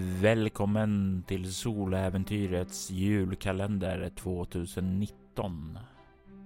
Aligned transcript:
Välkommen 0.00 1.24
till 1.26 1.54
Soläventyrets 1.54 2.90
julkalender 2.90 4.10
2019. 4.14 5.78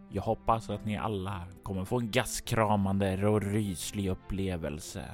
Jag 0.08 0.22
hoppas 0.22 0.70
att 0.70 0.84
ni 0.84 0.96
alla 0.96 1.46
kommer 1.62 1.84
få 1.84 1.98
en 1.98 2.10
gastkramande 2.10 3.26
och 3.26 3.42
ryslig 3.42 4.08
upplevelse. 4.08 5.04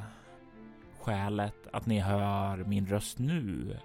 Skälet 0.99 1.69
att 1.73 1.87
ni 1.87 1.99
hör 1.99 2.57
min 2.57 2.87
röst 2.87 3.19
nu 3.19 3.77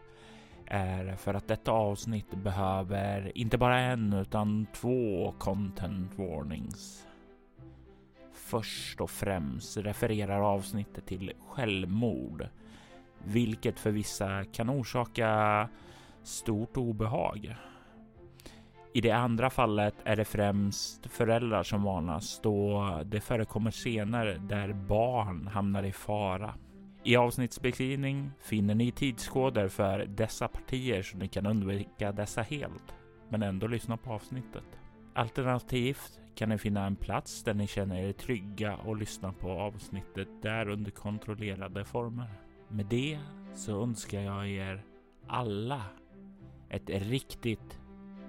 är 0.66 1.16
för 1.16 1.34
att 1.34 1.48
detta 1.48 1.72
avsnitt 1.72 2.36
behöver 2.44 3.38
inte 3.38 3.58
bara 3.58 3.80
en 3.80 4.14
utan 4.14 4.66
två 4.74 5.34
content 5.40 6.18
warnings. 6.18 7.08
Först 8.34 9.02
och 9.02 9.10
främst 9.10 9.78
refererar 9.78 10.42
avsnittet 10.42 11.06
till 11.06 11.34
självmord 11.50 12.48
vilket 13.26 13.80
för 13.80 13.92
vissa 13.92 14.44
kan 14.44 14.70
orsaka 14.70 15.70
stort 16.24 16.78
obehag. 16.78 17.56
I 18.94 19.02
det 19.02 19.12
andra 19.12 19.50
fallet 19.50 19.96
är 20.04 20.16
det 20.16 20.26
främst 20.26 21.08
föräldrar 21.08 21.64
som 21.64 21.84
varnas 21.84 22.40
då 22.44 23.02
det 23.06 23.22
förekommer 23.22 23.72
scener 23.72 24.26
där 24.50 24.74
barn 24.74 25.48
hamnar 25.48 25.84
i 25.84 25.92
fara. 25.92 26.54
I 27.04 27.16
avsnittsbeskrivning 27.16 28.32
finner 28.40 28.76
ni 28.76 28.92
tidskoder 28.92 29.68
för 29.68 30.06
dessa 30.06 30.48
partier 30.48 31.02
så 31.02 31.18
ni 31.18 31.28
kan 31.28 31.46
undvika 31.46 32.12
dessa 32.12 32.42
helt, 32.42 32.96
men 33.30 33.44
ändå 33.44 33.68
lyssna 33.68 33.98
på 33.98 34.14
avsnittet. 34.14 34.80
Alternativt 35.14 36.20
kan 36.36 36.50
ni 36.50 36.58
finna 36.58 36.86
en 36.86 36.96
plats 36.96 37.44
där 37.44 37.54
ni 37.54 37.68
känner 37.68 38.02
er 38.02 38.14
trygga 38.14 38.76
och 38.76 38.98
lyssna 38.98 39.34
på 39.34 39.52
avsnittet 39.52 40.28
där 40.42 40.70
under 40.70 40.92
kontrollerade 40.92 41.86
former. 41.86 42.43
Med 42.76 42.86
det 42.86 43.20
så 43.56 43.84
önskar 43.84 44.20
jag 44.20 44.50
er 44.50 44.86
alla 45.28 45.82
ett 46.70 46.90
riktigt 46.90 47.80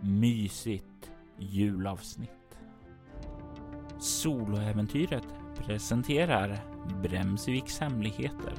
mysigt 0.01 1.12
julavsnitt. 1.39 2.59
Soloäventyret 3.98 5.27
presenterar 5.56 6.64
Bremsviks 7.03 7.78
hemligheter. 7.81 8.55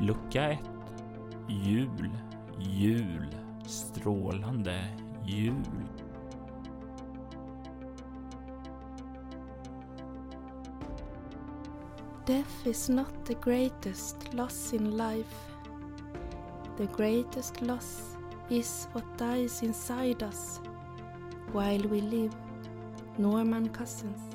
Lucka 0.00 0.50
1 0.50 0.58
Jul, 1.48 2.10
jul, 2.58 3.36
strålande 3.64 4.88
jul. 5.26 5.64
Death 12.26 12.66
is 12.66 12.88
not 12.88 13.24
the 13.24 13.36
greatest 13.36 14.34
loss 14.34 14.72
in 14.72 14.96
life. 14.96 15.32
The 16.76 16.86
greatest 16.86 17.62
loss 17.62 18.16
is 18.50 18.88
what 18.90 19.04
dies 19.16 19.62
inside 19.62 20.24
us 20.24 20.58
while 21.52 21.78
we 21.82 22.00
live. 22.00 22.34
Norman 23.16 23.68
Cousins. 23.68 24.25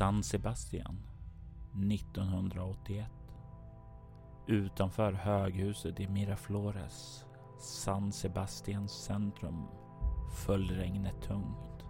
San 0.00 0.22
Sebastian 0.22 0.98
1981. 1.92 3.06
Utanför 4.46 5.12
höghuset 5.12 6.00
i 6.00 6.08
Miraflores, 6.08 7.24
San 7.58 8.12
Sebastians 8.12 8.92
centrum, 8.92 9.66
föll 10.46 10.68
regnet 10.68 11.22
tungt. 11.22 11.84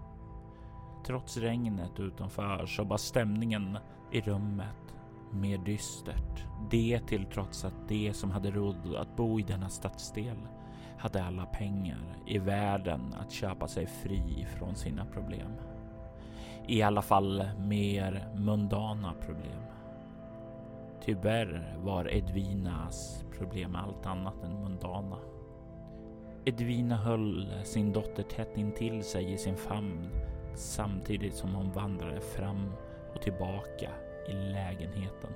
Trots 1.06 1.36
regnet 1.36 2.00
utanför 2.00 2.66
så 2.66 2.84
var 2.84 2.96
stämningen 2.96 3.78
i 4.12 4.20
rummet 4.20 4.94
mer 5.32 5.58
dystert. 5.58 6.44
Det 6.70 7.00
till 7.06 7.26
trots 7.26 7.64
att 7.64 7.88
de 7.88 8.12
som 8.12 8.30
hade 8.30 8.50
råd 8.50 8.96
att 8.96 9.16
bo 9.16 9.40
i 9.40 9.42
denna 9.42 9.68
stadsdel 9.68 10.48
hade 10.98 11.24
alla 11.24 11.46
pengar 11.46 12.16
i 12.26 12.38
världen 12.38 13.14
att 13.14 13.32
köpa 13.32 13.68
sig 13.68 13.86
fri 13.86 14.46
från 14.58 14.74
sina 14.74 15.04
problem 15.04 15.50
i 16.70 16.82
alla 16.82 17.03
fall 17.03 17.48
mer 17.58 18.28
mundana 18.36 19.14
problem. 19.20 19.62
Tyvärr 21.04 21.76
var 21.82 22.14
Edvinas 22.14 23.25
problem 23.38 23.76
allt 23.76 24.06
annat 24.06 24.44
än 24.44 24.62
mundana. 24.62 25.19
Edvina 26.44 26.97
höll 26.97 27.53
sin 27.64 27.92
dotter 27.92 28.22
tätt 28.22 28.59
intill 28.59 29.04
sig 29.04 29.32
i 29.32 29.38
sin 29.38 29.56
famn 29.56 30.09
samtidigt 30.54 31.34
som 31.34 31.54
hon 31.54 31.72
vandrade 31.72 32.20
fram 32.20 32.72
och 33.14 33.22
tillbaka 33.22 33.91
i 34.28 34.32
lägenheten. 34.32 35.30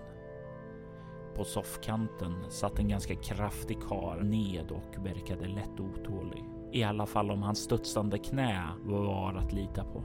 På 1.37 1.45
soffkanten 1.45 2.51
satt 2.51 2.79
en 2.79 2.89
ganska 2.89 3.15
kraftig 3.15 3.79
kar 3.89 4.21
ned 4.23 4.71
och 4.71 5.07
verkade 5.07 5.49
lätt 5.49 5.81
otålig. 5.81 6.45
I 6.73 6.83
alla 6.83 7.07
fall 7.07 7.31
om 7.31 7.43
hans 7.43 7.59
studsande 7.59 8.19
knä 8.19 8.63
var 8.85 9.35
att 9.35 9.53
lita 9.53 9.85
på. 9.85 10.03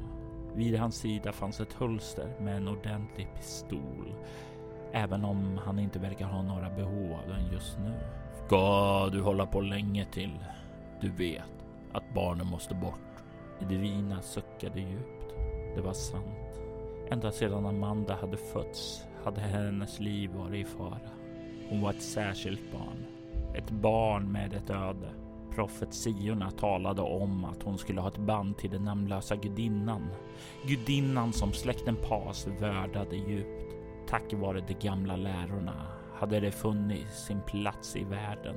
Vid 0.55 0.79
hans 0.79 0.95
sida 0.95 1.31
fanns 1.31 1.59
ett 1.59 1.73
hölster 1.73 2.33
med 2.39 2.57
en 2.57 2.67
ordentlig 2.67 3.27
pistol. 3.35 4.13
Även 4.91 5.25
om 5.25 5.59
han 5.65 5.79
inte 5.79 5.99
verkar 5.99 6.25
ha 6.25 6.41
några 6.41 6.69
behov 6.69 7.13
av 7.13 7.27
den 7.27 7.51
just 7.53 7.77
nu. 7.79 7.93
Ska 8.45 9.09
du 9.11 9.21
hålla 9.21 9.45
på 9.45 9.61
länge 9.61 10.05
till? 10.05 10.39
Du 11.01 11.09
vet 11.09 11.65
att 11.91 12.13
barnen 12.13 12.47
måste 12.47 12.75
bort. 12.75 12.99
Edvina 13.61 14.21
suckade 14.21 14.79
djupt. 14.79 15.35
Det 15.75 15.81
var 15.81 15.93
sant. 15.93 16.59
Ända 17.11 17.31
sedan 17.31 17.65
Amanda 17.65 18.15
hade 18.15 18.37
fötts 18.37 19.07
hade 19.23 19.41
hennes 19.41 19.99
liv 19.99 20.31
varit 20.31 20.67
i 20.67 20.69
fara. 20.69 21.09
Hon 21.69 21.81
var 21.81 21.89
ett 21.89 22.01
särskilt 22.01 22.71
barn. 22.71 23.05
Ett 23.55 23.71
barn 23.71 24.31
med 24.31 24.53
ett 24.53 24.69
öde. 24.69 25.09
Profetiorna 25.59 26.51
talade 26.51 27.01
om 27.01 27.45
att 27.45 27.63
hon 27.63 27.77
skulle 27.77 28.01
ha 28.01 28.07
ett 28.07 28.17
band 28.17 28.57
till 28.57 28.69
den 28.69 28.83
namnlösa 28.83 29.35
gudinnan. 29.35 30.07
Gudinnan 30.67 31.33
som 31.33 31.53
släkten 31.53 31.95
Pas 31.95 32.47
värdade 32.47 33.15
djupt. 33.15 33.75
Tack 34.07 34.33
vare 34.33 34.63
de 34.67 34.73
gamla 34.73 35.15
lärorna 35.15 35.87
hade 36.13 36.39
det 36.39 36.51
funnit 36.51 37.09
sin 37.09 37.41
plats 37.41 37.95
i 37.95 38.03
världen. 38.03 38.55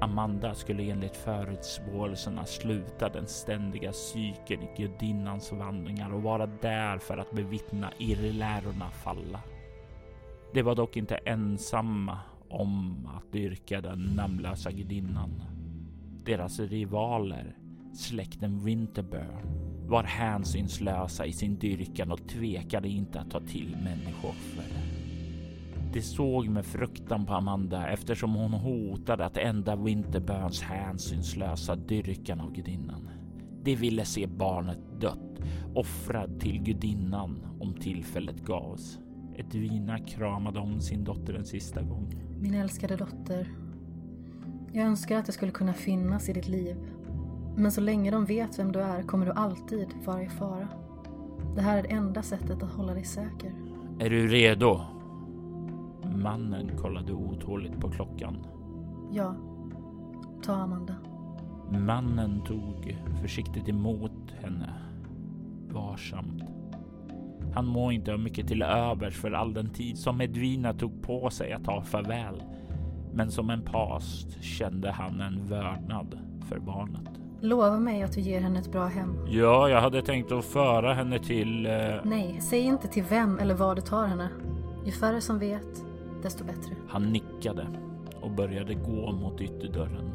Amanda 0.00 0.54
skulle 0.54 0.90
enligt 0.90 1.16
förutspåelserna 1.16 2.46
sluta 2.46 3.08
den 3.08 3.26
ständiga 3.26 3.92
cykeln 3.92 4.62
i 4.62 4.82
gudinnans 4.82 5.52
vandringar 5.52 6.14
och 6.14 6.22
vara 6.22 6.46
där 6.46 6.98
för 6.98 7.18
att 7.18 7.30
bevittna 7.30 7.92
irrlärorna 7.98 8.90
falla. 8.90 9.40
Det 10.52 10.62
var 10.62 10.74
dock 10.74 10.96
inte 10.96 11.16
ensamma 11.16 12.18
om 12.52 13.06
att 13.16 13.32
dyrka 13.32 13.80
den 13.80 13.98
namnlösa 13.98 14.70
gudinnan. 14.70 15.42
Deras 16.24 16.60
rivaler, 16.60 17.56
släkten 17.94 18.64
Winterburn, 18.64 19.62
var 19.88 20.04
hänsynslösa 20.04 21.26
i 21.26 21.32
sin 21.32 21.58
dyrkan 21.58 22.12
och 22.12 22.28
tvekade 22.28 22.88
inte 22.88 23.20
att 23.20 23.30
ta 23.30 23.40
till 23.40 23.76
människooffer. 23.84 24.64
De 25.92 26.02
såg 26.02 26.48
med 26.48 26.66
fruktan 26.66 27.26
på 27.26 27.32
Amanda 27.34 27.88
eftersom 27.88 28.34
hon 28.34 28.52
hotade 28.52 29.24
att 29.24 29.36
ända 29.36 29.76
Winterburns 29.76 30.62
hänsynslösa 30.62 31.76
dyrkan 31.76 32.40
av 32.40 32.52
gudinnan. 32.52 33.08
De 33.62 33.76
ville 33.76 34.04
se 34.04 34.26
barnet 34.26 35.00
dött, 35.00 35.40
offrad 35.74 36.40
till 36.40 36.62
gudinnan 36.62 37.46
om 37.60 37.74
tillfället 37.74 38.40
gavs. 38.44 38.98
Edvina 39.42 39.98
kramade 39.98 40.58
om 40.58 40.80
sin 40.80 41.04
dotter 41.04 41.34
en 41.34 41.44
sista 41.44 41.82
gång. 41.82 42.14
Min 42.40 42.54
älskade 42.54 42.96
dotter. 42.96 43.48
Jag 44.72 44.86
önskar 44.86 45.18
att 45.18 45.28
jag 45.28 45.34
skulle 45.34 45.52
kunna 45.52 45.72
finnas 45.72 46.28
i 46.28 46.32
ditt 46.32 46.48
liv. 46.48 46.76
Men 47.56 47.72
så 47.72 47.80
länge 47.80 48.10
de 48.10 48.24
vet 48.24 48.58
vem 48.58 48.72
du 48.72 48.80
är 48.80 49.02
kommer 49.02 49.26
du 49.26 49.32
alltid 49.32 49.88
vara 50.04 50.22
i 50.22 50.28
fara. 50.28 50.68
Det 51.54 51.60
här 51.62 51.78
är 51.78 51.82
det 51.82 51.88
enda 51.88 52.22
sättet 52.22 52.62
att 52.62 52.72
hålla 52.72 52.94
dig 52.94 53.04
säker. 53.04 53.54
Är 53.98 54.10
du 54.10 54.28
redo? 54.28 54.80
Mannen 56.16 56.76
kollade 56.76 57.12
otåligt 57.12 57.80
på 57.80 57.90
klockan. 57.90 58.46
Ja. 59.12 59.34
Ta 60.42 60.54
Amanda. 60.54 60.94
Mannen 61.70 62.42
tog 62.44 62.98
försiktigt 63.20 63.68
emot 63.68 64.30
henne. 64.42 64.74
Varsamt. 65.68 66.42
Han 67.54 67.66
må 67.66 67.92
inte 67.92 68.10
ha 68.10 68.18
mycket 68.18 68.48
till 68.48 68.62
övers 68.62 69.16
för 69.16 69.32
all 69.32 69.54
den 69.54 69.68
tid 69.68 69.98
som 69.98 70.20
Edvina 70.20 70.74
tog 70.74 71.02
på 71.02 71.30
sig 71.30 71.52
att 71.52 71.64
ta 71.64 71.82
farväl. 71.82 72.42
Men 73.14 73.30
som 73.30 73.50
en 73.50 73.62
past 73.62 74.42
kände 74.42 74.90
han 74.90 75.20
en 75.20 75.46
vördnad 75.46 76.18
för 76.48 76.58
barnet. 76.58 77.08
Lova 77.40 77.78
mig 77.78 78.02
att 78.02 78.12
du 78.12 78.20
ger 78.20 78.40
henne 78.40 78.58
ett 78.58 78.72
bra 78.72 78.86
hem. 78.86 79.16
Ja, 79.28 79.68
jag 79.68 79.80
hade 79.80 80.02
tänkt 80.02 80.32
att 80.32 80.44
föra 80.44 80.94
henne 80.94 81.18
till... 81.18 81.66
Eh... 81.66 81.72
Nej, 82.04 82.38
säg 82.40 82.60
inte 82.60 82.88
till 82.88 83.04
vem 83.10 83.38
eller 83.38 83.54
var 83.54 83.74
du 83.74 83.80
tar 83.80 84.06
henne. 84.06 84.28
Ju 84.84 84.92
färre 84.92 85.20
som 85.20 85.38
vet, 85.38 85.84
desto 86.22 86.44
bättre. 86.44 86.74
Han 86.88 87.12
nickade 87.12 87.66
och 88.20 88.30
började 88.30 88.74
gå 88.74 89.12
mot 89.12 89.40
ytterdörren 89.40 90.10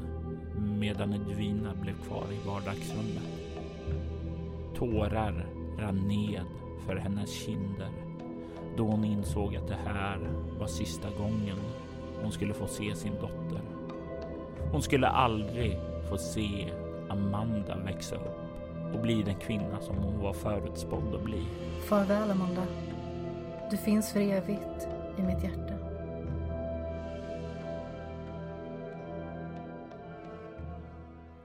medan 0.79 1.13
Edvina 1.13 1.69
blev 1.81 1.93
kvar 1.93 2.23
i 2.31 2.47
vardagsrummet. 2.47 3.23
Tårar 4.75 5.45
rann 5.79 6.07
ned 6.07 6.45
för 6.87 6.95
hennes 6.95 7.31
kinder 7.31 7.91
då 8.77 8.83
hon 8.83 9.03
insåg 9.03 9.55
att 9.55 9.67
det 9.67 9.77
här 9.85 10.19
var 10.59 10.67
sista 10.67 11.09
gången 11.09 11.57
hon 12.21 12.31
skulle 12.31 12.53
få 12.53 12.67
se 12.67 12.95
sin 12.95 13.15
dotter. 13.15 13.61
Hon 14.71 14.81
skulle 14.81 15.07
aldrig 15.07 15.79
få 16.09 16.17
se 16.17 16.73
Amanda 17.09 17.77
växa 17.77 18.15
upp 18.15 18.37
och 18.93 19.01
bli 19.01 19.23
den 19.23 19.35
kvinna 19.35 19.81
som 19.81 19.97
hon 19.97 20.19
var 20.19 20.33
förutspådd 20.33 21.15
att 21.15 21.23
bli. 21.23 21.45
Farväl 21.89 22.31
Amanda. 22.31 22.65
Du 23.71 23.77
finns 23.77 24.13
för 24.13 24.19
evigt 24.19 24.87
i 25.17 25.21
mitt 25.21 25.43
hjärta. 25.43 25.73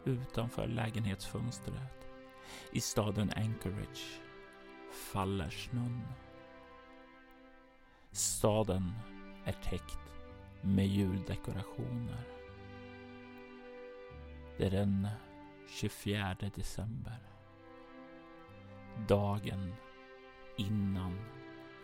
Utanför 0.05 0.67
lägenhetsfönstret 0.67 2.09
i 2.73 2.81
staden 2.81 3.31
Anchorage 3.37 4.22
faller 4.93 5.51
snön. 5.51 6.03
Staden 8.11 8.93
är 9.45 9.53
täckt 9.53 9.99
med 10.61 10.87
juldekorationer. 10.87 12.25
Det 14.57 14.67
är 14.67 14.71
den 14.71 15.09
24 15.69 16.37
december. 16.55 17.19
Dagen 19.09 19.75
innan 20.57 21.19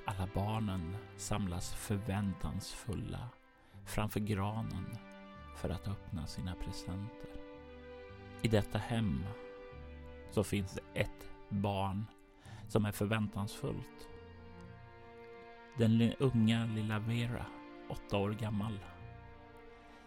alla 0.04 0.28
barnen 0.34 0.96
samlas 1.16 1.74
förväntansfulla 1.74 3.28
framför 3.84 4.20
granen 4.20 4.96
för 5.56 5.70
att 5.70 5.88
öppna 5.88 6.26
sina 6.26 6.54
presenter. 6.54 7.28
I 8.42 8.48
detta 8.48 8.78
hem 8.78 9.24
så 10.30 10.44
finns 10.44 10.72
det 10.72 11.00
ett 11.00 11.30
barn 11.48 12.06
som 12.68 12.84
är 12.84 12.92
förväntansfullt. 12.92 14.08
Den 15.76 16.12
unga 16.18 16.66
lilla 16.66 16.98
Vera, 16.98 17.46
åtta 17.88 18.16
år 18.16 18.30
gammal, 18.30 18.78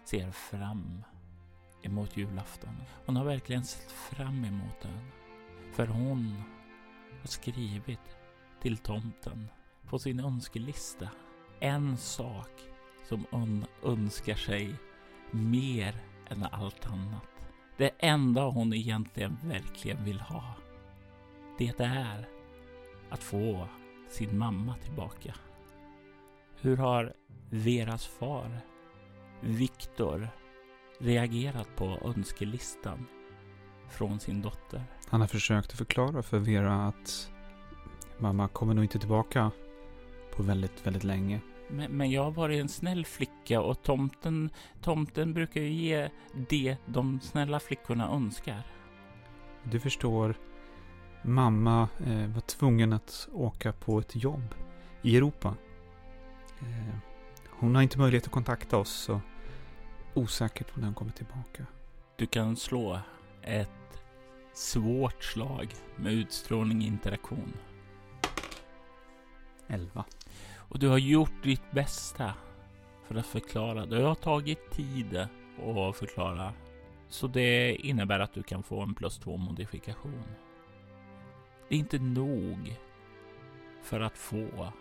ser 0.03 0.31
fram 0.31 1.03
emot 1.81 2.17
julafton. 2.17 2.75
Hon 3.05 3.15
har 3.15 3.25
verkligen 3.25 3.63
sett 3.63 3.91
fram 3.91 4.45
emot 4.45 4.81
den. 4.81 5.11
För 5.73 5.87
hon 5.87 6.43
har 7.21 7.27
skrivit 7.27 8.17
till 8.61 8.77
tomten 8.77 9.47
på 9.87 9.99
sin 9.99 10.19
önskelista 10.19 11.09
en 11.59 11.97
sak 11.97 12.51
som 13.03 13.25
hon 13.31 13.65
önskar 13.83 14.35
sig 14.35 14.75
mer 15.31 15.95
än 16.29 16.45
allt 16.51 16.85
annat. 16.85 17.49
Det 17.77 17.91
enda 17.99 18.43
hon 18.43 18.73
egentligen 18.73 19.37
verkligen 19.43 20.03
vill 20.03 20.19
ha. 20.19 20.53
Det 21.57 21.79
är 21.79 22.27
att 23.11 23.23
få 23.23 23.67
sin 24.09 24.37
mamma 24.37 24.75
tillbaka. 24.75 25.35
Hur 26.61 26.77
har 26.77 27.13
Veras 27.49 28.07
far, 28.07 28.59
Viktor, 29.41 30.29
reagerat 30.99 31.75
på 31.75 31.99
önskelistan 32.05 33.07
från 33.89 34.19
sin 34.19 34.41
dotter? 34.41 34.83
Han 35.07 35.21
har 35.21 35.27
försökt 35.27 35.71
förklara 35.71 36.23
för 36.23 36.39
Vera 36.39 36.87
att 36.87 37.31
mamma 38.17 38.47
kommer 38.47 38.73
nog 38.73 38.83
inte 38.83 38.99
tillbaka 38.99 39.51
på 40.35 40.43
väldigt, 40.43 40.87
väldigt 40.87 41.03
länge. 41.03 41.41
Men, 41.69 41.91
men, 41.91 42.11
jag 42.11 42.23
har 42.23 42.31
varit 42.31 42.61
en 42.61 42.69
snäll 42.69 43.05
flicka 43.05 43.61
och 43.61 43.83
tomten, 43.83 44.49
tomten 44.81 45.33
brukar 45.33 45.61
ju 45.61 45.69
ge 45.69 46.09
det 46.49 46.77
de 46.85 47.19
snälla 47.19 47.59
flickorna 47.59 48.09
önskar. 48.09 48.63
Du 49.63 49.79
förstår, 49.79 50.35
mamma 51.21 51.89
eh, 52.06 52.27
var 52.27 52.41
tvungen 52.41 52.94
att 52.94 53.29
åka 53.33 53.73
på 53.73 54.00
ett 54.00 54.23
jobb 54.23 54.56
i 55.01 55.18
Europa. 55.18 55.56
Eh, 56.59 56.95
hon 57.50 57.75
har 57.75 57.81
inte 57.81 58.00
möjlighet 58.00 58.25
att 58.25 58.31
kontakta 58.31 58.77
oss 58.77 58.91
så 58.91 59.21
osäkert 60.13 60.75
när 60.75 60.85
hon 60.85 60.94
kommer 60.94 61.12
tillbaka. 61.12 61.65
Du 62.15 62.25
kan 62.25 62.56
slå 62.56 63.00
ett 63.41 63.69
svårt 64.53 65.23
slag 65.23 65.73
med 65.95 66.13
utstrålning 66.13 66.81
interaktion. 66.81 67.53
11. 69.67 70.06
Och 70.56 70.79
du 70.79 70.88
har 70.88 70.97
gjort 70.97 71.44
ditt 71.44 71.71
bästa 71.71 72.33
för 73.07 73.15
att 73.15 73.25
förklara. 73.25 73.85
Det 73.85 74.01
har 74.01 74.15
tagit 74.15 74.71
tid 74.71 75.17
att 75.17 75.97
förklara. 75.97 76.53
Så 77.09 77.27
det 77.27 77.75
innebär 77.75 78.19
att 78.19 78.33
du 78.33 78.44
kan 78.44 78.63
få 78.63 78.81
en 78.81 78.94
plus 78.94 79.17
två 79.17 79.38
modifikation. 79.38 80.24
Det 81.71 81.75
är 81.75 81.79
inte 81.79 82.00
nog 82.00 82.79
för 83.81 84.00
att 84.00 84.18
få 84.18 84.73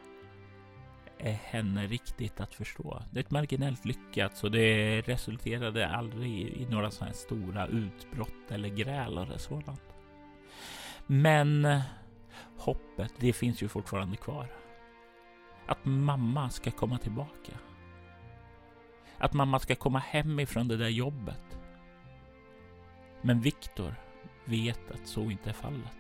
henne 1.21 1.87
riktigt 1.87 2.41
att 2.41 2.55
förstå. 2.55 3.03
Det 3.11 3.21
är 3.21 3.25
ett 3.25 3.31
marginellt 3.31 3.85
lyckat 3.85 4.37
så 4.37 4.49
det 4.49 5.01
resulterade 5.01 5.89
aldrig 5.89 6.49
i 6.49 6.67
några 6.71 6.91
sådana 6.91 7.11
här 7.11 7.17
stora 7.17 7.67
utbrott 7.67 8.51
eller 8.51 8.69
gräl 8.69 9.19
eller 9.19 9.39
sådant. 9.39 9.83
Men 11.07 11.81
hoppet, 12.57 13.13
det 13.19 13.33
finns 13.33 13.63
ju 13.63 13.69
fortfarande 13.69 14.17
kvar. 14.17 14.47
Att 15.67 15.85
mamma 15.85 16.51
ska 16.51 16.71
komma 16.71 16.99
tillbaka. 16.99 17.53
Att 19.19 19.33
mamma 19.33 19.59
ska 19.59 19.75
komma 19.75 19.99
hem 19.99 20.41
ifrån 20.41 20.69
det 20.69 20.77
där 20.77 20.89
jobbet. 20.89 21.59
Men 23.23 23.41
Viktor 23.41 23.95
vet 24.45 24.91
att 24.91 25.07
så 25.07 25.31
inte 25.31 25.51
är 25.51 25.55
fallet. 25.55 25.97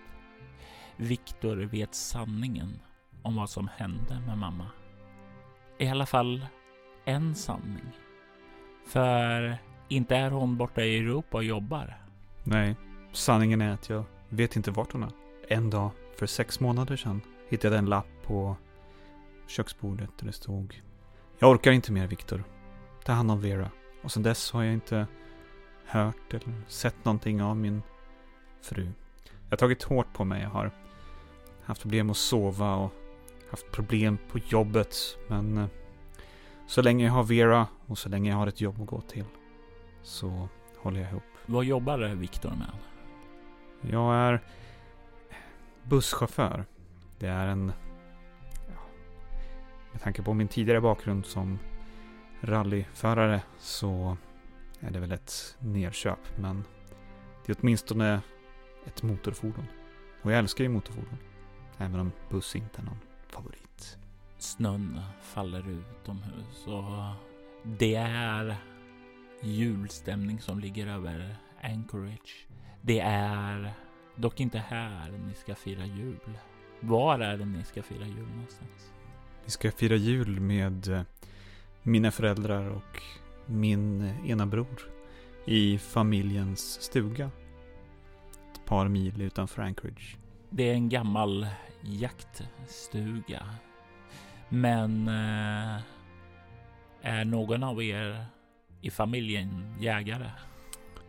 Viktor 1.00 1.56
vet 1.56 1.94
sanningen 1.94 2.80
om 3.22 3.36
vad 3.36 3.50
som 3.50 3.68
hände 3.76 4.20
med 4.26 4.38
mamma. 4.38 4.66
I 5.78 5.88
alla 5.88 6.06
fall 6.06 6.46
en 7.04 7.34
sanning. 7.34 7.96
För 8.86 9.58
inte 9.88 10.16
är 10.16 10.30
hon 10.30 10.56
borta 10.56 10.82
i 10.82 10.98
Europa 10.98 11.36
och 11.36 11.44
jobbar. 11.44 11.96
Nej, 12.44 12.76
sanningen 13.12 13.60
är 13.60 13.70
att 13.70 13.88
jag 13.88 14.04
vet 14.28 14.56
inte 14.56 14.70
vart 14.70 14.92
hon 14.92 15.02
är. 15.02 15.10
En 15.48 15.70
dag 15.70 15.90
för 16.18 16.26
sex 16.26 16.60
månader 16.60 16.96
sedan 16.96 17.20
hittade 17.48 17.74
jag 17.74 17.78
en 17.78 17.90
lapp 17.90 18.22
på 18.24 18.56
köksbordet 19.46 20.10
där 20.18 20.26
det 20.26 20.32
stod 20.32 20.82
Jag 21.38 21.50
orkar 21.50 21.72
inte 21.72 21.92
mer 21.92 22.06
Viktor. 22.06 22.44
Ta 23.04 23.12
hand 23.12 23.30
om 23.30 23.40
Vera. 23.40 23.70
Och 24.02 24.12
sedan 24.12 24.22
dess 24.22 24.52
har 24.52 24.62
jag 24.62 24.72
inte 24.72 25.06
hört 25.86 26.34
eller 26.34 26.62
sett 26.68 27.04
någonting 27.04 27.42
av 27.42 27.56
min 27.56 27.82
fru. 28.62 28.88
Jag 29.24 29.50
har 29.50 29.56
tagit 29.56 29.82
hårt 29.82 30.12
på 30.12 30.24
mig. 30.24 30.42
Jag 30.42 30.50
har 30.50 30.70
haft 31.64 31.82
problem 31.82 32.10
att 32.10 32.16
sova 32.16 32.74
och 32.74 32.92
haft 33.50 33.72
problem 33.72 34.18
på 34.32 34.38
jobbet. 34.38 34.96
Men 35.28 35.58
eh, 35.58 35.66
så 36.66 36.82
länge 36.82 37.04
jag 37.04 37.12
har 37.12 37.24
Vera 37.24 37.66
och 37.86 37.98
så 37.98 38.08
länge 38.08 38.30
jag 38.30 38.36
har 38.36 38.46
ett 38.46 38.60
jobb 38.60 38.80
att 38.80 38.86
gå 38.86 39.00
till 39.00 39.24
så 40.02 40.48
håller 40.76 41.00
jag 41.00 41.10
ihop. 41.10 41.22
Vad 41.46 41.64
jobbar 41.64 41.98
Viktor 41.98 42.50
med? 42.50 42.72
Jag 43.92 44.14
är 44.14 44.40
busschaufför. 45.82 46.64
Det 47.18 47.26
är 47.26 47.46
en 47.46 47.72
med 49.92 50.02
tanke 50.02 50.22
på 50.22 50.34
min 50.34 50.48
tidigare 50.48 50.80
bakgrund 50.80 51.26
som 51.26 51.58
rallyförare 52.40 53.42
så 53.58 54.16
är 54.80 54.90
det 54.90 55.00
väl 55.00 55.12
ett 55.12 55.56
nerköp. 55.58 56.38
Men 56.38 56.64
det 57.46 57.52
är 57.52 57.56
åtminstone 57.60 58.20
ett 58.86 59.02
motorfordon. 59.02 59.66
Och 60.22 60.32
jag 60.32 60.38
älskar 60.38 60.64
ju 60.64 60.70
motorfordon. 60.70 61.18
Även 61.80 62.00
om 62.00 62.12
buss 62.28 62.56
inte 62.56 62.80
är 62.80 62.84
någon 62.84 63.00
favorit. 63.28 63.98
Snön 64.38 65.00
faller 65.22 65.68
utomhus 65.68 66.66
och 66.66 67.14
det 67.62 67.94
är 67.94 68.56
julstämning 69.42 70.40
som 70.40 70.60
ligger 70.60 70.86
över 70.86 71.36
Anchorage. 71.62 72.46
Det 72.82 73.00
är 73.00 73.74
dock 74.16 74.40
inte 74.40 74.58
här 74.58 75.10
ni 75.10 75.34
ska 75.34 75.54
fira 75.54 75.86
jul. 75.86 76.38
Var 76.80 77.18
är 77.18 77.36
det 77.36 77.44
ni 77.44 77.64
ska 77.64 77.82
fira 77.82 78.06
jul 78.06 78.28
någonstans? 78.28 78.92
Vi 79.44 79.50
ska 79.50 79.70
fira 79.72 79.96
jul 79.96 80.40
med 80.40 80.88
eh, 80.88 81.02
mina 81.82 82.10
föräldrar 82.10 82.70
och 82.70 83.02
min 83.46 84.14
ena 84.26 84.46
bror 84.46 84.90
i 85.44 85.78
familjens 85.78 86.82
stuga. 86.82 87.30
Ett 88.52 88.64
par 88.64 88.88
mil 88.88 89.22
utanför 89.22 89.62
Anchorage. 89.62 90.19
Det 90.52 90.70
är 90.70 90.74
en 90.74 90.88
gammal 90.88 91.46
jaktstuga. 91.82 93.46
Men 94.48 95.08
eh, 95.08 95.80
är 97.02 97.24
någon 97.24 97.62
av 97.62 97.82
er 97.82 98.24
i 98.80 98.90
familjen 98.90 99.74
jägare? 99.80 100.30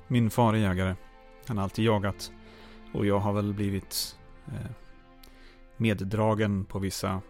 Min 0.07 0.29
far 0.29 0.53
är 0.53 0.57
jägare. 0.57 0.95
Han 1.47 1.57
har 1.57 1.63
alltid 1.63 1.85
jagat. 1.85 2.31
Och 2.93 3.05
jag 3.05 3.19
har 3.19 3.33
väl 3.33 3.53
blivit 3.53 4.17
eh, 4.47 4.71
meddragen 5.77 6.65
på 6.65 6.79
vissa 6.79 7.21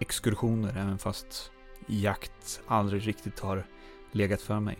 exkursioner, 0.00 0.70
även 0.76 0.98
fast 0.98 1.52
jakt 1.86 2.62
aldrig 2.66 3.08
riktigt 3.08 3.40
har 3.40 3.66
legat 4.12 4.40
för 4.40 4.60
mig. 4.60 4.78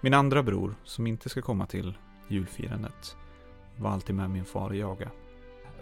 Min 0.00 0.14
andra 0.14 0.42
bror, 0.42 0.74
som 0.84 1.06
inte 1.06 1.28
ska 1.28 1.42
komma 1.42 1.66
till 1.66 1.98
julfirandet, 2.28 3.16
var 3.76 3.90
alltid 3.90 4.14
med 4.14 4.30
min 4.30 4.44
far 4.44 4.68
och 4.68 4.76
jaga. 4.76 5.10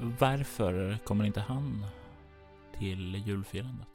Varför 0.01 0.99
kommer 1.05 1.25
inte 1.25 1.41
han 1.41 1.87
till 2.79 3.15
julfirandet? 3.15 3.89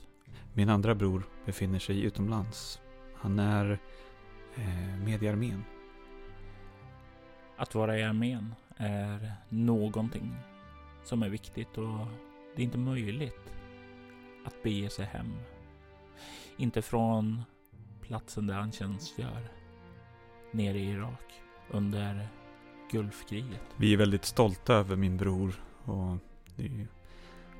Min 0.53 0.69
andra 0.69 0.95
bror 0.95 1.23
befinner 1.45 1.79
sig 1.79 2.03
utomlands. 2.03 2.81
Han 3.15 3.39
är 3.39 3.79
eh, 4.55 5.03
med 5.05 5.23
i 5.23 5.27
armén. 5.27 5.63
Att 7.57 7.75
vara 7.75 7.99
i 7.99 8.03
armén 8.03 8.55
är 8.77 9.33
någonting 9.49 10.35
som 11.03 11.23
är 11.23 11.29
viktigt 11.29 11.77
och 11.77 12.07
det 12.55 12.61
är 12.61 12.65
inte 12.65 12.77
möjligt 12.77 13.53
att 14.45 14.63
bege 14.63 14.89
sig 14.89 15.05
hem. 15.05 15.33
Inte 16.57 16.81
från 16.81 17.43
platsen 18.01 18.47
där 18.47 18.55
han 18.55 18.71
tjänstgör 18.71 19.51
nere 20.51 20.77
i 20.77 20.91
Irak 20.91 21.33
under 21.69 22.27
Gulfkriget. 22.91 23.61
Vi 23.77 23.93
är 23.93 23.97
väldigt 23.97 24.25
stolta 24.25 24.73
över 24.73 24.95
min 24.95 25.17
bror 25.17 25.53
och 25.85 26.17
det 26.55 26.63
är 26.63 26.69
ju 26.69 26.87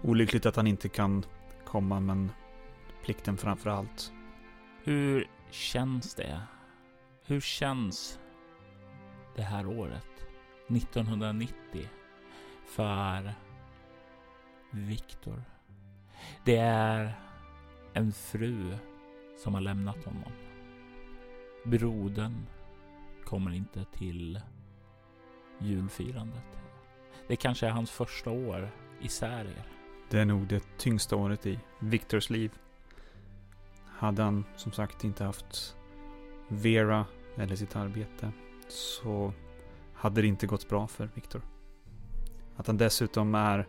olyckligt 0.02 0.46
att 0.46 0.56
han 0.56 0.68
inte 0.68 0.90
kan 0.90 1.26
komma 1.66 2.00
men 2.00 2.32
plikten 3.04 3.38
framför 3.38 3.70
allt. 3.70 4.14
Hur 4.84 5.28
känns 5.50 6.16
det? 6.16 6.42
Hur 7.26 7.42
känns 7.42 8.20
det 9.36 9.42
här 9.42 9.66
året, 9.66 10.28
1990, 10.68 11.88
för 12.66 13.34
Viktor? 14.72 15.44
Det 16.44 16.58
är 16.58 17.20
en 17.94 18.12
fru 18.12 18.78
som 19.44 19.54
har 19.54 19.62
lämnat 19.62 20.06
honom. 20.06 20.32
Brodern 21.66 22.48
kommer 23.26 23.52
inte 23.52 23.86
till 23.86 24.42
julfirandet. 25.60 26.61
Det 27.32 27.38
kanske 27.38 27.68
är 27.68 27.72
hans 27.72 27.92
första 27.92 28.32
år 28.32 28.70
isär 29.02 29.46
er. 29.46 29.64
Det 30.10 30.20
är 30.20 30.26
nog 30.26 30.48
det 30.48 30.64
tyngsta 30.78 31.16
året 31.16 31.46
i 31.46 31.60
Victors 31.80 32.30
liv. 32.30 32.52
Hade 33.86 34.24
han 34.24 34.46
som 34.56 34.72
sagt 34.72 35.04
inte 35.04 35.24
haft 35.24 35.76
Vera 36.48 37.06
eller 37.38 37.56
sitt 37.56 37.76
arbete 37.76 38.32
så 38.68 39.34
hade 39.94 40.22
det 40.22 40.28
inte 40.28 40.48
gått 40.48 40.70
bra 40.70 40.88
för 40.88 41.10
Victor. 41.14 41.42
Att 42.56 42.68
han 42.68 42.78
dessutom 42.78 43.36
är 43.36 43.68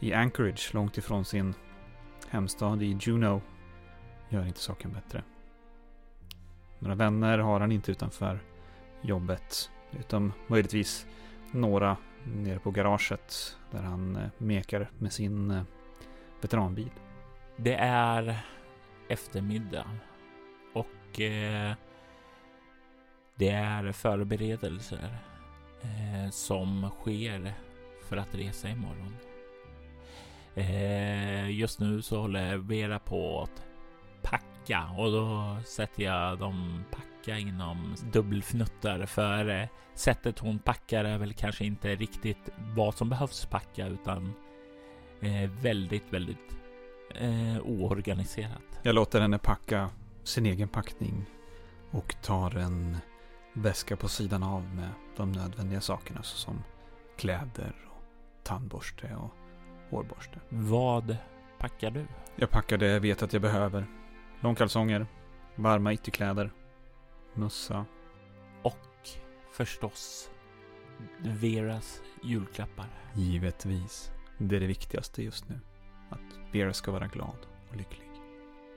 i 0.00 0.12
Anchorage 0.12 0.74
långt 0.74 0.98
ifrån 0.98 1.24
sin 1.24 1.54
hemstad 2.28 2.82
i 2.82 2.98
Juneau 3.00 3.40
gör 4.28 4.46
inte 4.46 4.60
saken 4.60 4.92
bättre. 4.92 5.22
Några 6.78 6.94
vänner 6.94 7.38
har 7.38 7.60
han 7.60 7.72
inte 7.72 7.92
utanför 7.92 8.40
jobbet. 9.02 9.70
Utom 9.98 10.32
möjligtvis 10.46 11.06
några 11.50 11.96
nere 12.24 12.58
på 12.58 12.70
garaget 12.70 13.56
där 13.70 13.82
han 13.82 14.16
eh, 14.16 14.28
mekar 14.38 14.90
med 14.98 15.12
sin 15.12 15.50
eh, 15.50 15.62
veteranbil. 16.40 16.90
Det 17.56 17.74
är 17.74 18.46
eftermiddag 19.08 19.86
och 20.72 21.20
eh, 21.20 21.72
det 23.34 23.48
är 23.48 23.92
förberedelser 23.92 25.16
eh, 25.82 26.30
som 26.30 26.90
sker 27.00 27.54
för 28.08 28.16
att 28.16 28.34
resa 28.34 28.68
imorgon. 28.68 29.16
Eh, 30.54 31.50
just 31.50 31.80
nu 31.80 32.02
så 32.02 32.20
håller 32.20 32.56
Vera 32.56 32.98
på 32.98 33.42
att 33.42 33.62
packa 34.22 34.88
och 34.98 35.12
då 35.12 35.56
sätter 35.64 36.02
jag 36.02 36.38
dem 36.38 36.84
packa 37.22 37.38
inom 37.38 37.94
dubbelfnuttar 38.12 39.06
för 39.06 39.48
eh, 39.48 39.68
sättet 39.94 40.38
hon 40.38 40.58
packar 40.58 41.04
är 41.04 41.18
väl 41.18 41.34
kanske 41.34 41.64
inte 41.64 41.94
riktigt 41.94 42.48
vad 42.76 42.94
som 42.94 43.08
behövs 43.08 43.46
packa 43.46 43.86
utan 43.86 44.32
eh, 45.20 45.50
väldigt, 45.50 46.12
väldigt 46.12 46.56
eh, 47.14 47.62
oorganiserat. 47.62 48.80
Jag 48.82 48.94
låter 48.94 49.20
henne 49.20 49.38
packa 49.38 49.90
sin 50.24 50.46
egen 50.46 50.68
packning 50.68 51.24
och 51.90 52.14
tar 52.22 52.56
en 52.56 52.96
väska 53.52 53.96
på 53.96 54.08
sidan 54.08 54.42
av 54.42 54.62
med 54.74 54.90
de 55.16 55.32
nödvändiga 55.32 55.80
sakerna 55.80 56.22
såsom 56.22 56.62
kläder, 57.16 57.74
och 57.88 58.02
tandborste 58.42 59.16
och 59.16 59.34
hårborste. 59.90 60.40
Vad 60.48 61.16
packar 61.58 61.90
du? 61.90 62.06
Jag 62.36 62.50
packar 62.50 62.78
det 62.78 62.86
jag 62.86 63.00
vet 63.00 63.22
att 63.22 63.32
jag 63.32 63.42
behöver. 63.42 63.86
Långkalsonger, 64.40 65.06
varma 65.56 65.92
ytterkläder, 65.92 66.52
mössa. 67.34 67.86
Och 68.62 69.08
förstås 69.52 70.30
Veras 71.18 72.02
julklappar. 72.22 72.86
Givetvis. 73.14 74.10
Det 74.38 74.56
är 74.56 74.60
det 74.60 74.66
viktigaste 74.66 75.22
just 75.22 75.48
nu. 75.48 75.60
Att 76.10 76.54
Vera 76.54 76.72
ska 76.72 76.92
vara 76.92 77.06
glad 77.06 77.46
och 77.70 77.76
lycklig. 77.76 78.08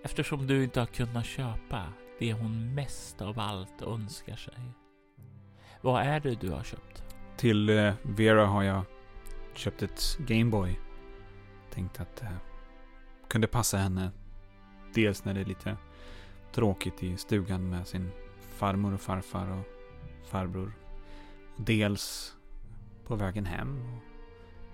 Eftersom 0.03 0.47
du 0.47 0.63
inte 0.63 0.79
har 0.79 0.87
kunnat 0.87 1.25
köpa 1.25 1.93
det 2.19 2.33
hon 2.33 2.73
mest 2.73 3.21
av 3.21 3.39
allt 3.39 3.81
önskar 3.81 4.35
sig. 4.35 4.53
Vad 5.81 6.01
är 6.01 6.19
det 6.19 6.41
du 6.41 6.49
har 6.49 6.63
köpt? 6.63 7.03
Till 7.37 7.69
eh, 7.69 7.93
Vera 8.01 8.45
har 8.45 8.63
jag 8.63 8.83
köpt 9.53 9.83
ett 9.83 10.17
Gameboy. 10.19 10.79
Tänkte 11.71 12.01
att 12.01 12.15
det 12.15 12.37
kunde 13.27 13.47
passa 13.47 13.77
henne. 13.77 14.11
Dels 14.93 15.25
när 15.25 15.33
det 15.33 15.41
är 15.41 15.45
lite 15.45 15.77
tråkigt 16.51 17.03
i 17.03 17.17
stugan 17.17 17.69
med 17.69 17.87
sin 17.87 18.11
farmor 18.55 18.93
och 18.93 19.01
farfar 19.01 19.47
och 19.47 19.65
farbror. 20.25 20.71
Dels 21.57 22.35
på 23.07 23.15
vägen 23.15 23.45
hem 23.45 23.93
och 23.93 23.99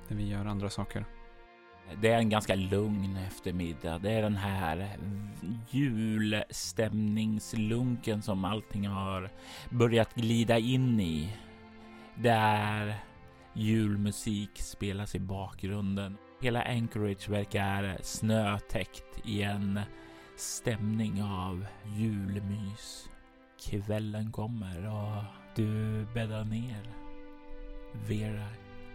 när 0.08 0.18
vi 0.18 0.28
gör 0.28 0.46
andra 0.46 0.70
saker. 0.70 1.06
Det 2.02 2.10
är 2.10 2.18
en 2.18 2.30
ganska 2.30 2.56
lugn 2.56 3.18
eftermiddag. 3.18 4.00
Det 4.00 4.12
är 4.12 4.22
den 4.22 4.36
här 4.36 4.98
julstämningslunken 5.70 8.22
som 8.22 8.46
allting 8.46 8.88
har 8.88 9.30
börjat 9.70 10.16
glida 10.16 10.60
in 10.60 11.00
i. 11.00 11.38
Där 12.16 12.96
julmusik 13.54 14.52
spelas 14.54 15.16
i 15.16 15.20
bakgrunden. 15.20 16.18
Hela 16.42 16.64
Anchorage 16.64 17.30
verkar 17.30 17.98
snötäckt 18.02 19.26
i 19.26 19.42
en 19.42 19.80
stämning 20.38 21.24
av 21.24 21.66
julmys. 21.86 23.11
Kvällen 23.62 24.32
kommer 24.32 24.88
och 24.88 25.24
du 25.56 26.06
bäddar 26.14 26.46
ner 26.46 26.90
Vera 28.08 28.48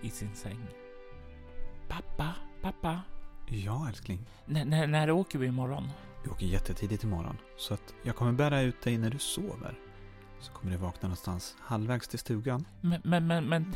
i 0.02 0.10
sin 0.10 0.34
säng. 0.34 0.66
Pappa, 1.88 2.34
pappa. 2.62 3.00
Ja, 3.48 3.88
älskling. 3.88 4.26
N 4.46 4.90
när, 4.90 5.10
åker 5.10 5.38
vi 5.38 5.46
imorgon? 5.46 5.88
Vi 6.24 6.30
åker 6.30 6.46
jättetidigt 6.46 7.04
imorgon. 7.04 7.36
Så 7.56 7.74
att 7.74 7.94
jag 8.02 8.16
kommer 8.16 8.32
bära 8.32 8.60
ut 8.60 8.82
dig 8.82 8.98
när 8.98 9.10
du 9.10 9.18
sover. 9.18 9.78
Så 10.40 10.52
kommer 10.52 10.72
du 10.72 10.78
vakna 10.78 11.08
någonstans 11.08 11.56
halvvägs 11.60 12.08
till 12.08 12.18
stugan. 12.18 12.64
Men, 12.80 13.00
men, 13.04 13.26
men, 13.26 13.44
men 13.44 13.74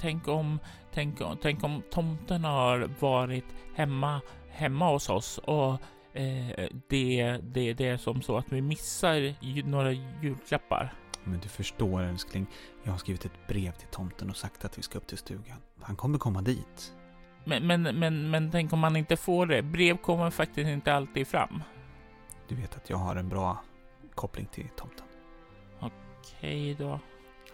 tänk, 0.00 0.28
om, 0.28 0.58
tänk, 0.94 1.18
tänk 1.42 1.64
om 1.64 1.82
tomten 1.90 2.44
har 2.44 2.90
varit 3.00 3.44
hemma, 3.74 4.20
hemma 4.48 4.92
hos 4.92 5.08
oss 5.08 5.38
och 5.38 5.80
eh, 6.12 6.68
det, 6.88 7.38
det, 7.42 7.72
det 7.72 7.88
är 7.88 7.96
som 7.96 8.22
så 8.22 8.36
att 8.36 8.52
vi 8.52 8.60
missar 8.60 9.34
några 9.68 9.92
julklappar. 9.92 10.94
Men 11.24 11.40
du 11.40 11.48
förstår 11.48 12.02
älskling. 12.02 12.46
Jag 12.82 12.92
har 12.92 12.98
skrivit 12.98 13.24
ett 13.24 13.46
brev 13.48 13.72
till 13.72 13.88
tomten 13.88 14.30
och 14.30 14.36
sagt 14.36 14.64
att 14.64 14.78
vi 14.78 14.82
ska 14.82 14.98
upp 14.98 15.06
till 15.06 15.18
stugan. 15.18 15.58
Han 15.80 15.96
kommer 15.96 16.18
komma 16.18 16.42
dit. 16.42 16.94
Men, 17.44 17.66
men, 17.66 17.82
men, 17.82 18.30
men 18.30 18.50
tänk 18.50 18.72
om 18.72 18.78
man 18.78 18.96
inte 18.96 19.16
får 19.16 19.46
det? 19.46 19.62
Brev 19.62 19.96
kommer 19.96 20.30
faktiskt 20.30 20.68
inte 20.68 20.94
alltid 20.94 21.26
fram. 21.26 21.62
Du 22.48 22.54
vet 22.54 22.76
att 22.76 22.90
jag 22.90 22.96
har 22.96 23.16
en 23.16 23.28
bra 23.28 23.62
koppling 24.14 24.46
till 24.46 24.68
tomten. 24.68 25.06
Okej 25.80 26.74
då. 26.74 27.00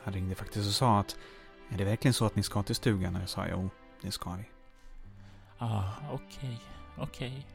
Han 0.03 0.15
ringde 0.15 0.35
faktiskt 0.35 0.67
och 0.67 0.75
sa 0.75 0.99
att 0.99 1.17
är 1.69 1.79
det 1.79 1.85
verkligen 1.85 2.15
så 2.15 2.27
att 2.27 2.37
ni 2.37 2.43
ska 2.43 2.63
till 2.63 2.75
stugan? 2.75 3.17
Och 3.17 3.23
jag 3.23 3.29
sa 3.29 3.45
jo, 3.51 3.71
det 4.03 4.11
ska 4.11 4.31
vi. 4.33 4.45
Ah, 5.59 5.91
okej, 6.13 6.61
okej. 6.99 7.47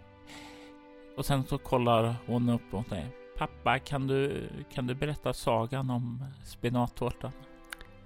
Och 1.20 1.26
sen 1.26 1.44
så 1.44 1.58
kollar 1.58 2.16
hon 2.26 2.50
upp 2.50 2.72
mot 2.72 2.90
dig. 2.90 3.08
Pappa, 3.38 3.80
kan 3.80 4.08
du, 4.08 4.50
kan 4.74 4.88
du 4.88 4.96
berätta 4.96 5.34
sagan 5.34 5.90
om 5.90 6.24
spenattårtan? 6.44 7.32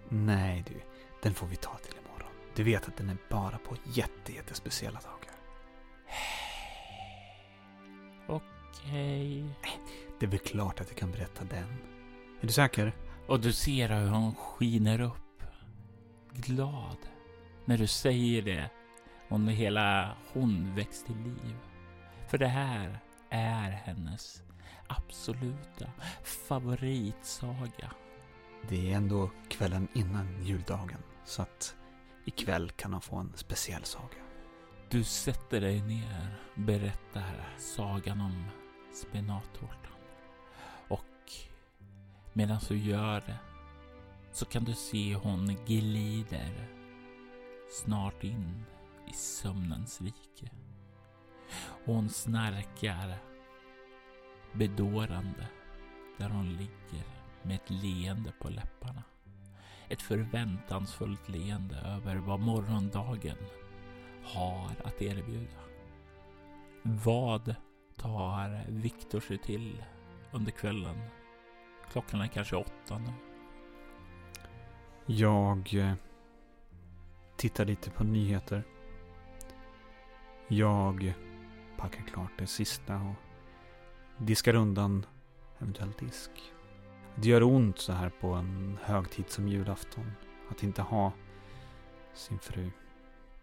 Nej 0.09 0.63
du, 0.67 0.73
den 1.21 1.33
får 1.33 1.47
vi 1.47 1.55
ta 1.55 1.77
till 1.77 1.93
imorgon. 2.05 2.31
Du 2.55 2.63
vet 2.63 2.87
att 2.87 2.97
den 2.97 3.09
är 3.09 3.17
bara 3.29 3.57
på 3.57 3.75
jätte, 3.83 4.33
jättespeciella 4.33 4.99
dagar. 4.99 5.35
Okej. 8.41 9.45
Det 10.19 10.25
är 10.25 10.29
väl 10.29 10.39
klart 10.39 10.81
att 10.81 10.87
jag 10.89 10.97
kan 10.97 11.11
berätta 11.11 11.43
den. 11.43 11.77
Är 12.41 12.47
du 12.47 12.53
säker? 12.53 12.95
Och 13.27 13.39
du 13.39 13.53
ser 13.53 13.89
hur 13.89 14.09
hon 14.09 14.35
skiner 14.35 15.01
upp 15.01 15.43
glad 16.31 16.97
när 17.65 17.77
du 17.77 17.87
säger 17.87 18.41
det 18.41 18.69
när 19.29 19.53
hela 19.53 20.15
hon 20.33 20.75
väcks 20.75 21.03
till 21.03 21.17
liv. 21.17 21.57
För 22.33 22.37
det 22.37 22.47
här 22.47 22.99
är 23.29 23.69
hennes 23.69 24.43
absoluta 24.87 25.91
favoritsaga. 26.23 27.91
Det 28.69 28.91
är 28.91 28.97
ändå 28.97 29.29
kvällen 29.49 29.87
innan 29.93 30.43
juldagen. 30.45 30.97
Så 31.25 31.41
att 31.41 31.75
ikväll 32.25 32.71
kan 32.71 32.93
han 32.93 33.01
få 33.01 33.15
en 33.15 33.31
speciell 33.35 33.83
saga. 33.83 34.17
Du 34.89 35.03
sätter 35.03 35.61
dig 35.61 35.81
ner, 35.81 36.35
berättar 36.55 37.55
sagan 37.57 38.21
om 38.21 38.45
spenattårtan. 38.93 39.93
Och 40.87 41.31
medan 42.33 42.59
du 42.67 42.77
gör 42.77 43.21
det 43.21 43.37
så 44.31 44.45
kan 44.45 44.63
du 44.63 44.73
se 44.73 45.15
hon 45.15 45.57
glider 45.65 46.67
snart 47.83 48.23
in 48.23 48.63
i 49.07 49.13
sömnens 49.13 50.01
rike. 50.01 50.62
Och 51.85 51.93
hon 51.93 52.09
snarkar 52.09 53.17
bedårande 54.53 55.47
där 56.17 56.29
hon 56.29 56.49
ligger 56.49 57.05
med 57.41 57.55
ett 57.55 57.69
leende 57.69 58.31
på 58.39 58.49
läpparna. 58.49 59.03
Ett 59.89 60.01
förväntansfullt 60.01 61.29
leende 61.29 61.75
över 61.75 62.15
vad 62.15 62.39
morgondagen 62.39 63.37
har 64.23 64.71
att 64.83 65.01
erbjuda. 65.01 65.59
Vad 66.83 67.55
tar 67.95 68.65
Viktor 68.67 69.19
sig 69.19 69.37
till 69.37 69.83
under 70.31 70.51
kvällen? 70.51 71.01
Klockan 71.91 72.21
är 72.21 72.27
kanske 72.27 72.55
åtta 72.55 72.97
nu. 72.97 73.13
Jag 75.05 75.73
eh, 75.73 75.93
tittar 77.37 77.65
lite 77.65 77.89
på 77.91 78.03
nyheter. 78.03 78.63
Jag 80.47 81.13
packar 81.83 82.03
klart 82.03 82.31
det 82.37 82.47
sista 82.47 82.95
och 82.95 83.15
diskar 84.25 84.55
undan 84.55 85.05
eventuell 85.59 85.91
disk. 85.99 86.31
Det 87.15 87.29
gör 87.29 87.43
ont 87.43 87.79
så 87.79 87.93
här 87.93 88.09
på 88.09 88.27
en 88.27 88.77
högtid 88.83 89.29
som 89.29 89.47
julafton 89.47 90.11
att 90.49 90.63
inte 90.63 90.81
ha 90.81 91.11
sin 92.13 92.39
fru. 92.39 92.71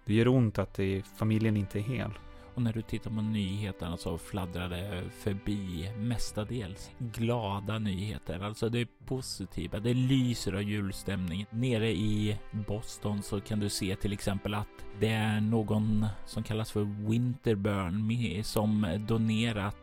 Det 0.05 0.15
gör 0.15 0.29
ont 0.29 0.59
att 0.59 0.75
det, 0.75 1.03
familjen 1.03 1.57
inte 1.57 1.79
är 1.79 1.83
hel. 1.83 2.19
Och 2.61 2.65
när 2.65 2.73
du 2.73 2.83
tittar 2.83 3.11
på 3.11 3.23
nyheterna 3.23 3.97
så 3.97 4.19
fladdrar 4.19 4.69
det 4.69 5.11
förbi 5.11 5.93
mestadels 5.97 6.91
glada 6.99 7.79
nyheter. 7.79 8.41
Alltså 8.41 8.69
det 8.69 8.81
är 8.81 8.89
positiva. 9.07 9.81
Det 9.81 9.95
lyser 9.95 10.53
av 10.53 10.63
julstämning. 10.63 11.47
Nere 11.51 11.91
i 11.91 12.37
Boston 12.67 13.23
så 13.23 13.41
kan 13.41 13.61
du 13.61 13.69
se 13.69 13.97
till 13.97 14.13
exempel 14.13 14.55
att 14.55 14.85
det 15.01 15.09
är 15.09 15.41
någon 15.41 16.07
som 16.27 16.43
kallas 16.43 16.71
för 16.71 17.09
Winterburn 17.09 18.45
som 18.45 19.05
donerat 19.09 19.77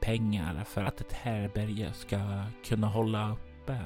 pengar 0.00 0.64
för 0.64 0.84
att 0.84 1.00
ett 1.00 1.12
härberge 1.12 1.92
ska 1.92 2.44
kunna 2.64 2.86
hålla 2.86 3.32
uppe 3.32 3.78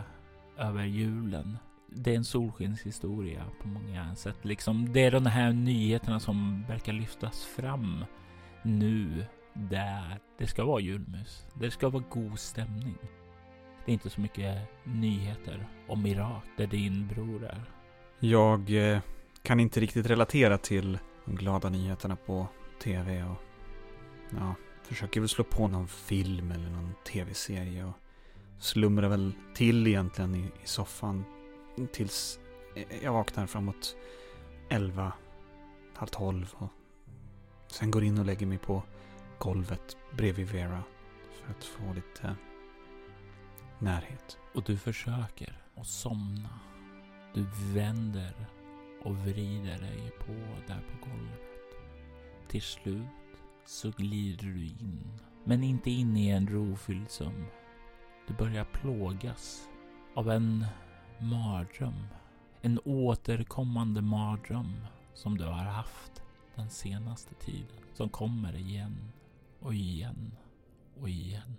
över 0.58 0.84
julen 0.84 1.58
det 1.92 2.12
är 2.12 2.16
en 2.16 2.24
solskenshistoria 2.24 3.44
på 3.62 3.68
många 3.68 4.14
sätt. 4.14 4.36
Liksom, 4.42 4.92
det 4.92 5.00
är 5.00 5.10
de 5.10 5.26
här 5.26 5.52
nyheterna 5.52 6.20
som 6.20 6.64
verkar 6.68 6.92
lyftas 6.92 7.44
fram 7.44 8.04
nu 8.62 9.24
där 9.54 10.18
det 10.38 10.46
ska 10.46 10.64
vara 10.64 10.80
julmus. 10.80 11.46
Det 11.54 11.70
ska 11.70 11.88
vara 11.88 12.04
god 12.10 12.38
stämning. 12.38 12.98
Det 13.84 13.90
är 13.90 13.92
inte 13.92 14.10
så 14.10 14.20
mycket 14.20 14.58
nyheter 14.84 15.68
om 15.88 16.06
Irak 16.06 16.44
där 16.56 16.66
din 16.66 17.08
bror 17.08 17.44
är. 17.44 17.64
Jag 18.18 18.70
eh, 18.70 19.00
kan 19.42 19.60
inte 19.60 19.80
riktigt 19.80 20.06
relatera 20.06 20.58
till 20.58 20.98
de 21.24 21.36
glada 21.36 21.68
nyheterna 21.68 22.16
på 22.16 22.46
tv 22.82 23.24
och 23.24 23.42
ja, 24.30 24.54
försöker 24.82 25.20
väl 25.20 25.28
slå 25.28 25.44
på 25.44 25.68
någon 25.68 25.88
film 25.88 26.52
eller 26.52 26.70
någon 26.70 26.94
tv-serie 27.12 27.84
och 27.84 27.94
slumrar 28.58 29.08
väl 29.08 29.32
till 29.54 29.86
egentligen 29.86 30.34
i, 30.34 30.38
i 30.38 30.66
soffan 30.66 31.24
tills 31.92 32.38
eh, 32.76 33.04
jag 33.04 33.12
vaknar 33.12 33.46
framåt 33.46 33.96
11, 34.68 35.12
halv 35.94 36.08
12 36.08 36.54
och 36.54 36.68
sen 37.70 37.90
går 37.90 38.04
in 38.04 38.18
och 38.18 38.26
lägger 38.26 38.46
mig 38.46 38.58
på 38.58 38.82
golvet 39.38 39.96
bredvid 40.16 40.48
Vera 40.48 40.82
för 41.32 41.50
att 41.50 41.64
få 41.64 41.92
lite 41.92 42.36
närhet. 43.78 44.38
Och 44.54 44.62
du 44.62 44.76
försöker 44.76 45.62
att 45.76 45.86
somna. 45.86 46.60
Du 47.34 47.46
vänder 47.74 48.34
och 49.02 49.16
vrider 49.16 49.78
dig 49.78 50.12
på 50.18 50.32
där 50.66 50.80
på 50.80 51.10
golvet. 51.10 51.40
Till 52.48 52.62
slut 52.62 53.06
så 53.66 53.90
glider 53.90 54.46
du 54.46 54.64
in. 54.64 55.20
Men 55.44 55.62
inte 55.62 55.90
in 55.90 56.16
i 56.16 56.28
en 56.28 56.48
rofylld 56.48 57.10
sömn. 57.10 57.46
Du 58.28 58.34
börjar 58.34 58.64
plågas 58.64 59.68
av 60.14 60.30
en 60.30 60.64
mardröm. 61.18 62.06
En 62.62 62.78
återkommande 62.84 64.02
mardröm 64.02 64.86
som 65.14 65.38
du 65.38 65.44
har 65.44 65.64
haft 65.64 66.22
den 66.60 66.70
senaste 66.70 67.34
tiden. 67.34 67.76
Som 67.94 68.08
kommer 68.08 68.56
igen 68.56 69.12
och 69.60 69.74
igen 69.74 70.32
och 71.00 71.08
igen. 71.08 71.56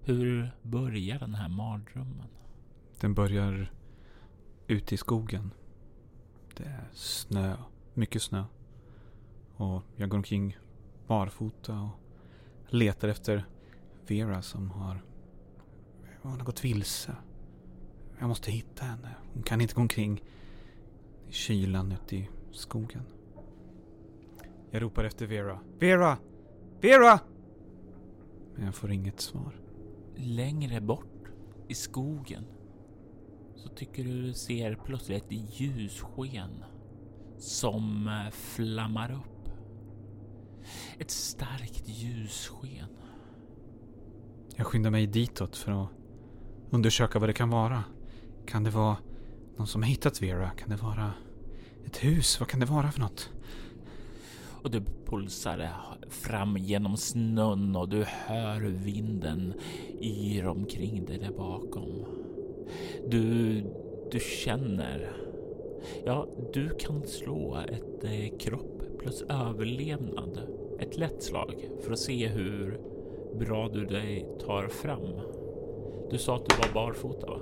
Hur 0.00 0.50
börjar 0.62 1.18
den 1.18 1.34
här 1.34 1.48
mardrömmen? 1.48 2.28
Den 3.00 3.14
börjar 3.14 3.72
ute 4.66 4.94
i 4.94 4.98
skogen. 4.98 5.50
Det 6.56 6.64
är 6.64 6.88
snö, 6.92 7.56
mycket 7.94 8.22
snö. 8.22 8.44
Och 9.56 9.82
jag 9.96 10.08
går 10.08 10.16
omkring 10.16 10.56
barfota 11.06 11.80
och 11.80 11.98
letar 12.68 13.08
efter 13.08 13.46
Vera 14.06 14.42
som 14.42 14.70
har, 14.70 15.02
hon 16.22 16.32
har 16.32 16.44
gått 16.44 16.64
vilse. 16.64 17.16
Jag 18.18 18.28
måste 18.28 18.50
hitta 18.50 18.84
henne. 18.84 19.14
Hon 19.34 19.42
kan 19.42 19.60
inte 19.60 19.74
gå 19.74 19.80
omkring 19.80 20.22
i 21.28 21.32
kylan 21.32 21.92
ute 21.92 22.16
i 22.16 22.28
skogen. 22.52 23.02
Jag 24.70 24.82
ropar 24.82 25.04
efter 25.04 25.26
Vera. 25.26 25.60
Vera! 25.78 26.18
Vera! 26.80 27.20
Men 28.54 28.64
jag 28.64 28.74
får 28.74 28.92
inget 28.92 29.20
svar. 29.20 29.60
Längre 30.16 30.80
bort 30.80 31.28
i 31.68 31.74
skogen 31.74 32.44
så 33.54 33.68
tycker 33.68 34.04
du 34.04 34.32
ser 34.32 34.74
plötsligt 34.84 35.24
ett 35.24 35.60
ljussken 35.60 36.64
som 37.38 38.08
eh, 38.08 38.30
flammar 38.30 39.12
upp. 39.12 39.48
Ett 40.98 41.10
starkt 41.10 41.88
ljussken. 41.88 42.88
Jag 44.56 44.66
skyndar 44.66 44.90
mig 44.90 45.06
ditåt 45.06 45.56
för 45.56 45.82
att 45.84 45.88
undersöka 46.70 47.18
vad 47.18 47.28
det 47.28 47.32
kan 47.32 47.50
vara. 47.50 47.84
Kan 48.46 48.64
det 48.64 48.70
vara 48.70 48.96
någon 49.56 49.66
som 49.66 49.82
har 49.82 49.88
hittat 49.88 50.22
Vera? 50.22 50.50
Kan 50.50 50.70
det 50.70 50.76
vara 50.76 51.12
ett 51.86 52.04
hus? 52.04 52.40
Vad 52.40 52.48
kan 52.48 52.60
det 52.60 52.66
vara 52.66 52.92
för 52.92 53.00
något? 53.00 53.30
Och 54.62 54.70
du 54.70 54.82
pulsar 55.06 55.70
fram 56.08 56.56
genom 56.56 56.96
snön 56.96 57.76
och 57.76 57.88
du 57.88 58.04
hör 58.04 58.60
vinden 58.60 59.54
yra 60.00 60.50
omkring 60.50 61.04
dig 61.04 61.18
där 61.18 61.32
bakom. 61.36 62.04
Du, 63.08 63.54
du 64.10 64.20
känner. 64.20 65.10
Ja, 66.04 66.26
du 66.52 66.68
kan 66.68 67.02
slå 67.06 67.56
ett 67.68 68.04
eh, 68.04 68.38
kropp 68.38 68.82
plus 68.98 69.22
överlevnad. 69.22 70.40
Ett 70.78 70.96
lätt 70.96 71.22
slag 71.22 71.68
för 71.80 71.92
att 71.92 71.98
se 71.98 72.28
hur 72.28 72.80
bra 73.38 73.68
du 73.68 73.84
dig 73.86 74.26
tar 74.46 74.68
fram. 74.68 75.20
Du 76.10 76.18
sa 76.18 76.36
att 76.36 76.48
du 76.48 76.56
var 76.56 76.74
barfota 76.74 77.26
va? 77.26 77.40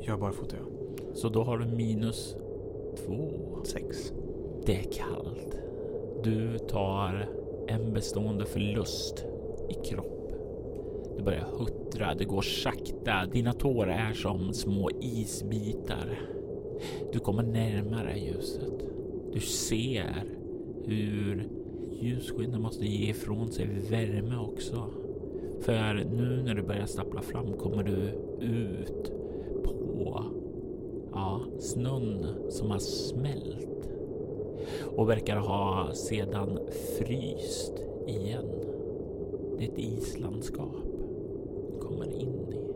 Jag 0.00 0.20
barfota, 0.20 0.56
ja. 0.56 0.94
Så 1.14 1.28
då 1.28 1.42
har 1.42 1.58
du 1.58 1.66
minus 1.66 2.36
två. 3.06 3.30
Sex. 3.64 4.12
Det 4.66 4.76
är 4.76 4.92
kallt. 4.92 5.65
Du 6.24 6.58
tar 6.58 7.28
en 7.68 7.92
bestående 7.92 8.44
förlust 8.46 9.24
i 9.68 9.74
kropp. 9.88 10.32
Du 11.16 11.22
börjar 11.22 11.46
huttra, 11.58 12.14
det 12.14 12.24
går 12.24 12.42
sakta. 12.42 13.26
Dina 13.32 13.52
tår 13.52 13.88
är 13.88 14.12
som 14.12 14.52
små 14.52 14.90
isbitar. 15.00 16.18
Du 17.12 17.18
kommer 17.18 17.42
närmare 17.42 18.18
ljuset. 18.18 18.84
Du 19.32 19.40
ser 19.40 20.24
hur 20.84 21.48
ljusskenet 22.00 22.60
måste 22.60 22.86
ge 22.86 23.10
ifrån 23.10 23.52
sig 23.52 23.66
värme 23.90 24.36
också. 24.36 24.90
För 25.60 25.94
nu 25.94 26.42
när 26.42 26.54
du 26.54 26.62
börjar 26.62 26.86
stappla 26.86 27.22
fram 27.22 27.52
kommer 27.52 27.82
du 27.82 27.96
ut 28.46 29.12
på 29.64 30.24
ja, 31.12 31.40
snön 31.58 32.26
som 32.48 32.70
har 32.70 32.78
smält 32.78 33.75
och 34.96 35.08
verkar 35.08 35.36
ha 35.36 35.94
sedan 35.94 36.58
fryst 36.98 37.72
igen. 38.06 38.46
Det 39.58 39.64
är 39.64 39.68
ett 39.68 39.78
islandskap 39.78 40.76
du 41.72 41.78
kommer 41.86 42.06
in 42.06 42.52
i. 42.52 42.66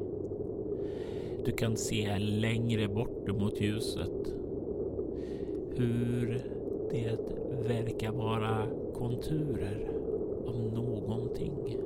Du 1.45 1.53
kan 1.53 1.77
se 1.77 2.19
längre 2.19 2.89
bort 2.89 3.39
mot 3.39 3.61
ljuset 3.61 4.35
hur 5.77 6.43
det 6.91 7.19
verkar 7.69 8.13
vara 8.13 8.67
konturer 8.95 9.89
av 10.47 10.57
någonting. 10.57 11.77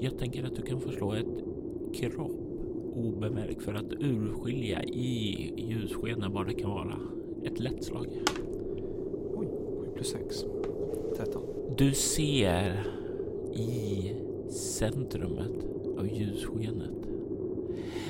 Jag 0.00 0.18
tänker 0.18 0.44
att 0.44 0.56
du 0.56 0.62
kan 0.62 0.80
få 0.80 0.90
slå 0.90 1.12
ett 1.12 1.44
kropp 1.94 2.30
obemärkt 2.94 3.62
för 3.62 3.74
att 3.74 3.92
urskilja 3.92 4.82
i 4.82 5.52
ljusskenet 5.56 6.32
vad 6.32 6.46
det 6.46 6.54
kan 6.54 6.70
vara. 6.70 6.96
Ett 7.44 7.60
lätt 7.60 7.84
slag. 7.84 8.06
Oj, 10.00 10.06
7 10.06 10.12
plus 10.12 10.12
6. 10.12 10.44
13. 11.16 11.42
Du 11.76 11.94
ser 11.94 12.86
i 13.54 14.12
centrumet 14.50 15.64
av 15.98 16.06
ljusskenet 16.06 16.90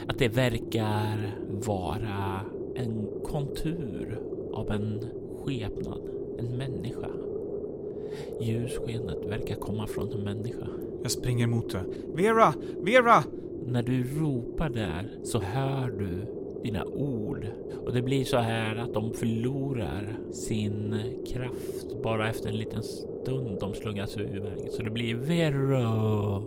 att 0.07 0.19
det 0.19 0.29
verkar 0.29 1.37
vara 1.67 2.41
en 2.75 3.09
kontur 3.25 4.21
av 4.53 4.71
en 4.71 5.01
skepnad, 5.45 6.01
en 6.39 6.57
människa. 6.57 7.11
Ljusskenet 8.41 9.25
verkar 9.27 9.57
komma 9.57 9.87
från 9.87 10.13
en 10.13 10.25
människa. 10.25 10.67
Jag 11.03 11.11
springer 11.11 11.47
mot 11.47 11.73
det. 11.73 11.85
Vera! 12.15 12.55
Vera! 12.81 13.25
När 13.67 13.83
du 13.83 14.05
ropar 14.05 14.71
där 14.71 15.11
så 15.23 15.39
hör 15.39 15.91
du 15.91 16.40
dina 16.63 16.85
ord 16.85 17.47
och 17.87 17.93
det 17.93 18.03
blir 18.03 18.25
så 18.25 18.37
här 18.37 18.77
att 18.77 18.95
de 18.95 19.13
förlorar 19.13 20.17
sin 20.33 20.95
kraft 21.27 22.03
bara 22.03 22.29
efter 22.29 22.49
en 22.49 22.57
liten 22.57 22.83
stund 22.83 23.61
de 23.61 23.75
slungas 23.75 24.17
iväg. 24.17 24.71
Så 24.71 24.83
det 24.83 24.91
blir 24.91 25.15
Vero! 25.15 26.43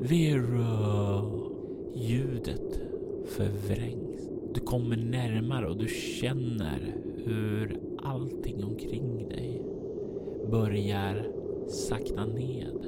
Vero! 0.00 1.52
Ljudet 1.94 2.80
förvrängs. 3.26 4.28
Du 4.54 4.60
kommer 4.60 4.96
närmare 4.96 5.68
och 5.68 5.76
du 5.76 5.88
känner 5.88 6.94
hur 7.24 7.76
allting 8.02 8.64
omkring 8.64 9.28
dig 9.28 9.62
börjar 10.50 11.26
sakta 11.68 12.26
ned. 12.26 12.86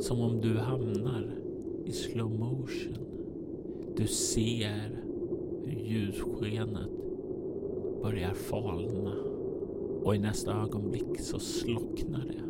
Som 0.00 0.20
om 0.20 0.40
du 0.40 0.58
hamnar 0.58 1.26
i 1.84 1.92
slow 1.92 2.30
motion. 2.30 2.96
Du 3.96 4.06
ser 4.06 5.02
ljusskenet 5.72 6.90
börjar 8.02 8.34
falna 8.34 9.14
och 10.02 10.14
i 10.16 10.18
nästa 10.18 10.52
ögonblick 10.62 11.20
så 11.20 11.38
slocknar 11.38 12.24
det 12.26 12.42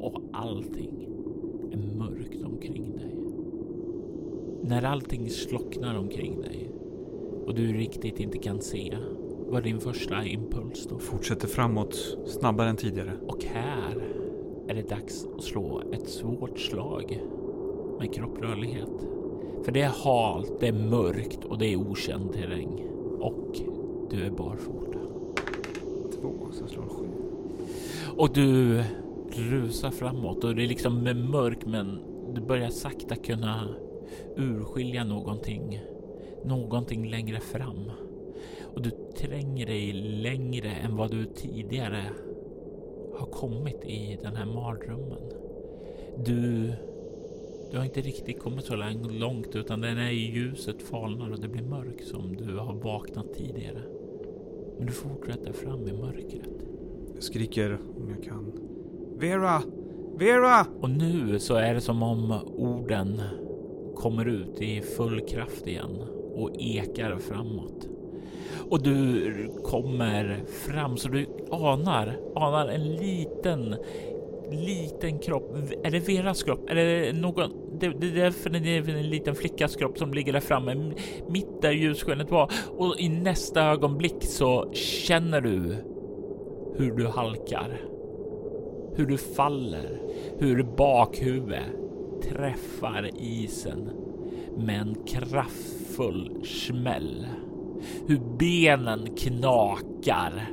och 0.00 0.22
allting 0.32 1.08
är 1.72 1.96
mörkt 1.96 2.42
omkring 2.42 2.96
dig. 2.96 3.16
När 4.62 4.82
allting 4.82 5.30
slocknar 5.30 5.98
omkring 5.98 6.40
dig 6.40 6.70
och 7.46 7.54
du 7.54 7.72
riktigt 7.72 8.20
inte 8.20 8.38
kan 8.38 8.60
se 8.60 8.96
vad 9.48 9.58
är 9.58 9.64
din 9.64 9.80
första 9.80 10.24
impuls 10.24 10.86
då? 10.90 10.98
Fortsätter 10.98 11.48
framåt 11.48 12.18
snabbare 12.26 12.68
än 12.68 12.76
tidigare. 12.76 13.12
Och 13.26 13.44
här 13.44 14.04
är 14.68 14.74
det 14.74 14.88
dags 14.88 15.26
att 15.36 15.42
slå 15.44 15.82
ett 15.92 16.08
svårt 16.08 16.58
slag 16.58 17.20
med 17.98 18.14
kropprörlighet. 18.14 19.13
För 19.64 19.72
det 19.72 19.82
är 19.82 19.88
halt, 20.04 20.60
det 20.60 20.68
är 20.68 20.72
mörkt 20.72 21.44
och 21.44 21.58
det 21.58 21.66
är 21.66 21.76
okänd 21.76 22.32
terräng. 22.32 22.82
Och 23.20 23.60
du 24.10 24.24
är 24.24 24.30
barfota. 24.30 24.98
Två, 26.20 26.48
så 26.52 26.62
jag 26.62 26.70
slår 26.70 26.88
sju. 26.88 27.06
Och 28.16 28.32
du 28.32 28.82
rusar 29.30 29.90
framåt 29.90 30.44
och 30.44 30.54
det 30.54 30.62
är 30.62 30.68
liksom 30.68 31.02
med 31.02 31.16
mörk 31.16 31.66
men 31.66 31.98
du 32.34 32.40
börjar 32.40 32.70
sakta 32.70 33.16
kunna 33.16 33.68
urskilja 34.36 35.04
någonting. 35.04 35.80
Någonting 36.44 37.10
längre 37.10 37.40
fram. 37.40 37.90
Och 38.74 38.82
du 38.82 38.90
tränger 39.16 39.66
dig 39.66 39.92
längre 39.92 40.70
än 40.70 40.96
vad 40.96 41.10
du 41.10 41.24
tidigare 41.24 42.02
har 43.18 43.26
kommit 43.26 43.84
i 43.84 44.18
den 44.22 44.36
här 44.36 44.46
mardrömmen. 44.46 45.22
Du, 46.24 46.72
du 47.70 47.76
har 47.76 47.84
inte 47.84 48.00
riktigt 48.00 48.40
kommit 48.40 48.64
så 48.64 48.76
långt 49.10 49.56
utan 49.56 49.80
det 49.80 49.88
är 49.88 49.94
när 49.94 50.10
ljuset 50.10 50.82
falnar 50.82 51.30
och 51.30 51.40
det 51.40 51.48
blir 51.48 51.62
mörkt 51.62 52.06
som 52.06 52.36
du 52.36 52.56
har 52.56 52.74
vaknat 52.74 53.34
tidigare. 53.34 53.82
Men 54.78 54.86
du 54.86 54.92
fortsätter 54.92 55.52
fram 55.52 55.88
i 55.88 55.92
mörkret. 55.92 56.48
Jag 57.14 57.22
skriker 57.22 57.78
om 57.96 58.10
jag 58.10 58.24
kan. 58.24 58.52
Vera! 59.18 59.62
Vera! 60.18 60.66
Och 60.80 60.90
nu 60.90 61.38
så 61.38 61.54
är 61.54 61.74
det 61.74 61.80
som 61.80 62.02
om 62.02 62.40
orden 62.56 63.20
kommer 63.96 64.24
ut 64.28 64.62
i 64.62 64.80
full 64.80 65.20
kraft 65.20 65.66
igen 65.66 65.98
och 66.34 66.50
ekar 66.58 67.18
framåt. 67.18 67.88
Och 68.70 68.82
du 68.82 69.50
kommer 69.64 70.44
fram 70.46 70.96
så 70.96 71.08
du 71.08 71.26
anar, 71.50 72.16
anar 72.34 72.68
en 72.68 72.96
liten, 72.96 73.76
liten 74.50 75.18
kropp. 75.18 75.56
Är 75.84 75.90
det 75.90 76.08
Veras 76.08 76.42
kropp? 76.42 76.70
Är 76.70 76.74
det 76.74 77.12
någon? 77.12 77.50
Det, 77.80 77.88
det 77.88 78.20
är 78.20 78.30
för 78.30 78.50
det 78.50 78.76
är 78.76 78.88
en 78.88 79.10
liten 79.10 79.34
flickas 79.34 79.76
kropp 79.76 79.98
som 79.98 80.14
ligger 80.14 80.32
där 80.32 80.40
framme, 80.40 80.92
mitt 81.28 81.62
där 81.62 81.72
ljusskenet 81.72 82.30
var. 82.30 82.52
Och 82.76 83.00
i 83.00 83.08
nästa 83.08 83.62
ögonblick 83.62 84.16
så 84.20 84.72
känner 84.72 85.40
du 85.40 85.76
hur 86.76 86.92
du 86.92 87.06
halkar. 87.06 87.80
Hur 88.96 89.06
du 89.06 89.18
faller. 89.18 90.00
Hur 90.38 90.62
bakhuvudet 90.62 91.62
träffar 92.22 93.10
isen 93.18 93.90
med 94.56 94.80
en 94.80 94.96
kraftfull 95.06 96.44
smäll. 96.44 97.26
Hur 98.06 98.20
benen 98.38 99.08
knakar. 99.16 100.50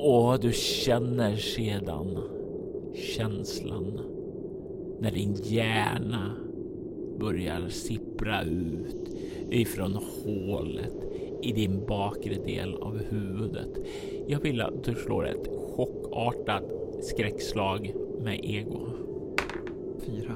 Och 0.00 0.40
du 0.40 0.52
känner 0.52 1.36
sedan 1.36 2.18
känslan 3.16 4.00
när 5.00 5.10
din 5.10 5.34
hjärna 5.34 6.36
börjar 7.20 7.68
sippra 7.68 8.42
ut 8.42 9.08
ifrån 9.50 9.98
hålet 10.24 10.94
i 11.42 11.52
din 11.52 11.86
bakre 11.86 12.34
del 12.34 12.74
av 12.74 12.98
huvudet. 12.98 13.78
Jag 14.28 14.40
vill 14.40 14.60
att 14.60 14.84
du 14.84 14.94
slår 14.94 15.28
ett 15.28 15.48
chockartat 15.76 16.64
skräckslag 17.02 17.94
med 18.20 18.40
ego. 18.44 18.88
Fyra. 20.06 20.34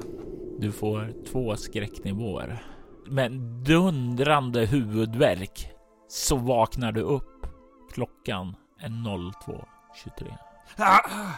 Du 0.59 0.71
får 0.71 1.13
två 1.25 1.55
skräcknivåer. 1.55 2.63
Med 3.09 3.31
dundrande 3.67 4.65
huvudvärk 4.65 5.69
så 6.07 6.35
vaknar 6.35 6.91
du 6.91 7.01
upp. 7.01 7.47
Klockan 7.93 8.55
är 8.83 8.89
02.23. 8.89 10.37
Ah! 10.77 11.31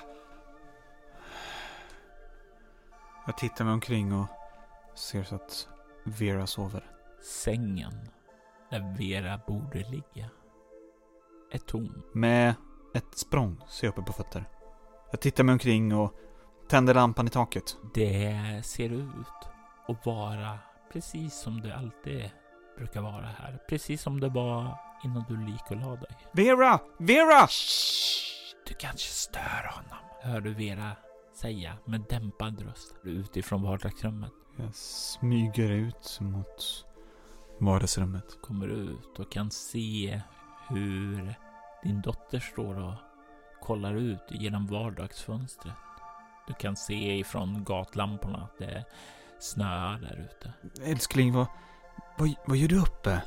Jag 3.25 3.37
tittar 3.37 3.65
mig 3.65 3.73
omkring 3.73 4.13
och 4.13 4.27
ser 4.95 5.23
så 5.23 5.35
att 5.35 5.67
Vera 6.03 6.47
sover. 6.47 6.83
Sängen 7.21 8.09
där 8.69 8.95
Vera 8.97 9.39
borde 9.47 9.79
ligga 9.79 10.29
är 11.51 11.57
tom. 11.57 12.03
Med 12.13 12.55
ett 12.93 13.17
språng 13.17 13.61
så 13.67 13.85
är 13.85 13.87
jag 13.87 13.93
uppe 13.93 14.01
på 14.01 14.13
fötter. 14.13 14.45
Jag 15.11 15.21
tittar 15.21 15.43
mig 15.43 15.53
omkring 15.53 15.95
och 15.95 16.13
tänder 16.67 16.93
lampan 16.93 17.27
i 17.27 17.29
taket. 17.29 17.77
Det 17.93 18.61
ser 18.65 18.89
ut 18.89 19.49
att 19.87 20.05
vara 20.05 20.59
precis 20.91 21.33
som 21.33 21.61
det 21.61 21.75
alltid 21.75 22.31
brukar 22.77 23.01
vara 23.01 23.25
här. 23.25 23.59
Precis 23.69 24.01
som 24.01 24.19
det 24.19 24.29
var 24.29 24.77
innan 25.03 25.25
du 25.27 25.45
lik 25.45 25.63
och 25.69 25.75
la 25.75 25.95
dig. 25.95 26.17
Vera! 26.31 26.79
Vera! 26.97 27.47
Shh, 27.47 28.55
du 28.67 28.73
kanske 28.73 29.09
stör 29.09 29.71
honom, 29.71 30.05
hör 30.21 30.41
du 30.41 30.53
Vera 30.53 30.95
säga 31.35 31.77
med 31.85 32.01
dämpad 32.09 32.61
röst 32.61 32.95
utifrån 33.03 33.63
vardagsrummet. 33.63 34.31
Jag 34.57 34.75
smyger 34.75 35.69
ut 35.69 36.17
mot 36.21 36.85
vardagsrummet. 37.57 38.41
Kommer 38.41 38.67
ut 38.67 39.19
och 39.19 39.31
kan 39.31 39.51
se 39.51 40.21
hur 40.67 41.35
din 41.83 42.01
dotter 42.01 42.39
står 42.39 42.79
och 42.79 42.93
kollar 43.61 43.93
ut 43.93 44.23
genom 44.29 44.67
vardagsfönstret. 44.67 45.75
Du 46.47 46.53
kan 46.53 46.75
se 46.75 47.17
ifrån 47.17 47.63
gatlamporna 47.63 48.37
att 48.37 48.57
det 48.57 48.85
snöar 49.39 49.97
där 49.97 50.29
ute. 50.29 50.53
Älskling, 50.91 51.33
vad, 51.33 51.47
vad, 52.17 52.33
vad 52.45 52.57
gör 52.57 52.67
du 52.67 52.79
uppe? 52.79 53.21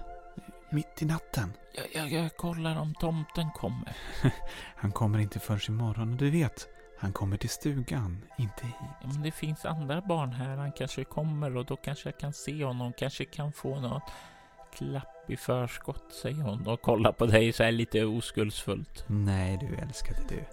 Mitt 0.70 1.02
i 1.02 1.04
natten? 1.04 1.52
Jag, 1.72 1.86
jag, 1.94 2.24
jag 2.24 2.36
kollar 2.36 2.80
om 2.80 2.94
tomten 2.94 3.50
kommer. 3.50 3.96
Han 4.76 4.92
kommer 4.92 5.18
inte 5.18 5.40
förrän 5.40 5.60
imorgon 5.68 6.12
och 6.12 6.16
du 6.16 6.30
vet, 6.30 6.68
han 7.00 7.12
kommer 7.12 7.36
till 7.36 7.48
stugan, 7.48 8.24
inte 8.38 8.66
hit. 8.66 8.74
Ja, 9.02 9.08
men 9.08 9.22
det 9.22 9.30
finns 9.30 9.64
andra 9.64 10.00
barn 10.00 10.32
här. 10.32 10.56
Han 10.56 10.72
kanske 10.72 11.04
kommer 11.04 11.56
och 11.56 11.64
då 11.64 11.76
kanske 11.76 12.08
jag 12.08 12.18
kan 12.18 12.32
se 12.32 12.64
honom. 12.64 12.92
Kanske 12.92 13.24
kan 13.24 13.52
få 13.52 13.80
något 13.80 14.02
klapp 14.74 15.30
i 15.30 15.36
förskott, 15.36 16.12
säger 16.22 16.42
hon 16.42 16.66
och 16.66 16.82
kollar 16.82 17.12
på 17.12 17.26
dig 17.26 17.52
så 17.52 17.62
här 17.62 17.72
lite 17.72 18.04
oskuldsfullt. 18.04 19.04
Nej 19.06 19.58
du 19.60 19.76
älskade 19.76 20.20
du. 20.28 20.44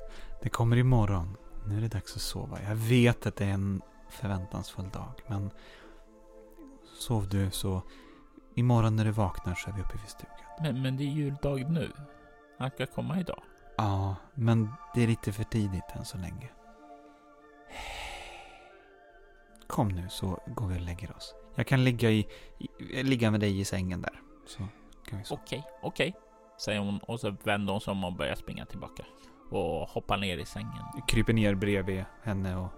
Det 0.43 0.49
kommer 0.49 0.77
imorgon. 0.77 1.37
Nu 1.67 1.77
är 1.77 1.81
det 1.81 1.87
dags 1.87 2.15
att 2.15 2.21
sova. 2.21 2.59
Jag 2.67 2.75
vet 2.75 3.25
att 3.25 3.35
det 3.35 3.45
är 3.45 3.53
en 3.53 3.81
förväntansfull 4.09 4.89
dag, 4.89 5.21
men 5.27 5.51
sov 6.99 7.29
du 7.29 7.51
så 7.51 7.81
Imorgon 8.55 8.95
när 8.95 9.05
du 9.05 9.11
vaknar 9.11 9.55
så 9.55 9.69
är 9.69 9.73
vi 9.73 9.81
uppe 9.81 9.97
vid 9.97 10.09
stugan. 10.09 10.35
Men, 10.61 10.81
men 10.81 10.97
det 10.97 11.03
är 11.03 11.07
juldag 11.07 11.69
nu. 11.71 11.91
Han 12.59 12.69
ska 12.71 12.85
komma 12.85 13.19
idag. 13.19 13.43
Ja, 13.77 14.15
men 14.33 14.69
det 14.93 15.03
är 15.03 15.07
lite 15.07 15.31
för 15.33 15.43
tidigt 15.43 15.83
än 15.95 16.05
så 16.05 16.17
länge. 16.17 16.49
Kom 19.67 19.87
nu 19.87 20.09
så 20.09 20.39
går 20.47 20.67
vi 20.67 20.75
och 20.77 20.81
lägger 20.81 21.15
oss. 21.15 21.35
Jag 21.55 21.67
kan 21.67 21.83
ligga, 21.83 22.09
i, 22.11 22.27
i, 22.79 23.03
ligga 23.03 23.31
med 23.31 23.39
dig 23.39 23.59
i 23.59 23.65
sängen 23.65 24.01
där. 24.01 24.21
Så 24.47 24.57
kan 25.09 25.19
vi 25.19 25.25
så. 25.25 25.33
Okej, 25.35 25.63
okej, 25.81 26.15
säger 26.65 26.79
hon 26.79 26.99
och 26.99 27.19
så 27.19 27.35
vänder 27.43 27.73
hon 27.73 27.81
sig 27.81 27.91
om 27.91 28.03
och 28.03 28.13
börjar 28.13 28.35
springa 28.35 28.65
tillbaka 28.65 29.03
och 29.51 29.89
hoppar 29.89 30.17
ner 30.17 30.37
i 30.37 30.45
sängen. 30.45 30.83
Jag 30.97 31.07
kryper 31.07 31.33
ner 31.33 31.55
bredvid 31.55 32.05
henne 32.23 32.55
och 32.55 32.69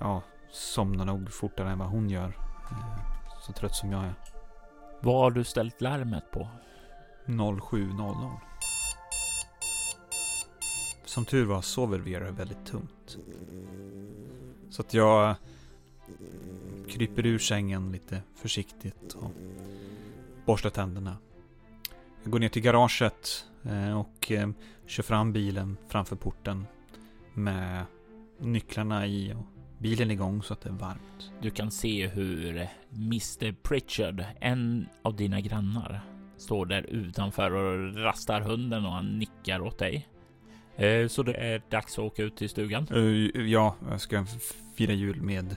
ja, 0.00 0.22
somnar 0.50 1.04
nog 1.04 1.32
fortare 1.32 1.70
än 1.70 1.78
vad 1.78 1.88
hon 1.88 2.10
gör. 2.10 2.36
Eh, 2.70 3.40
Så 3.40 3.52
trött 3.52 3.74
som 3.74 3.92
jag 3.92 4.04
är. 4.04 4.14
Vad 5.04 5.14
har 5.14 5.30
du 5.30 5.44
ställt 5.44 5.80
larmet 5.80 6.30
på? 6.30 6.48
07.00. 7.26 8.30
Som 11.04 11.24
tur 11.24 11.44
var 11.44 11.62
sover 11.62 11.98
Vera 11.98 12.30
väldigt 12.30 12.66
tungt. 12.66 13.18
Så 14.70 14.82
att 14.82 14.94
jag 14.94 15.34
kryper 16.88 17.26
ur 17.26 17.38
sängen 17.38 17.92
lite 17.92 18.22
försiktigt 18.34 19.12
och 19.12 19.30
borstar 20.46 20.70
tänderna. 20.70 21.16
Jag 22.22 22.32
går 22.32 22.38
ner 22.38 22.48
till 22.48 22.62
garaget 22.62 23.46
eh, 23.62 24.00
och 24.00 24.32
eh, 24.32 24.48
kör 24.86 25.02
fram 25.02 25.32
bilen 25.32 25.76
framför 25.88 26.16
porten 26.16 26.66
med 27.34 27.84
nycklarna 28.38 29.06
i 29.06 29.32
och 29.34 29.53
bilen 29.78 30.10
igång 30.10 30.42
så 30.42 30.52
att 30.52 30.60
det 30.60 30.68
är 30.68 30.72
varmt. 30.74 31.32
Du 31.42 31.50
kan 31.50 31.70
se 31.70 32.06
hur 32.08 32.68
Mr 32.94 33.52
Pritchard, 33.62 34.24
en 34.40 34.88
av 35.02 35.16
dina 35.16 35.40
grannar, 35.40 36.00
står 36.36 36.66
där 36.66 36.82
utanför 36.82 37.50
och 37.54 37.96
rastar 38.04 38.40
hunden 38.40 38.84
och 38.86 38.92
han 38.92 39.18
nickar 39.18 39.60
åt 39.60 39.78
dig. 39.78 40.08
Eh, 40.76 41.08
Så 41.08 41.22
det 41.22 41.34
är 41.34 41.62
dags 41.70 41.92
att 41.92 42.04
åka 42.04 42.22
ut 42.22 42.36
till 42.36 42.48
stugan. 42.48 42.86
Eh, 42.90 43.40
Ja, 43.42 43.76
jag 43.90 44.00
ska 44.00 44.26
fira 44.76 44.92
jul 44.92 45.22
med 45.22 45.56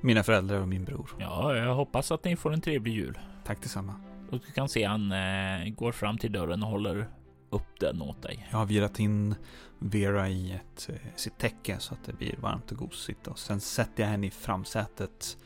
mina 0.00 0.22
föräldrar 0.22 0.60
och 0.60 0.68
min 0.68 0.84
bror. 0.84 1.10
Ja, 1.20 1.56
jag 1.56 1.74
hoppas 1.74 2.12
att 2.12 2.24
ni 2.24 2.36
får 2.36 2.52
en 2.52 2.60
trevlig 2.60 2.92
jul. 2.92 3.18
Tack 3.44 3.62
detsamma. 3.62 3.94
Och 4.30 4.40
du 4.46 4.52
kan 4.52 4.68
se 4.68 4.84
han 4.84 5.12
eh, 5.12 5.68
går 5.76 5.92
fram 5.92 6.18
till 6.18 6.32
dörren 6.32 6.62
och 6.62 6.68
håller 6.68 7.06
upp 7.50 7.80
den 7.80 8.02
åt 8.02 8.22
dig. 8.22 8.48
Jag 8.50 8.58
har 8.58 8.66
virat 8.66 8.98
in 8.98 9.34
Vera 9.78 10.28
i 10.28 10.52
ett, 10.52 10.88
eh, 10.88 10.96
sitt 11.16 11.38
täcke 11.38 11.76
så 11.78 11.94
att 11.94 12.04
det 12.04 12.12
blir 12.12 12.36
varmt 12.40 12.72
och 12.72 12.78
gosigt. 12.78 13.26
Och 13.26 13.38
sen 13.38 13.60
sätter 13.60 14.02
jag 14.02 14.10
henne 14.10 14.26
i 14.26 14.30
framsätet 14.30 15.36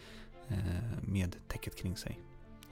eh, 0.49 0.57
med 1.03 1.37
täcket 1.49 1.77
kring 1.77 1.97
sig. 1.97 2.21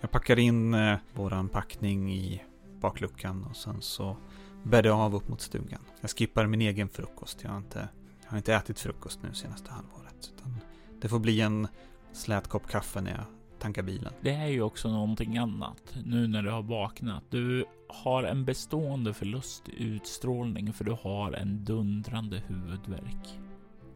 Jag 0.00 0.10
packar 0.10 0.38
in 0.38 0.74
eh, 0.74 0.98
våran 1.14 1.48
packning 1.48 2.14
i 2.14 2.42
bakluckan 2.80 3.44
och 3.44 3.56
sen 3.56 3.82
så 3.82 4.16
bär 4.62 4.82
det 4.82 4.92
av 4.92 5.14
upp 5.14 5.28
mot 5.28 5.40
stugan. 5.40 5.80
Jag 6.00 6.10
skippar 6.10 6.46
min 6.46 6.60
egen 6.60 6.88
frukost. 6.88 7.42
Jag 7.42 7.50
har 7.50 7.58
inte, 7.58 7.88
jag 8.24 8.30
har 8.30 8.36
inte 8.36 8.54
ätit 8.54 8.80
frukost 8.80 9.22
nu 9.22 9.34
senaste 9.34 9.70
halvåret. 9.70 10.32
Utan 10.36 10.60
det 11.00 11.08
får 11.08 11.18
bli 11.18 11.40
en 11.40 11.68
slät 12.12 12.48
kopp 12.48 12.68
kaffe 12.68 13.00
när 13.00 13.10
jag 13.10 13.24
tankar 13.58 13.82
bilen. 13.82 14.12
Det 14.20 14.34
är 14.34 14.46
ju 14.46 14.62
också 14.62 14.90
någonting 14.90 15.38
annat 15.38 15.94
nu 16.04 16.26
när 16.26 16.42
du 16.42 16.50
har 16.50 16.62
vaknat. 16.62 17.24
Du 17.30 17.64
har 17.88 18.22
en 18.22 18.44
bestående 18.44 19.14
förlust 19.14 19.68
i 19.68 19.84
utstrålning 19.84 20.72
för 20.72 20.84
du 20.84 20.96
har 21.02 21.32
en 21.32 21.64
dundrande 21.64 22.42
huvudvärk. 22.46 23.38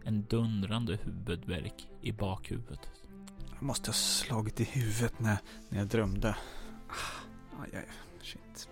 En 0.05 0.23
dundrande 0.23 0.99
huvudvärk 1.03 1.89
i 2.03 2.13
bakhuvudet. 2.13 2.91
Jag 3.55 3.63
måste 3.63 3.89
ha 3.89 3.95
slagit 3.95 4.61
i 4.61 4.65
huvudet 4.65 5.21
när, 5.21 5.39
när 5.69 5.79
jag 5.79 5.89
drömde. 5.89 6.37
Ah, 6.89 7.63
aj, 7.63 7.71
aj, 7.73 7.89
shit. 8.23 8.69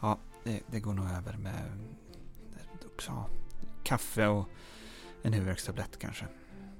Ja, 0.00 0.18
det, 0.44 0.60
det 0.66 0.80
går 0.80 0.94
nog 0.94 1.06
över 1.06 1.36
med 1.36 1.78
ja, 3.06 3.28
kaffe 3.82 4.26
och 4.26 4.48
en 5.22 5.32
huvudvärkstablett 5.32 5.98
kanske. 5.98 6.24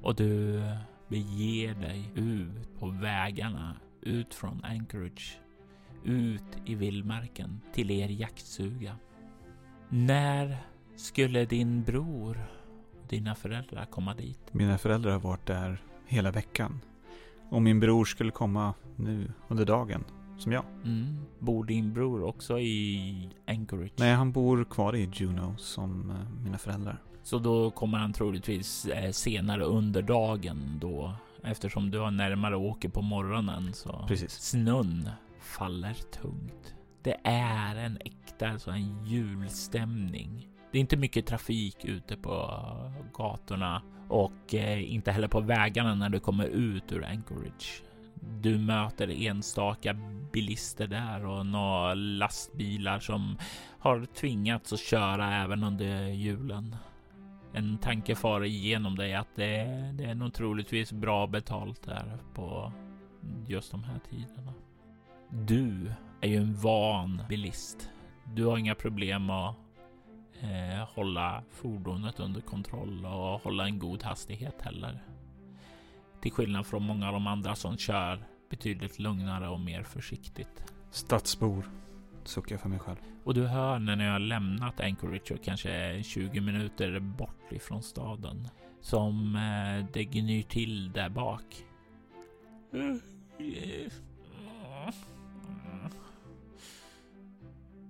Och 0.02 0.14
du 0.14 0.62
beger 1.08 1.74
dig 1.74 2.10
ut 2.14 2.78
på 2.78 2.86
vägarna 2.86 3.76
ut 4.02 4.34
från 4.34 4.64
Anchorage. 4.64 5.38
Ut 6.04 6.58
i 6.64 6.74
vildmarken 6.74 7.60
till 7.72 7.90
er 7.90 8.08
jaktstuga. 8.08 8.96
När 9.88 10.56
skulle 10.96 11.44
din 11.44 11.82
bror 11.82 12.38
och 13.00 13.08
dina 13.08 13.34
föräldrar 13.34 13.84
komma 13.84 14.14
dit? 14.14 14.54
Mina 14.54 14.78
föräldrar 14.78 15.12
har 15.12 15.20
varit 15.20 15.46
där 15.46 15.82
hela 16.06 16.30
veckan. 16.30 16.80
Och 17.48 17.62
min 17.62 17.80
bror 17.80 18.04
skulle 18.04 18.30
komma 18.30 18.74
nu 18.96 19.32
under 19.48 19.64
dagen, 19.64 20.04
som 20.38 20.52
jag. 20.52 20.64
Mm. 20.84 21.16
Bor 21.38 21.64
din 21.64 21.92
bror 21.92 22.22
också 22.22 22.58
i 22.58 23.30
Anchorage? 23.46 23.92
Nej, 23.96 24.14
han 24.14 24.32
bor 24.32 24.64
kvar 24.64 24.96
i 24.96 25.10
Juneau 25.12 25.56
som 25.56 26.10
eh, 26.10 26.44
mina 26.44 26.58
föräldrar. 26.58 27.02
Så 27.28 27.38
då 27.38 27.70
kommer 27.70 27.98
han 27.98 28.12
troligtvis 28.12 28.84
eh, 28.84 29.10
senare 29.10 29.64
under 29.64 30.02
dagen 30.02 30.78
då 30.80 31.14
eftersom 31.44 31.90
du 31.90 31.98
har 31.98 32.10
närmare 32.10 32.56
och 32.56 32.64
åker 32.64 32.88
på 32.88 33.02
morgonen 33.02 33.72
så 33.72 34.04
Precis. 34.08 34.32
snön 34.32 35.10
faller 35.40 35.94
tungt. 35.94 36.74
Det 37.02 37.16
är 37.24 37.76
en 37.76 37.98
äkta 38.04 38.58
så 38.58 38.70
en 38.70 39.06
julstämning. 39.06 40.48
Det 40.72 40.78
är 40.78 40.80
inte 40.80 40.96
mycket 40.96 41.26
trafik 41.26 41.84
ute 41.84 42.16
på 42.16 42.62
gatorna 43.12 43.82
och 44.08 44.54
eh, 44.54 44.92
inte 44.92 45.12
heller 45.12 45.28
på 45.28 45.40
vägarna 45.40 45.94
när 45.94 46.08
du 46.08 46.20
kommer 46.20 46.46
ut 46.46 46.92
ur 46.92 47.04
Anchorage. 47.04 47.82
Du 48.40 48.58
möter 48.58 49.26
enstaka 49.26 49.96
bilister 50.32 50.86
där 50.86 51.26
och 51.26 51.46
några 51.46 51.94
lastbilar 51.94 52.98
som 53.00 53.38
har 53.78 54.04
tvingats 54.04 54.72
att 54.72 54.80
köra 54.80 55.34
även 55.34 55.64
under 55.64 56.06
julen. 56.06 56.76
En 57.52 57.78
tanke 57.78 58.14
far 58.14 58.44
igenom 58.44 58.96
dig 58.96 59.14
att 59.14 59.28
det, 59.34 59.64
det 59.94 60.04
är 60.04 60.14
nog 60.14 60.34
troligtvis 60.34 60.92
bra 60.92 61.26
betalt 61.26 61.82
där 61.82 62.18
på 62.34 62.72
just 63.46 63.70
de 63.70 63.84
här 63.84 64.00
tiderna. 64.10 64.52
Du 65.30 65.92
är 66.20 66.28
ju 66.28 66.36
en 66.36 66.54
van 66.54 67.22
bilist. 67.28 67.90
Du 68.34 68.44
har 68.44 68.58
inga 68.58 68.74
problem 68.74 69.30
att 69.30 69.56
eh, 70.40 70.88
hålla 70.94 71.42
fordonet 71.50 72.20
under 72.20 72.40
kontroll 72.40 73.04
och 73.04 73.42
hålla 73.42 73.64
en 73.64 73.78
god 73.78 74.02
hastighet 74.02 74.62
heller. 74.62 75.04
Till 76.20 76.32
skillnad 76.32 76.66
från 76.66 76.82
många 76.82 77.06
av 77.06 77.12
de 77.12 77.26
andra 77.26 77.54
som 77.54 77.76
kör 77.76 78.24
betydligt 78.50 78.98
lugnare 78.98 79.48
och 79.48 79.60
mer 79.60 79.82
försiktigt. 79.82 80.64
Stadsbor, 80.90 81.64
suckar 82.28 82.54
jag 82.54 82.60
för 82.60 82.68
mig 82.68 82.78
själv. 82.78 82.96
Och 83.24 83.34
du 83.34 83.46
hör 83.46 83.78
när 83.78 83.96
ni 83.96 84.04
har 84.04 84.18
lämnat 84.18 84.80
Anchorage 84.80 85.32
och 85.32 85.44
kanske 85.44 85.70
är 85.70 86.02
20 86.02 86.40
minuter 86.40 87.00
bort 87.00 87.52
ifrån 87.52 87.82
staden 87.82 88.48
som 88.80 89.36
eh, 89.36 89.86
det 89.92 90.04
gnyr 90.04 90.42
till 90.42 90.92
där 90.92 91.08
bak. 91.08 91.64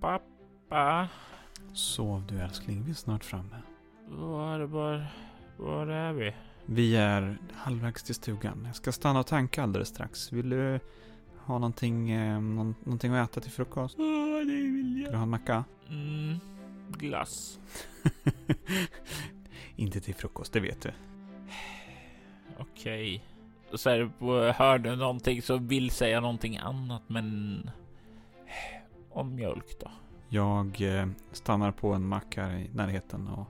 Pappa, 0.00 1.08
Sov 1.72 2.26
du 2.26 2.40
älskling, 2.40 2.84
vi 2.84 2.90
är 2.90 2.94
snart 2.94 3.24
framme. 3.24 3.56
var, 4.08 4.60
var, 4.60 5.06
var 5.56 5.86
är 5.86 6.12
vi? 6.12 6.34
Vi 6.66 6.96
är 6.96 7.38
halvvägs 7.54 8.02
till 8.02 8.14
stugan. 8.14 8.64
Jag 8.66 8.76
ska 8.76 8.92
stanna 8.92 9.20
och 9.20 9.26
tanka 9.26 9.62
alldeles 9.62 9.88
strax. 9.88 10.32
Vill 10.32 10.50
du 10.50 10.80
ha 11.48 11.58
någonting, 11.58 12.10
eh, 12.10 12.40
någon, 12.40 12.74
någonting 12.84 13.12
att 13.14 13.30
äta 13.30 13.40
till 13.40 13.50
frukost? 13.50 13.98
Ja, 13.98 14.04
det 14.04 14.44
vill 14.44 14.72
Vill 14.72 14.94
du 14.94 15.02
jag. 15.02 15.12
ha 15.12 15.22
en 15.22 15.28
macka? 15.30 15.64
Mm, 15.88 16.38
glass. 16.98 17.58
Inte 19.76 20.00
till 20.00 20.14
frukost, 20.14 20.52
det 20.52 20.60
vet 20.60 20.82
du. 20.82 20.92
Okej. 22.58 23.24
Och 23.72 23.80
så 23.80 23.90
här, 23.90 24.78
du 24.78 24.96
någonting 24.96 25.42
så 25.42 25.56
vill 25.56 25.90
säga 25.90 26.20
någonting 26.20 26.56
annat, 26.56 27.02
men... 27.06 27.70
Om 29.10 29.34
mjölk 29.34 29.80
då? 29.80 29.90
Jag 30.28 30.80
eh, 30.80 31.08
stannar 31.32 31.72
på 31.72 31.92
en 31.94 32.06
mack 32.06 32.36
här 32.36 32.50
i 32.56 32.70
närheten 32.72 33.28
och 33.28 33.46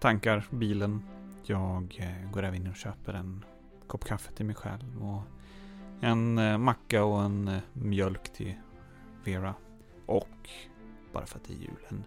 tankar 0.00 0.44
bilen. 0.50 1.02
Jag 1.44 1.96
eh, 2.00 2.30
går 2.30 2.42
även 2.42 2.60
in 2.60 2.68
och 2.70 2.76
köper 2.76 3.14
en 3.14 3.44
kopp 3.86 4.04
kaffe 4.04 4.32
till 4.32 4.46
mig 4.46 4.54
själv 4.54 5.02
och 5.02 5.22
en 6.00 6.38
eh, 6.38 6.58
macka 6.58 7.04
och 7.04 7.22
en 7.22 7.48
eh, 7.48 7.60
mjölk 7.72 8.32
till 8.32 8.54
Vera. 9.24 9.54
Och, 10.06 10.48
bara 11.12 11.26
för 11.26 11.38
att 11.38 11.44
det 11.44 11.54
är 11.54 11.58
jul, 11.58 11.86
en 11.88 12.04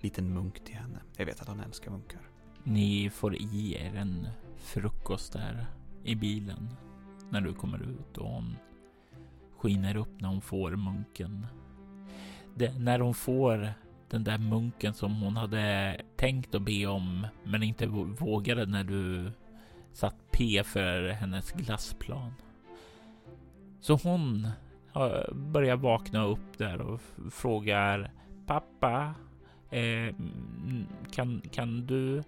liten 0.00 0.34
munk 0.34 0.64
till 0.64 0.74
henne. 0.74 0.98
Jag 1.16 1.26
vet 1.26 1.40
att 1.40 1.48
hon 1.48 1.60
älskar 1.60 1.90
munkar. 1.90 2.20
Ni 2.64 3.10
får 3.10 3.34
i 3.34 3.74
er 3.74 3.96
en 3.96 4.28
frukost 4.56 5.32
där 5.32 5.66
i 6.04 6.14
bilen 6.14 6.68
när 7.30 7.40
du 7.40 7.54
kommer 7.54 7.82
ut 7.82 8.18
och 8.18 8.28
hon 8.28 8.56
skiner 9.56 9.96
upp 9.96 10.20
när 10.20 10.28
hon 10.28 10.40
får 10.40 10.70
munken. 10.70 11.46
Det, 12.54 12.78
när 12.78 13.00
hon 13.00 13.14
får 13.14 13.72
den 14.10 14.24
där 14.24 14.38
munken 14.38 14.94
som 14.94 15.20
hon 15.22 15.36
hade 15.36 15.96
tänkt 16.16 16.54
att 16.54 16.62
be 16.62 16.86
om 16.86 17.26
men 17.44 17.62
inte 17.62 17.86
vågade 18.18 18.66
när 18.66 18.84
du 18.84 19.32
satt 19.92 20.16
P 20.30 20.62
för 20.64 21.08
hennes 21.08 21.52
glassplan. 21.52 22.34
Så 23.80 23.94
hon 23.94 24.48
börjar 25.32 25.76
vakna 25.76 26.24
upp 26.24 26.58
där 26.58 26.80
och 26.80 27.00
frågar 27.30 28.10
pappa, 28.46 29.14
eh, 29.70 30.14
kan, 31.12 31.42
kan 31.52 31.86
du 31.86 32.22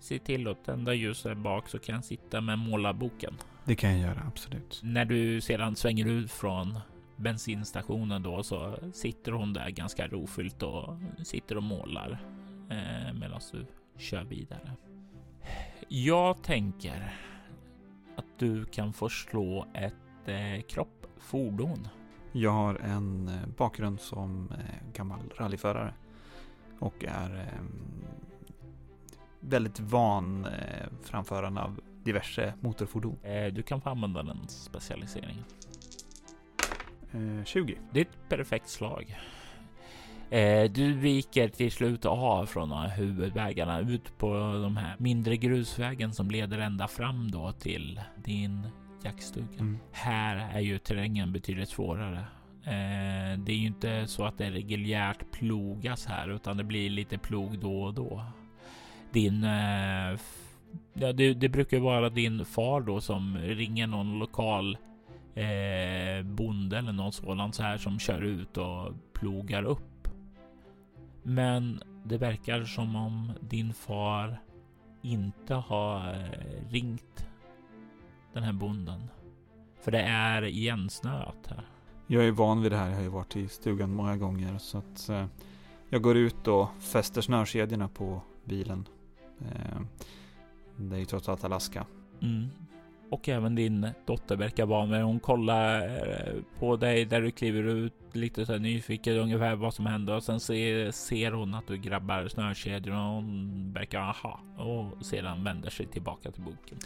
se 0.00 0.18
till 0.18 0.48
att 0.48 0.64
tända 0.64 0.94
ljuset 0.94 1.24
där 1.24 1.34
bak 1.34 1.68
så 1.68 1.78
kan 1.78 1.94
jag 1.94 2.04
sitta 2.04 2.40
med 2.40 2.58
målarboken? 2.58 3.34
Det 3.64 3.74
kan 3.74 3.90
jag 3.90 4.00
göra, 4.00 4.22
absolut. 4.26 4.80
När 4.84 5.04
du 5.04 5.40
sedan 5.40 5.76
svänger 5.76 6.06
ut 6.06 6.30
från 6.30 6.78
bensinstationen 7.16 8.22
då 8.22 8.42
så 8.42 8.78
sitter 8.92 9.32
hon 9.32 9.52
där 9.52 9.70
ganska 9.70 10.06
rofyllt 10.06 10.62
och 10.62 10.98
sitter 11.24 11.56
och 11.56 11.62
målar 11.62 12.18
eh, 12.70 13.14
medan 13.14 13.40
du 13.52 13.66
kör 13.98 14.24
vidare. 14.24 14.72
Jag 15.88 16.42
tänker 16.42 17.14
att 18.16 18.38
du 18.38 18.64
kan 18.64 18.92
få 18.92 19.08
slå 19.08 19.66
ett 19.74 19.94
eh, 20.28 20.60
kropp 20.60 21.06
fordon. 21.18 21.88
Jag 22.32 22.50
har 22.50 22.74
en 22.74 23.28
eh, 23.28 23.48
bakgrund 23.56 24.00
som 24.00 24.52
eh, 24.52 24.92
gammal 24.92 25.20
rallyförare 25.36 25.94
och 26.78 27.04
är 27.04 27.36
eh, 27.36 27.64
väldigt 29.40 29.80
van 29.80 30.46
framförande 31.02 31.60
av 31.60 31.80
diverse 32.04 32.54
motorfordon. 32.60 33.16
Du 33.52 33.62
kan 33.62 33.80
få 33.80 33.90
använda 33.90 34.22
den 34.22 34.48
specialiseringen. 34.48 35.44
Eh, 37.12 37.44
20. 37.44 37.78
Det 37.92 38.00
är 38.00 38.04
ett 38.04 38.28
perfekt 38.28 38.68
slag. 38.68 39.16
Du 40.70 40.92
viker 40.92 41.48
till 41.48 41.72
slut 41.72 42.04
av 42.04 42.46
från 42.46 42.72
huvudvägarna 42.72 43.80
ut 43.80 44.18
på 44.18 44.34
de 44.62 44.76
här 44.76 44.96
mindre 44.98 45.36
grusvägen 45.36 46.12
som 46.12 46.30
leder 46.30 46.58
ända 46.58 46.88
fram 46.88 47.30
då 47.30 47.52
till 47.52 48.00
din 48.24 48.66
jaktstuga. 49.04 49.58
Mm. 49.58 49.78
Här 49.92 50.36
är 50.54 50.60
ju 50.60 50.78
terrängen 50.78 51.32
betydligt 51.32 51.68
svårare. 51.68 52.18
Eh, 52.64 53.38
det 53.38 53.52
är 53.52 53.56
ju 53.56 53.66
inte 53.66 54.06
så 54.06 54.24
att 54.24 54.38
det 54.38 54.50
reguljärt 54.50 55.30
plogas 55.30 56.06
här 56.06 56.34
utan 56.34 56.56
det 56.56 56.64
blir 56.64 56.90
lite 56.90 57.18
plog 57.18 57.58
då 57.58 57.82
och 57.82 57.94
då. 57.94 58.24
Din 59.12 59.44
eh, 59.44 60.18
Ja, 60.92 61.12
det, 61.12 61.34
det 61.34 61.48
brukar 61.48 61.78
vara 61.78 62.10
din 62.10 62.44
far 62.44 62.80
då 62.80 63.00
som 63.00 63.38
ringer 63.38 63.86
någon 63.86 64.18
lokal 64.18 64.78
eh, 65.34 66.24
bonde 66.24 66.78
eller 66.78 66.92
någon 66.92 67.12
sådant 67.12 67.54
så 67.54 67.62
här 67.62 67.78
som 67.78 67.98
kör 67.98 68.22
ut 68.22 68.56
och 68.56 68.92
plogar 69.12 69.62
upp. 69.62 70.08
Men 71.22 71.82
det 72.04 72.18
verkar 72.18 72.64
som 72.64 72.96
om 72.96 73.32
din 73.40 73.74
far 73.74 74.40
inte 75.02 75.54
har 75.54 76.10
eh, 76.10 76.70
ringt 76.70 77.27
den 78.32 78.42
här 78.42 78.52
bonden. 78.52 79.08
För 79.80 79.90
det 79.90 80.00
är 80.00 80.42
igensnöat 80.42 81.46
här. 81.48 81.64
Jag 82.06 82.24
är 82.24 82.30
van 82.30 82.62
vid 82.62 82.72
det 82.72 82.76
här. 82.76 82.88
Jag 82.88 82.96
har 82.96 83.02
ju 83.02 83.08
varit 83.08 83.36
i 83.36 83.48
stugan 83.48 83.94
många 83.94 84.16
gånger. 84.16 84.58
Så 84.58 84.78
att 84.78 85.08
eh, 85.08 85.26
jag 85.88 86.02
går 86.02 86.16
ut 86.16 86.48
och 86.48 86.68
fäster 86.80 87.20
snörkedjorna 87.20 87.88
på 87.88 88.20
bilen. 88.44 88.88
Eh, 89.40 89.80
det 90.76 90.96
är 90.96 91.00
ju 91.00 91.04
trots 91.04 91.28
allt 91.28 91.44
Alaska. 91.44 91.86
Mm. 92.20 92.48
Och 93.10 93.28
även 93.28 93.54
din 93.54 93.88
dotter 94.06 94.36
verkar 94.36 94.66
vara 94.66 94.86
med. 94.86 95.04
Hon 95.04 95.20
kollar 95.20 95.82
eh, 95.82 96.34
på 96.58 96.76
dig 96.76 97.04
där 97.04 97.20
du 97.20 97.30
kliver 97.30 97.62
ut 97.62 97.94
lite 98.12 98.46
så 98.46 98.52
här 98.52 98.58
nyfiket 98.58 99.22
ungefär 99.22 99.54
vad 99.54 99.74
som 99.74 99.86
händer 99.86 100.16
och 100.16 100.22
sen 100.22 100.40
ser, 100.40 100.90
ser 100.90 101.32
hon 101.32 101.54
att 101.54 101.66
du 101.66 101.76
grabbar 101.76 102.28
snörkedjorna 102.28 103.08
och 103.08 103.14
hon 103.14 103.72
verkar 103.72 104.00
aha 104.00 104.40
och 104.56 105.06
sedan 105.06 105.44
vänder 105.44 105.70
sig 105.70 105.86
tillbaka 105.86 106.30
till 106.30 106.42
boken. 106.42 106.78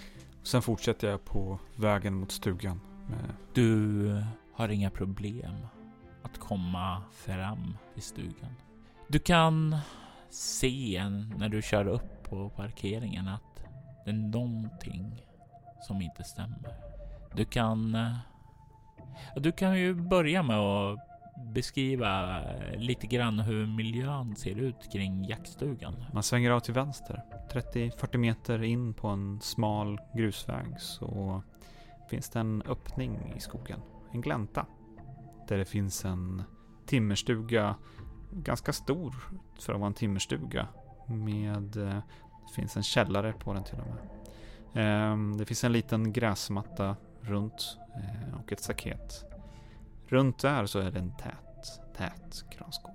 Sen 0.43 0.63
fortsätter 0.63 1.09
jag 1.09 1.25
på 1.25 1.59
vägen 1.77 2.15
mot 2.15 2.33
stugan. 2.33 2.81
Med, 3.09 3.35
Du 3.55 4.09
eh, 4.11 4.25
har 4.55 4.69
inga 4.69 4.91
problem 4.91 5.67
att 6.23 6.39
komma 6.39 7.03
fram 7.13 7.77
till 7.95 8.03
stugan. 8.03 8.55
Du 9.09 9.19
kan 9.19 9.77
se 10.31 11.05
när 11.37 11.49
du 11.49 11.63
kör 11.63 11.87
upp 11.87 12.23
på 12.23 12.49
parkeringen 12.51 13.29
att 13.29 13.65
det 14.05 14.11
är 14.11 14.15
någonting 14.15 15.23
som 15.83 16.03
inte 16.03 16.25
stämmer. 16.25 16.75
Du 17.35 17.45
kan... 17.45 17.95
Eh, 17.95 18.17
du 19.37 19.53
kan 19.53 19.79
ju 19.79 19.95
börja 19.95 20.43
med 20.43 20.59
att 20.59 20.99
beskriva 21.43 22.41
eh, 22.41 22.79
lite 22.79 23.07
grann 23.07 23.39
hur 23.41 23.67
miljön 23.67 24.37
ser 24.37 24.59
ut 24.59 24.93
kring 24.93 25.25
jaktstugan. 25.25 25.95
man 26.13 26.23
svänger 26.23 26.51
av 26.51 26.61
till 26.61 26.75
vänster. 26.75 27.23
30-40 27.53 28.17
meter 28.17 28.63
in 28.63 28.95
på 28.95 29.09
en 29.09 29.41
smal 29.41 30.01
grusväg 30.15 30.81
så 30.81 31.43
finns 32.11 32.31
det 32.31 32.41
en 32.41 32.63
öppning 32.63 33.33
i 33.37 33.41
skogen. 33.41 33.81
En 34.13 34.21
glänta. 34.21 34.67
Där 35.49 35.59
det 35.59 35.65
finns 35.65 36.05
en 36.05 36.43
timmerstuga. 36.87 37.75
Ganska 38.33 38.73
stor 38.73 39.15
för 39.61 39.73
att 39.73 39.81
vara 39.81 39.89
en 39.89 39.95
timmerstuga. 39.95 40.69
Med... 41.07 41.77
Eh, 41.77 41.99
det 42.49 42.55
finns 42.55 42.77
en 42.77 42.83
källare 42.83 43.33
på 43.33 43.53
den 43.53 43.65
till 43.65 43.79
och 43.79 43.87
med. 43.87 43.99
Ehm, 44.75 45.37
det 45.37 45.45
finns 45.45 45.65
en 45.65 45.73
liten 45.73 46.13
gräsmatta 46.13 46.97
runt 47.21 47.79
eh, 47.95 48.41
och 48.41 48.53
ett 48.53 48.61
staket. 48.61 49.32
Runt 50.13 50.39
där 50.39 50.67
så 50.67 50.79
är 50.79 50.91
det 50.91 50.99
en 50.99 51.17
tät, 51.17 51.81
tät 51.97 52.45
granskog. 52.59 52.95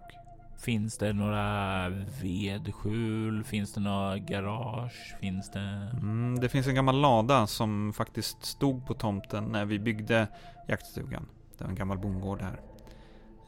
Finns 0.59 0.97
det 0.97 1.13
några 1.13 1.89
vedskjul? 2.21 3.43
Finns 3.43 3.73
det 3.73 3.79
några 3.79 4.17
garage? 4.17 5.15
Finns 5.19 5.51
det... 5.51 5.91
Mm, 5.93 6.39
det 6.39 6.49
finns 6.49 6.67
en 6.67 6.75
gammal 6.75 6.99
lada 6.99 7.47
som 7.47 7.93
faktiskt 7.93 8.45
stod 8.45 8.85
på 8.85 8.93
tomten 8.93 9.43
när 9.43 9.65
vi 9.65 9.79
byggde 9.79 10.27
jaktstugan. 10.67 11.25
Det 11.57 11.63
var 11.63 11.69
en 11.69 11.75
gammal 11.75 11.97
bondgård 11.97 12.41
här. 12.41 12.61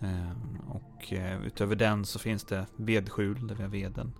Ehm, 0.01 0.59
och 0.69 1.13
eh, 1.13 1.41
utöver 1.41 1.75
den 1.75 2.05
så 2.05 2.19
finns 2.19 2.43
det 2.43 2.65
vedskjul 2.75 3.47
där 3.47 3.55
vi 3.55 3.63
har 3.63 3.69
veden. 3.69 4.13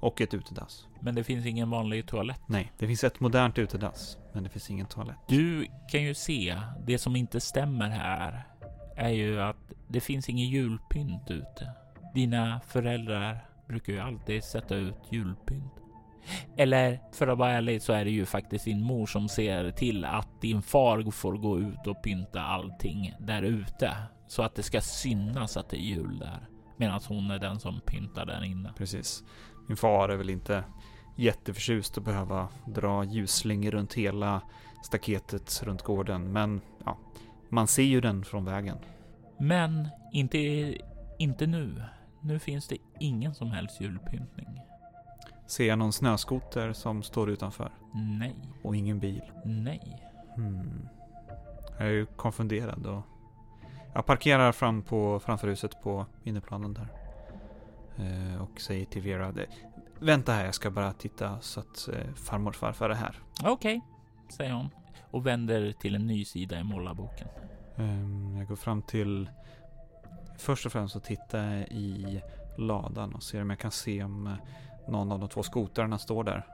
Och 0.00 0.20
ett 0.20 0.34
utedass. 0.34 0.86
Men 1.00 1.14
det 1.14 1.24
finns 1.24 1.46
ingen 1.46 1.70
vanlig 1.70 2.06
toalett. 2.06 2.40
Nej, 2.46 2.72
det 2.78 2.86
finns 2.86 3.04
ett 3.04 3.20
modernt 3.20 3.58
utedass. 3.58 4.18
Men 4.32 4.42
det 4.42 4.48
finns 4.48 4.70
ingen 4.70 4.86
toalett. 4.86 5.16
Du 5.28 5.66
kan 5.90 6.02
ju 6.02 6.14
se, 6.14 6.60
det 6.86 6.98
som 6.98 7.16
inte 7.16 7.40
stämmer 7.40 7.88
här 7.88 8.46
är 8.96 9.08
ju 9.08 9.40
att 9.40 9.72
det 9.88 10.00
finns 10.00 10.28
ingen 10.28 10.46
julpynt 10.46 11.30
ute. 11.30 11.72
Dina 12.14 12.60
föräldrar 12.66 13.38
brukar 13.68 13.92
ju 13.92 13.98
alltid 13.98 14.44
sätta 14.44 14.74
ut 14.74 14.98
julpynt. 15.10 15.72
Eller 16.56 17.00
för 17.12 17.28
att 17.28 17.38
vara 17.38 17.52
ärlig 17.52 17.82
så 17.82 17.92
är 17.92 18.04
det 18.04 18.10
ju 18.10 18.26
faktiskt 18.26 18.64
din 18.64 18.82
mor 18.82 19.06
som 19.06 19.28
ser 19.28 19.70
till 19.70 20.04
att 20.04 20.40
din 20.40 20.62
far 20.62 21.10
får 21.10 21.32
gå 21.32 21.58
ut 21.58 21.86
och 21.86 22.02
pynta 22.02 22.42
allting 22.42 23.14
där 23.20 23.42
ute 23.42 23.96
så 24.28 24.42
att 24.42 24.54
det 24.54 24.62
ska 24.62 24.80
synas 24.80 25.56
att 25.56 25.68
det 25.70 25.76
är 25.76 25.80
jul 25.80 26.18
där. 26.18 26.48
Medan 26.76 27.00
hon 27.08 27.30
är 27.30 27.38
den 27.38 27.60
som 27.60 27.80
pyntar 27.86 28.26
där 28.26 28.44
inne. 28.44 28.72
Precis. 28.76 29.24
Min 29.68 29.76
far 29.76 30.08
är 30.08 30.16
väl 30.16 30.30
inte 30.30 30.64
jätteförtjust 31.16 31.98
att 31.98 32.04
behöva 32.04 32.48
dra 32.66 33.04
ljusslingor 33.04 33.70
runt 33.70 33.94
hela 33.94 34.40
staketet 34.82 35.62
runt 35.64 35.82
gården. 35.82 36.32
Men 36.32 36.60
ja, 36.84 36.98
man 37.48 37.66
ser 37.66 37.82
ju 37.82 38.00
den 38.00 38.24
från 38.24 38.44
vägen. 38.44 38.78
Men 39.38 39.88
inte, 40.12 40.38
inte 41.18 41.46
nu. 41.46 41.82
Nu 42.20 42.38
finns 42.38 42.68
det 42.68 42.76
ingen 43.00 43.34
som 43.34 43.50
helst 43.50 43.80
julpyntning. 43.80 44.60
Ser 45.46 45.68
jag 45.68 45.78
någon 45.78 45.92
snöskoter 45.92 46.72
som 46.72 47.02
står 47.02 47.30
utanför? 47.30 47.70
Nej, 48.18 48.34
Och 48.62 48.76
ingen 48.76 48.98
bil. 48.98 49.22
nej. 49.44 50.02
Hmm. 50.36 50.88
Jag 51.78 51.86
är 51.86 51.90
ju 51.92 52.06
konfunderad 52.06 52.86
och 52.86 53.02
jag 53.94 54.06
parkerar 54.06 54.52
fram 54.52 54.82
på, 54.82 55.20
framför 55.20 55.48
huset 55.48 55.82
på 55.82 56.06
innerplanen 56.24 56.74
där. 56.74 56.88
Eh, 57.96 58.42
och 58.42 58.60
säger 58.60 58.84
till 58.84 59.02
Vera, 59.02 59.32
"Det- 59.32 59.46
vänta 59.98 60.32
här 60.32 60.44
jag 60.44 60.54
ska 60.54 60.70
bara 60.70 60.92
titta 60.92 61.40
så 61.40 61.60
att 61.60 61.88
eh, 61.88 62.14
farmor 62.14 62.50
och 62.50 62.56
farfar 62.56 62.90
är 62.90 62.94
här. 62.94 63.16
Okej, 63.44 63.80
säger 64.28 64.52
hon 64.52 64.70
och 65.16 65.26
vänder 65.26 65.72
till 65.72 65.94
en 65.94 66.06
ny 66.06 66.24
sida 66.24 66.60
i 66.60 66.64
målarboken. 66.64 67.28
Ehm, 67.76 68.36
jag 68.36 68.46
går 68.48 68.56
fram 68.56 68.82
till, 68.82 69.30
först 70.38 70.66
och 70.66 70.72
främst 70.72 71.04
tittar 71.04 71.38
jag 71.38 71.68
i 71.68 72.22
ladan 72.58 73.14
och 73.14 73.22
ser 73.22 73.42
om 73.42 73.50
jag 73.50 73.58
kan 73.58 73.70
se 73.70 74.02
om 74.02 74.26
eh, 74.26 74.32
någon 74.88 75.12
av 75.12 75.18
de 75.18 75.28
två 75.28 75.42
skotrarna 75.42 75.98
står 75.98 76.24
där. 76.24 76.46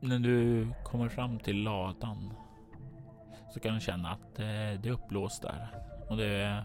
När 0.00 0.18
du 0.18 0.68
kommer 0.84 1.08
fram 1.08 1.38
till 1.38 1.62
ladan 1.62 2.32
så 3.54 3.60
kan 3.60 3.74
du 3.74 3.80
känna 3.80 4.10
att 4.10 4.38
eh, 4.38 4.80
det 4.82 4.86
är 4.88 4.90
upplåst 4.90 5.42
där 5.42 5.68
och 6.08 6.16
det 6.16 6.26
är 6.26 6.64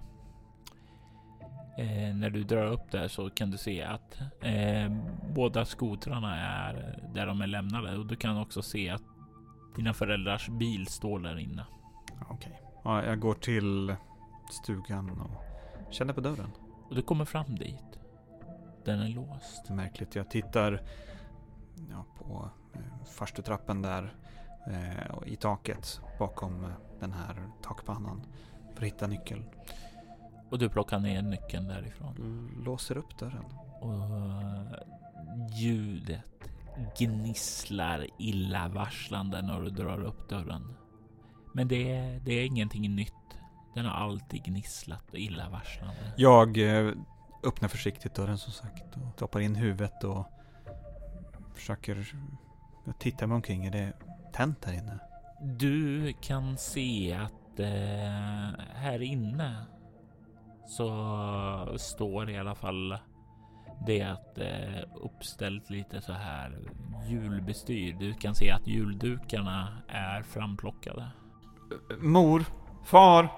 Eh, 1.78 2.16
när 2.16 2.30
du 2.30 2.44
drar 2.44 2.66
upp 2.66 2.92
där 2.92 3.08
så 3.08 3.30
kan 3.30 3.52
du 3.52 3.58
se 3.58 3.84
att 3.84 4.22
eh, 4.42 4.92
båda 5.36 5.66
skotrarna 5.66 6.36
är 6.42 7.00
där 7.14 7.26
de 7.26 7.42
är 7.42 7.48
lämnade 7.48 7.98
och 7.98 8.06
du 8.06 8.16
kan 8.16 8.38
också 8.38 8.62
se 8.62 8.90
att 8.90 9.04
dina 9.76 9.94
föräldrars 9.94 10.50
bil 10.50 10.88
står 10.88 11.20
där 11.20 11.40
inne. 11.40 11.66
Okej. 12.30 12.62
Ja, 12.84 13.06
jag 13.06 13.20
går 13.20 13.34
till 13.34 13.96
stugan 14.52 15.10
och 15.10 15.44
känner 15.94 16.14
på 16.14 16.22
dörren. 16.22 16.52
Och 16.90 16.96
du 16.96 17.02
kommer 17.02 17.26
fram 17.26 17.56
dit. 17.56 18.00
Den 18.86 19.00
är 19.00 19.10
låst. 19.10 19.70
Märkligt. 19.70 20.16
Jag 20.16 20.30
tittar 20.30 20.82
ja, 21.90 22.06
på 22.18 22.50
eh, 22.74 23.06
farstutrappen 23.06 23.82
där 23.82 24.14
eh, 24.68 25.16
och 25.16 25.28
i 25.28 25.36
taket 25.36 26.02
bakom 26.20 26.64
eh, 26.64 26.72
den 27.00 27.12
här 27.12 27.48
takpannan 27.62 28.22
för 28.74 28.82
att 28.82 28.88
hitta 28.88 29.08
nyckeln. 29.08 29.46
Och 30.50 30.60
du 30.60 30.70
plockar 30.70 31.00
ner 31.00 31.22
nyckeln 31.22 31.68
därifrån. 31.68 32.50
Låser 32.66 32.98
upp 32.98 33.18
dörren. 33.18 33.46
Och 33.82 33.94
eh, 33.94 34.74
ljudet 35.60 36.53
gnisslar 36.98 38.08
illavarslande 38.20 39.42
när 39.42 39.62
du 39.62 39.70
drar 39.70 40.04
upp 40.04 40.30
dörren. 40.30 40.76
Men 41.54 41.68
det 41.68 41.92
är, 41.92 42.20
det 42.20 42.32
är 42.34 42.46
ingenting 42.46 42.96
nytt. 42.96 43.14
Den 43.76 43.86
har 43.86 43.94
alltid 43.94 44.44
gnisslat 44.44 45.10
och 45.12 45.20
illavarslande. 45.20 46.14
Jag 46.18 46.58
eh, 46.58 46.94
öppnar 47.44 47.70
försiktigt 47.70 48.16
dörren 48.16 48.38
som 48.38 48.54
sagt 48.54 48.96
och 48.96 49.14
stoppar 49.16 49.40
in 49.40 49.56
huvudet 49.56 50.04
och 50.04 50.26
försöker 51.54 52.16
titta 53.00 53.28
mig 53.28 53.36
omkring. 53.36 53.66
Är 53.66 53.72
det 53.72 53.94
tänt 54.34 54.66
här 54.66 54.74
inne? 54.74 55.00
Du 55.42 56.14
kan 56.22 56.58
se 56.58 57.14
att 57.14 57.60
eh, 57.60 58.66
här 58.74 59.02
inne 59.02 59.66
så 60.68 61.78
står 61.78 62.30
i 62.30 62.38
alla 62.38 62.56
fall 62.56 62.98
det 63.86 64.02
att 64.02 64.38
eh, 64.38 64.84
uppställt 64.96 65.70
lite 65.70 66.02
så 66.02 66.14
här 66.14 66.60
julbestyr. 67.08 67.96
Du 68.00 68.14
kan 68.14 68.36
se 68.36 68.52
att 68.52 68.68
juldukarna 68.68 69.78
är 69.88 70.22
framplockade. 70.22 71.08
Mor? 72.00 72.46
Far? 72.84 73.30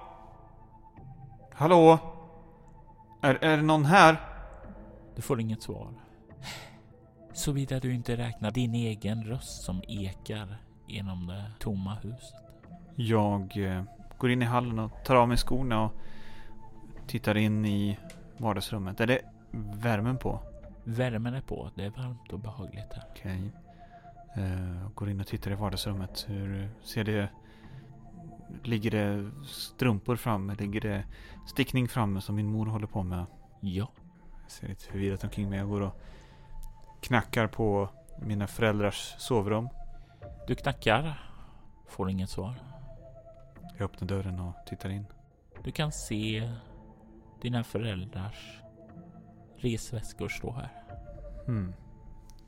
Hallå? 1.54 1.98
Är, 3.22 3.34
är 3.34 3.56
det 3.56 3.62
någon 3.62 3.84
här? 3.84 4.16
Du 5.16 5.22
får 5.22 5.40
inget 5.40 5.62
svar. 5.62 5.88
Såvida 7.32 7.80
du 7.80 7.94
inte 7.94 8.16
räknar 8.16 8.50
din 8.50 8.74
egen 8.74 9.24
röst 9.24 9.62
som 9.62 9.82
ekar 9.88 10.56
genom 10.86 11.26
det 11.26 11.44
tomma 11.58 11.94
huset. 11.94 12.34
Jag 12.96 13.56
eh, 13.56 13.82
går 14.18 14.30
in 14.30 14.42
i 14.42 14.44
hallen 14.44 14.78
och 14.78 15.04
tar 15.04 15.16
av 15.16 15.28
mig 15.28 15.36
skorna 15.36 15.84
och 15.84 15.92
tittar 17.06 17.36
in 17.36 17.64
i 17.64 17.98
vardagsrummet. 18.36 19.00
Är 19.00 19.06
det 19.06 19.20
värmen 19.56 20.18
på? 20.18 20.40
Värmen 20.84 21.34
är 21.34 21.40
på. 21.40 21.70
Det 21.74 21.84
är 21.84 21.90
varmt 21.90 22.32
och 22.32 22.38
behagligt 22.38 22.92
här. 22.92 23.04
Okej. 23.10 23.52
Eh, 24.36 24.90
går 24.94 25.10
in 25.10 25.20
och 25.20 25.26
tittar 25.26 25.50
i 25.50 25.54
vardagsrummet. 25.54 26.24
Hur 26.28 26.70
ser 26.82 27.04
det... 27.04 27.28
Ligger 28.62 28.90
det 28.90 29.30
strumpor 29.46 30.16
framme? 30.16 30.54
Ligger 30.54 30.80
det 30.80 31.04
stickning 31.46 31.88
framme 31.88 32.20
som 32.20 32.34
min 32.34 32.46
mor 32.46 32.66
håller 32.66 32.86
på 32.86 33.02
med? 33.02 33.26
Ja, 33.60 33.88
Jag 34.42 34.50
ser 34.50 34.68
lite 34.68 34.84
förvirrat 34.84 35.24
omkring 35.24 35.50
mig. 35.50 35.58
Jag 35.58 35.68
går 35.68 35.80
och 35.80 36.00
knackar 37.00 37.46
på 37.46 37.88
mina 38.22 38.46
föräldrars 38.46 39.14
sovrum. 39.18 39.68
du 40.46 40.54
knackar. 40.54 41.22
Får 41.88 42.10
inget 42.10 42.30
svar. 42.30 42.54
Jag 43.76 43.84
öppnar 43.84 44.08
dörren 44.08 44.40
och 44.40 44.54
tittar 44.66 44.90
in. 44.90 45.06
Du 45.64 45.72
kan 45.72 45.92
se 45.92 46.52
dina 47.42 47.64
föräldrars 47.64 48.60
resväskor 49.56 50.28
stå 50.28 50.52
här. 50.52 50.72
Hmm. 51.46 51.72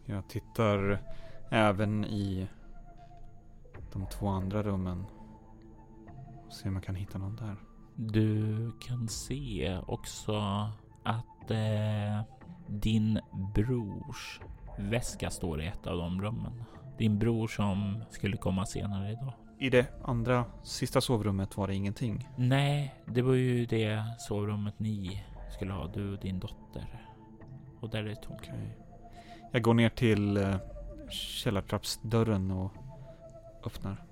Jag 0.05 0.29
tittar 0.29 1.03
även 1.51 2.05
i 2.05 2.49
de 3.93 4.07
två 4.07 4.29
andra 4.29 4.63
rummen. 4.63 5.05
Och 6.47 6.53
ser 6.53 6.69
om 6.69 6.75
jag 6.75 6.85
kan 6.85 6.95
hitta 6.95 7.19
någon 7.19 7.37
där. 7.37 7.57
Du 7.95 8.73
kan 8.81 9.09
se 9.09 9.79
också 9.87 10.37
att 11.03 11.51
eh, 11.51 12.23
din 12.67 13.21
brors 13.55 14.41
väska 14.79 15.31
står 15.31 15.63
i 15.63 15.67
ett 15.67 15.87
av 15.87 15.99
de 15.99 16.23
rummen. 16.23 16.65
Din 16.99 17.19
bror 17.19 17.49
som 17.49 18.05
skulle 18.11 18.37
komma 18.37 18.67
senare 18.67 19.11
idag. 19.13 19.33
I 19.61 19.71
det 19.71 19.87
andra, 20.05 20.45
sista 20.63 21.01
sovrummet 21.01 21.57
var 21.57 21.67
det 21.67 21.75
ingenting. 21.75 22.29
Nej, 22.37 22.95
det 23.07 23.23
var 23.23 23.35
ju 23.35 23.67
det 23.67 24.03
sovrummet 24.19 24.79
ni 24.79 25.25
skulle 25.51 25.73
ha, 25.73 25.87
du 25.87 26.13
och 26.13 26.19
din 26.19 26.41
dotter. 26.41 26.87
Och 27.81 27.91
där 27.91 27.99
är 27.99 28.09
det 28.09 28.17
tomt. 28.17 28.41
Okej. 28.43 28.79
Jag 29.53 29.63
går 29.63 29.75
ner 29.75 29.89
till 29.89 30.37
eh, 30.37 30.57
källartrappsdörren 31.11 32.51
och 32.51 32.73
öppnar. 33.67 34.05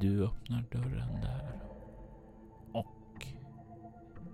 Du 0.00 0.24
öppnar 0.24 0.64
dörren 0.72 1.20
där. 1.20 1.60
Och 2.72 3.26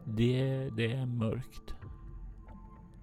det, 0.04 0.70
det 0.70 0.92
är 0.92 1.06
mörkt. 1.06 1.74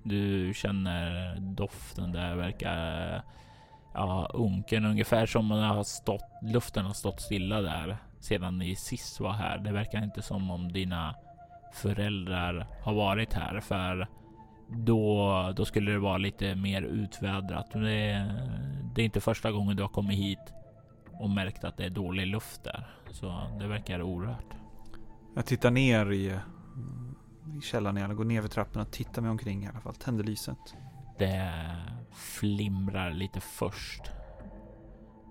Du 0.03 0.53
känner 0.53 1.36
doften 1.39 2.11
där 2.11 2.36
verkar 2.36 3.24
ja, 3.93 4.32
unken 4.34 4.86
ungefär 4.86 5.26
som 5.26 5.51
om 5.51 5.59
har 5.59 5.84
stått, 5.84 6.30
luften 6.41 6.86
har 6.86 6.93
stått 6.93 7.22
stilla 7.22 7.61
där 7.61 7.97
sedan 8.20 8.57
ni 8.57 8.76
sist 8.76 9.20
var 9.20 9.34
här. 9.34 9.57
Det 9.57 9.72
verkar 9.72 10.03
inte 10.03 10.22
som 10.22 10.51
om 10.51 10.72
dina 10.72 11.15
föräldrar 11.74 12.67
har 12.84 12.93
varit 12.93 13.34
här 13.34 13.59
för 13.59 14.07
då, 14.67 15.53
då 15.55 15.65
skulle 15.65 15.91
det 15.91 15.99
vara 15.99 16.17
lite 16.17 16.55
mer 16.55 16.82
utvädrat. 16.82 17.72
Det, 17.72 18.26
det 18.95 19.01
är 19.01 19.05
inte 19.05 19.22
första 19.22 19.51
gången 19.51 19.76
du 19.78 19.84
har 19.84 19.89
kommit 19.89 20.17
hit 20.17 20.53
och 21.20 21.30
märkt 21.30 21.63
att 21.63 21.78
det 21.78 21.86
är 21.86 21.89
dålig 21.89 22.28
luft 22.28 22.63
där. 22.63 22.88
Så 23.11 23.41
det 23.59 23.67
verkar 23.67 24.01
orört. 24.01 24.53
Jag 25.36 25.45
tittar 25.45 25.72
ner 25.72 26.11
i, 26.11 26.26
i 27.57 27.61
källaren 27.61 27.97
igen. 27.97 28.15
Går 28.15 28.26
ner 28.26 28.41
för 28.41 28.49
trappan 28.49 28.82
och 28.82 28.91
tittar 28.91 29.22
mig 29.22 29.32
omkring 29.32 29.63
i 29.63 29.67
alla 29.67 29.80
fall. 29.80 29.95
Tänder 29.95 30.24
lyset. 30.24 30.76
Det 31.17 31.53
flimrar 32.11 33.11
lite 33.11 33.39
först. 33.39 34.01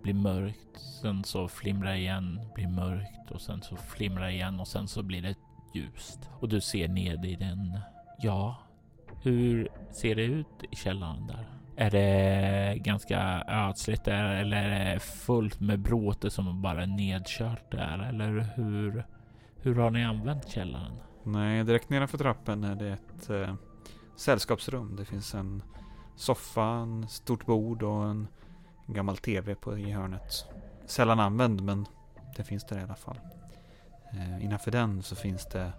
Blir 0.02 0.14
mörkt, 0.14 0.80
sen 1.02 1.24
så 1.24 1.48
flimrar 1.48 1.94
igen, 1.94 2.40
blir 2.54 2.68
mörkt 2.68 3.30
och 3.30 3.40
sen 3.40 3.62
så 3.62 3.76
flimrar 3.76 4.28
igen 4.28 4.60
och 4.60 4.68
sen 4.68 4.88
så 4.88 5.02
blir 5.02 5.22
det 5.22 5.34
ljust. 5.72 6.30
Och 6.40 6.48
du 6.48 6.60
ser 6.60 6.88
ned 6.88 7.24
i 7.24 7.34
den. 7.34 7.80
Ja, 8.18 8.56
hur 9.22 9.68
ser 9.90 10.14
det 10.14 10.24
ut 10.24 10.64
i 10.70 10.76
källaren 10.76 11.26
där? 11.26 11.48
Är 11.76 11.90
det 11.90 12.78
ganska 12.78 13.44
ödsligt 13.48 14.04
där 14.04 14.34
eller 14.34 14.56
är 14.56 14.94
det 14.94 15.00
fullt 15.00 15.60
med 15.60 15.80
bråte 15.80 16.30
som 16.30 16.62
bara 16.62 16.82
är 16.82 16.86
nedkört 16.86 17.72
där? 17.72 18.08
Eller 18.08 18.46
hur, 18.56 19.04
hur 19.56 19.74
har 19.74 19.90
ni 19.90 20.04
använt 20.04 20.48
källaren? 20.48 20.92
Nej, 21.24 21.64
direkt 21.64 21.90
nedanför 21.90 22.18
trappen 22.18 22.64
är 22.64 22.74
det 22.74 22.88
ett 22.88 23.30
eh, 23.30 23.54
sällskapsrum. 24.16 24.96
Det 24.96 25.04
finns 25.04 25.34
en 25.34 25.62
soffa, 26.16 26.64
en 26.64 27.08
stort 27.08 27.46
bord 27.46 27.82
och 27.82 28.04
en 28.04 28.28
gammal 28.86 29.16
TV 29.16 29.54
på, 29.54 29.78
i 29.78 29.90
hörnet. 29.90 30.46
Sällan 30.86 31.20
använd, 31.20 31.62
men 31.62 31.86
det 32.36 32.44
finns 32.44 32.64
där 32.66 32.78
i 32.78 32.82
alla 32.82 32.96
fall. 32.96 33.18
Eh, 34.12 34.44
innanför 34.44 34.70
den 34.70 35.02
så 35.02 35.16
finns 35.16 35.46
det 35.46 35.72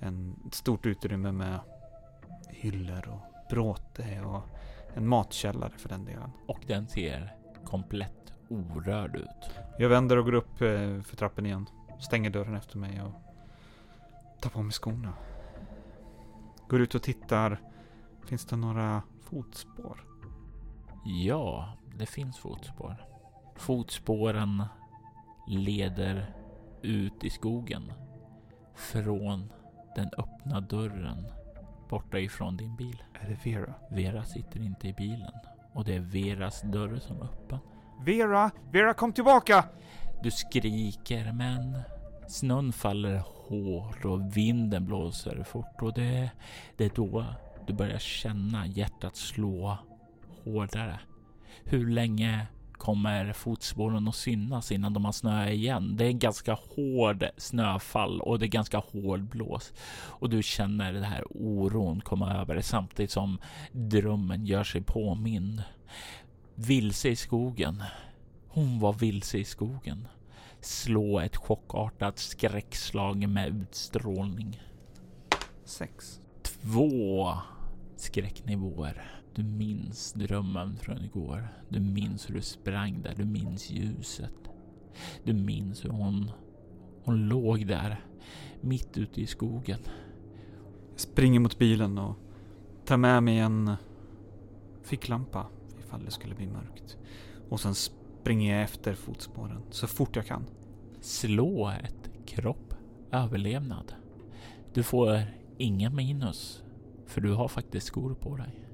en, 0.00 0.36
ett 0.46 0.54
stort 0.54 0.86
utrymme 0.86 1.32
med 1.32 1.60
hyllor 2.48 3.08
och 3.08 3.48
bråte 3.50 4.20
och 4.20 4.42
en 4.94 5.08
matkällare 5.08 5.72
för 5.76 5.88
den 5.88 6.04
delen. 6.04 6.30
Och 6.46 6.60
den 6.66 6.88
ser 6.88 7.34
komplett 7.64 8.32
orörd 8.48 9.16
ut. 9.16 9.50
Jag 9.78 9.88
vänder 9.88 10.16
och 10.16 10.24
går 10.24 10.34
upp 10.34 10.60
eh, 10.60 11.00
för 11.00 11.16
trappen 11.16 11.46
igen. 11.46 11.66
Stänger 12.00 12.30
dörren 12.30 12.54
efter 12.54 12.78
mig 12.78 13.02
och 13.02 13.12
tar 14.40 14.50
på 14.50 14.62
mig 14.62 14.72
skorna. 14.72 15.12
Går 16.68 16.80
ut 16.80 16.94
och 16.94 17.02
tittar. 17.02 17.60
Finns 18.24 18.46
det 18.46 18.56
några 18.56 19.02
fotspår? 19.20 20.04
Ja, 21.04 21.72
det 21.98 22.06
finns 22.06 22.38
fotspår. 22.38 23.06
Fotspåren 23.56 24.64
leder 25.48 26.34
ut 26.82 27.24
i 27.24 27.30
skogen 27.30 27.92
från 28.74 29.52
den 29.96 30.10
öppna 30.18 30.60
dörren 30.60 31.26
borta 31.88 32.18
ifrån 32.18 32.56
din 32.56 32.76
bil. 32.76 33.02
Är 33.20 33.28
det 33.28 33.50
Vera? 33.50 33.74
Vera 33.90 34.24
sitter 34.24 34.60
inte 34.60 34.88
i 34.88 34.92
bilen 34.92 35.32
och 35.72 35.84
det 35.84 35.94
är 35.94 36.00
Veras 36.00 36.62
dörr 36.62 36.98
som 36.98 37.16
är 37.16 37.24
öppen. 37.24 37.58
Vera! 38.04 38.50
Vera 38.72 38.94
kom 38.94 39.12
tillbaka! 39.12 39.64
Du 40.22 40.30
skriker 40.30 41.32
men 41.32 41.78
snön 42.28 42.72
faller 42.72 43.22
hårt 43.48 44.04
och 44.04 44.36
vinden 44.36 44.86
blåser 44.86 45.42
fort 45.42 45.82
och 45.82 45.94
det, 45.94 46.30
det 46.76 46.84
är 46.84 46.92
då 46.94 47.24
du 47.66 47.72
börjar 47.72 47.98
känna 47.98 48.66
hjärtat 48.66 49.16
slå 49.16 49.78
hårdare. 50.44 51.00
Hur 51.64 51.90
länge 51.90 52.46
kommer 52.80 53.32
fotspåren 53.32 54.08
att 54.08 54.14
synas 54.14 54.72
innan 54.72 54.92
de 54.92 55.04
har 55.04 55.12
snöat 55.12 55.50
igen? 55.50 55.96
Det 55.96 56.04
är 56.04 56.12
ganska 56.12 56.52
hård 56.52 57.26
snöfall 57.36 58.20
och 58.20 58.38
det 58.38 58.46
är 58.46 58.48
ganska 58.48 58.78
hård 58.78 59.20
blås 59.20 59.72
och 59.92 60.30
du 60.30 60.42
känner 60.42 60.92
den 60.92 61.02
här 61.02 61.24
oron 61.30 62.00
komma 62.00 62.34
över 62.34 62.54
dig 62.54 62.62
samtidigt 62.62 63.10
som 63.10 63.38
drömmen 63.72 64.46
gör 64.46 64.64
sig 64.64 64.82
påmind. 64.82 65.62
Vilse 66.54 67.08
i 67.08 67.16
skogen. 67.16 67.82
Hon 68.48 68.80
var 68.80 68.92
vilse 68.92 69.38
i 69.38 69.44
skogen. 69.44 70.08
Slå 70.60 71.20
ett 71.20 71.36
chockartat 71.36 72.18
skräckslag 72.18 73.28
med 73.28 73.48
utstrålning. 73.48 74.60
Sex. 75.64 76.20
Två 76.42 77.32
skräcknivåer. 77.96 79.19
Du 79.34 79.42
minns 79.42 80.12
drömmen 80.12 80.76
från 80.76 81.04
igår. 81.04 81.48
Du 81.68 81.80
minns 81.80 82.30
hur 82.30 82.34
du 82.34 82.42
sprang 82.42 83.02
där. 83.02 83.14
Du 83.16 83.24
minns 83.24 83.70
ljuset. 83.70 84.34
Du 85.24 85.32
minns 85.32 85.84
hur 85.84 85.90
hon, 85.90 86.30
hon 87.04 87.28
låg 87.28 87.66
där 87.66 88.04
mitt 88.60 88.98
ute 88.98 89.20
i 89.20 89.26
skogen. 89.26 89.78
Springer 90.96 91.40
mot 91.40 91.58
bilen 91.58 91.98
och 91.98 92.16
tar 92.84 92.96
med 92.96 93.22
mig 93.22 93.38
en 93.38 93.76
ficklampa 94.82 95.46
ifall 95.78 96.04
det 96.04 96.10
skulle 96.10 96.34
bli 96.34 96.46
mörkt. 96.46 96.96
Och 97.48 97.60
sen 97.60 97.74
springer 97.74 98.54
jag 98.54 98.62
efter 98.62 98.94
fotspåren 98.94 99.62
så 99.70 99.86
fort 99.86 100.16
jag 100.16 100.26
kan. 100.26 100.44
Slå 101.00 101.68
ett 101.68 102.10
kropp 102.26 102.74
överlevnad. 103.10 103.92
Du 104.74 104.82
får 104.82 105.22
inga 105.58 105.90
minus, 105.90 106.62
för 107.06 107.20
du 107.20 107.32
har 107.32 107.48
faktiskt 107.48 107.86
skor 107.86 108.14
på 108.14 108.36
dig. 108.36 108.69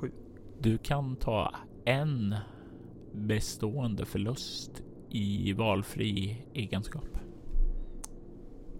Sju. 0.00 0.10
Du 0.60 0.78
kan 0.78 1.16
ta 1.16 1.54
en 1.84 2.36
bestående 3.12 4.04
förlust 4.04 4.82
i 5.10 5.52
valfri 5.52 6.36
egenskap. 6.54 7.18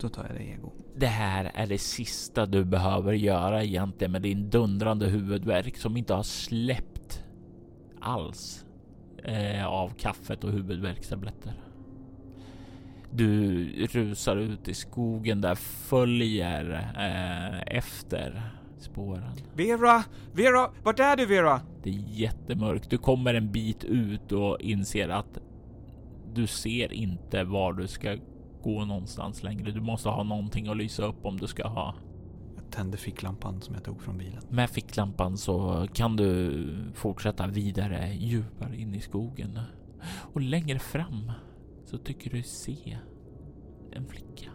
Då 0.01 0.09
tar 0.09 0.25
jag 0.25 0.37
det 0.37 0.43
ego. 0.43 0.73
Det 0.97 1.07
här 1.07 1.51
är 1.55 1.66
det 1.66 1.79
sista 1.79 2.47
du 2.47 2.64
behöver 2.64 3.12
göra 3.12 3.64
egentligen 3.64 4.12
med 4.12 4.23
din 4.23 4.51
dundrande 4.51 5.07
huvudvärk 5.07 5.77
som 5.77 5.97
inte 5.97 6.14
har 6.14 6.23
släppt 6.23 7.25
alls 8.01 8.64
eh, 9.25 9.66
av 9.66 9.89
kaffet 9.89 10.45
och 10.45 10.51
huvudvärkstabletter. 10.51 11.53
Du 13.12 13.64
rusar 13.87 14.37
ut 14.37 14.68
i 14.68 14.75
skogen 14.75 15.41
där 15.41 15.55
följer 15.55 16.71
eh, 16.99 17.77
efter 17.77 18.59
spåren. 18.83 19.33
Vera! 19.55 20.05
Vera! 20.33 20.70
Vart 20.83 21.01
är 21.01 21.16
du 21.16 21.26
Vera? 21.26 21.61
Det 21.83 21.91
är 21.91 22.05
jättemörkt. 22.07 22.91
Du 22.91 22.99
kommer 22.99 23.35
en 23.35 23.53
bit 23.53 23.85
ut 23.85 24.33
och 24.33 24.61
inser 24.61 25.09
att 25.09 25.39
du 26.35 26.47
ser 26.47 26.93
inte 26.93 27.45
var 27.45 27.72
du 27.72 27.89
ska 27.89 28.16
gå 28.62 28.85
någonstans 28.85 29.43
längre. 29.43 29.70
Du 29.70 29.81
måste 29.81 30.09
ha 30.09 30.22
någonting 30.22 30.68
att 30.68 30.76
lysa 30.76 31.07
upp 31.07 31.24
om 31.26 31.37
du 31.37 31.47
ska 31.47 31.68
ha. 31.68 31.95
Jag 32.57 32.70
tände 32.70 32.97
ficklampan 32.97 33.61
som 33.61 33.74
jag 33.74 33.85
tog 33.85 34.03
från 34.03 34.18
bilen. 34.18 34.43
Med 34.49 34.70
ficklampan 34.70 35.37
så 35.37 35.87
kan 35.93 36.16
du 36.16 36.66
fortsätta 36.95 37.47
vidare 37.47 38.14
djupare 38.14 38.76
in 38.76 38.95
i 38.95 39.01
skogen 39.01 39.61
och 40.33 40.41
längre 40.41 40.78
fram 40.78 41.33
så 41.85 41.99
tycker 41.99 42.31
du 42.31 42.43
se 42.43 42.99
en 43.93 44.07
flicka. 44.07 44.51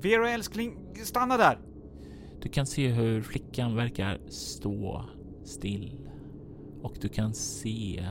Vera 0.00 0.30
älskling, 0.30 0.78
stanna 1.04 1.36
där! 1.36 1.58
Du 2.46 2.50
kan 2.50 2.66
se 2.66 2.88
hur 2.88 3.22
flickan 3.22 3.76
verkar 3.76 4.18
stå 4.28 5.04
still 5.44 6.08
och 6.82 6.96
du 7.00 7.08
kan 7.08 7.34
se 7.34 8.04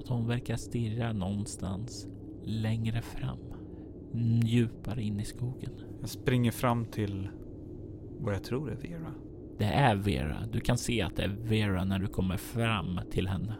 att 0.00 0.08
hon 0.08 0.26
verkar 0.26 0.56
stirra 0.56 1.12
någonstans 1.12 2.06
längre 2.44 3.02
fram, 3.02 3.38
djupare 4.44 5.02
in 5.02 5.20
i 5.20 5.24
skogen. 5.24 5.70
Jag 6.00 6.08
springer 6.08 6.50
fram 6.50 6.86
till 6.86 7.28
vad 8.18 8.34
jag 8.34 8.44
tror 8.44 8.70
är 8.70 8.76
Vera. 8.76 9.12
Det 9.58 9.64
är 9.64 9.96
Vera. 9.96 10.46
Du 10.52 10.60
kan 10.60 10.78
se 10.78 11.02
att 11.02 11.16
det 11.16 11.22
är 11.22 11.36
Vera 11.42 11.84
när 11.84 11.98
du 11.98 12.06
kommer 12.06 12.36
fram 12.36 13.00
till 13.10 13.28
henne. 13.28 13.54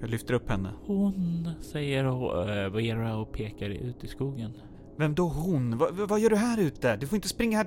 Jag 0.00 0.10
lyfter 0.10 0.34
upp 0.34 0.50
henne. 0.50 0.70
Hon, 0.86 1.50
säger 1.60 2.04
eh, 2.04 2.70
Vera 2.70 3.16
och 3.16 3.32
pekar 3.32 3.70
ut 3.70 4.04
i 4.04 4.08
skogen. 4.08 4.52
Vem 5.02 5.14
då 5.14 5.28
hon? 5.28 5.78
Va, 5.78 5.88
va- 5.92 6.06
vad 6.06 6.20
gör 6.20 6.30
du 6.30 6.36
här 6.36 6.58
ute? 6.60 6.96
Du 6.96 7.06
får 7.06 7.16
inte 7.16 7.28
springa 7.28 7.56
här. 7.58 7.66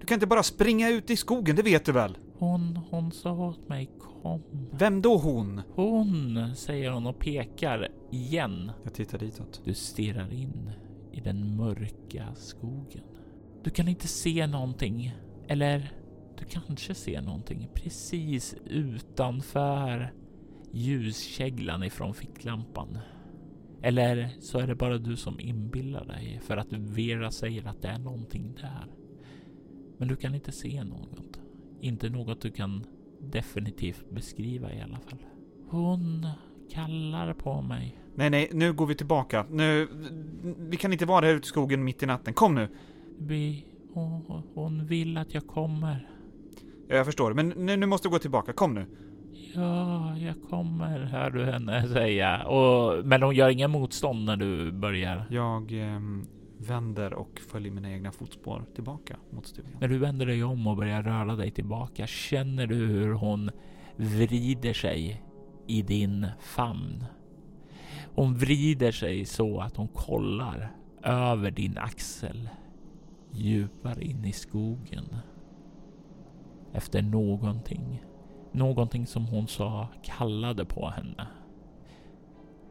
Du 0.00 0.06
kan 0.06 0.14
inte 0.14 0.26
bara 0.26 0.42
springa 0.42 0.88
ut 0.90 1.10
i 1.10 1.16
skogen, 1.16 1.56
det 1.56 1.62
vet 1.62 1.84
du 1.84 1.92
väl? 1.92 2.18
Hon, 2.38 2.76
hon 2.90 3.12
sa 3.12 3.32
åt 3.32 3.68
mig 3.68 3.90
kom. 4.22 4.42
Vem 4.72 5.02
då 5.02 5.16
hon? 5.18 5.60
Hon, 5.74 6.50
säger 6.56 6.90
hon 6.90 7.06
och 7.06 7.18
pekar 7.18 7.88
igen. 8.10 8.70
Jag 8.84 8.94
tittar 8.94 9.18
ditåt. 9.18 9.60
Du 9.64 9.74
stirrar 9.74 10.32
in 10.32 10.70
i 11.12 11.20
den 11.20 11.56
mörka 11.56 12.26
skogen. 12.36 13.04
Du 13.64 13.70
kan 13.70 13.88
inte 13.88 14.08
se 14.08 14.46
någonting. 14.46 15.14
Eller 15.48 15.92
du 16.38 16.44
kanske 16.44 16.94
ser 16.94 17.20
någonting 17.22 17.68
precis 17.74 18.54
utanför 18.66 20.12
ljuskäglan 20.72 21.82
ifrån 21.82 22.14
ficklampan. 22.14 22.98
Eller 23.82 24.28
så 24.40 24.58
är 24.58 24.66
det 24.66 24.74
bara 24.74 24.98
du 24.98 25.16
som 25.16 25.40
inbillar 25.40 26.04
dig 26.04 26.40
för 26.42 26.56
att 26.56 26.72
Vera 26.72 27.30
säger 27.30 27.66
att 27.66 27.82
det 27.82 27.88
är 27.88 27.98
någonting 27.98 28.54
där. 28.60 28.86
Men 29.98 30.08
du 30.08 30.16
kan 30.16 30.34
inte 30.34 30.52
se 30.52 30.84
något. 30.84 31.40
Inte 31.80 32.10
något 32.10 32.40
du 32.40 32.50
kan 32.50 32.84
definitivt 33.20 34.10
beskriva 34.10 34.72
i 34.72 34.80
alla 34.80 34.98
fall. 34.98 35.18
Hon 35.68 36.26
kallar 36.70 37.34
på 37.34 37.62
mig. 37.62 37.96
Nej, 38.14 38.30
nej, 38.30 38.48
nu 38.52 38.72
går 38.72 38.86
vi 38.86 38.94
tillbaka. 38.94 39.46
Nu, 39.50 39.88
vi 40.58 40.76
kan 40.76 40.92
inte 40.92 41.06
vara 41.06 41.26
här 41.26 41.34
ute 41.34 41.46
i 41.46 41.48
skogen 41.48 41.84
mitt 41.84 42.02
i 42.02 42.06
natten. 42.06 42.34
Kom 42.34 42.54
nu! 42.54 42.68
Vi, 43.18 43.64
hon, 43.92 44.42
hon 44.54 44.86
vill 44.86 45.16
att 45.16 45.34
jag 45.34 45.46
kommer. 45.46 46.08
Ja, 46.88 46.96
jag 46.96 47.06
förstår, 47.06 47.34
men 47.34 47.48
nu, 47.48 47.76
nu 47.76 47.86
måste 47.86 48.08
du 48.08 48.12
gå 48.12 48.18
tillbaka. 48.18 48.52
Kom 48.52 48.74
nu. 48.74 48.86
Ja, 49.54 50.16
jag 50.16 50.34
kommer, 50.50 50.98
hör 50.98 51.30
du 51.30 51.44
henne 51.44 51.88
säga. 51.88 52.42
Och, 52.46 53.06
men 53.06 53.22
hon 53.22 53.34
gör 53.34 53.48
ingen 53.48 53.70
motstånd 53.70 54.24
när 54.24 54.36
du 54.36 54.72
börjar. 54.72 55.26
Jag 55.30 55.72
ehm, 55.72 56.26
vänder 56.58 57.14
och 57.14 57.40
följer 57.50 57.72
mina 57.72 57.92
egna 57.92 58.12
fotspår 58.12 58.64
tillbaka 58.74 59.16
mot 59.30 59.46
stugan. 59.46 59.72
När 59.80 59.88
du 59.88 59.98
vänder 59.98 60.26
dig 60.26 60.44
om 60.44 60.66
och 60.66 60.76
börjar 60.76 61.02
röra 61.02 61.36
dig 61.36 61.50
tillbaka 61.50 62.06
känner 62.06 62.66
du 62.66 62.74
hur 62.74 63.12
hon 63.12 63.50
vrider 63.96 64.72
sig 64.72 65.24
i 65.66 65.82
din 65.82 66.26
famn. 66.40 67.04
Hon 68.14 68.34
vrider 68.34 68.92
sig 68.92 69.24
så 69.24 69.60
att 69.60 69.76
hon 69.76 69.88
kollar 69.88 70.72
över 71.02 71.50
din 71.50 71.78
axel 71.78 72.48
djupare 73.32 74.02
in 74.04 74.24
i 74.24 74.32
skogen. 74.32 75.04
Efter 76.72 77.02
någonting. 77.02 78.02
Någonting 78.52 79.06
som 79.06 79.26
hon 79.26 79.48
sa 79.48 79.88
kallade 80.02 80.64
på 80.64 80.88
henne. 80.88 81.26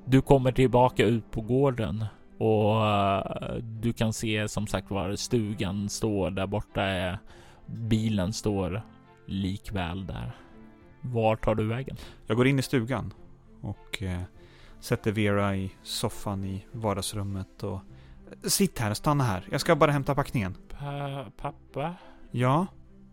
Du 0.05 0.21
kommer 0.21 0.51
tillbaka 0.51 1.05
ut 1.05 1.31
på 1.31 1.41
gården 1.41 2.05
och 2.37 2.87
eh, 2.87 3.55
du 3.55 3.93
kan 3.93 4.13
se 4.13 4.47
som 4.47 4.67
sagt 4.67 4.91
var 4.91 5.15
stugan 5.15 5.89
står 5.89 6.31
där 6.31 6.47
borta. 6.47 6.81
Är, 6.81 7.19
bilen 7.65 8.33
står 8.33 8.81
likväl 9.25 10.05
där. 10.05 10.31
Var 11.01 11.35
tar 11.35 11.55
du 11.55 11.67
vägen? 11.67 11.97
Jag 12.27 12.37
går 12.37 12.47
in 12.47 12.59
i 12.59 12.61
stugan 12.61 13.13
och 13.61 14.03
eh, 14.03 14.21
sätter 14.79 15.11
Vera 15.11 15.55
i 15.55 15.71
soffan 15.83 16.43
i 16.43 16.65
vardagsrummet 16.71 17.63
och... 17.63 17.79
Sitt 18.43 18.79
här, 18.79 18.93
stanna 18.93 19.23
här. 19.23 19.47
Jag 19.51 19.61
ska 19.61 19.75
bara 19.75 19.91
hämta 19.91 20.15
packningen. 20.15 20.55
Pa 20.79 21.25
pappa? 21.37 21.95
Ja? 22.31 22.67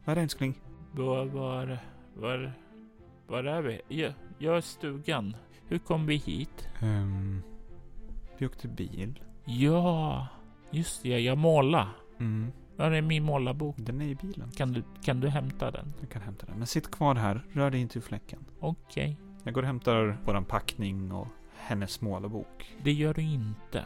Vad 0.05 0.13
är 0.13 0.17
det 0.17 0.23
älskling? 0.23 0.61
Var, 0.93 1.25
var, 1.25 1.79
var, 2.17 2.53
var 3.27 3.45
är 3.45 3.63
vi? 3.63 3.81
Ja, 3.89 4.11
jag 4.39 4.57
är 4.57 4.61
stugan. 4.61 5.37
Hur 5.69 5.79
kom 5.79 6.07
vi 6.07 6.17
hit? 6.17 6.69
Um, 6.83 7.43
vi 8.39 8.47
åkte 8.47 8.69
bil. 8.69 9.21
Ja, 9.45 10.27
just 10.71 11.03
det. 11.03 11.19
Jag 11.21 11.39
målar. 11.39 11.89
Mm, 12.19 12.53
Var 12.77 12.91
är 12.91 13.03
min 13.03 13.23
målarbok? 13.25 13.75
den 13.79 14.01
är 14.01 14.07
i 14.09 14.15
bilen. 14.15 14.51
Kan 14.51 14.73
du, 14.73 14.83
kan 15.03 15.21
du 15.21 15.29
hämta 15.29 15.71
den? 15.71 15.93
Jag 16.01 16.11
kan 16.11 16.23
hämta 16.23 16.47
den. 16.47 16.59
Men 16.59 16.67
sitt 16.67 16.91
kvar 16.91 17.15
här, 17.15 17.45
rör 17.53 17.71
dig 17.71 17.81
inte 17.81 17.99
ur 17.99 18.03
fläcken. 18.03 18.45
Okej, 18.61 19.17
Jag 19.45 19.55
går 19.55 19.63
och 19.63 19.67
hämtar 19.67 20.19
våran 20.25 20.45
packning 20.45 21.13
och 21.13 21.29
hennes 21.57 22.01
målarbok. 22.01 22.77
det 22.83 22.93
gör 22.93 23.15
du 23.15 23.23
inte. 23.23 23.85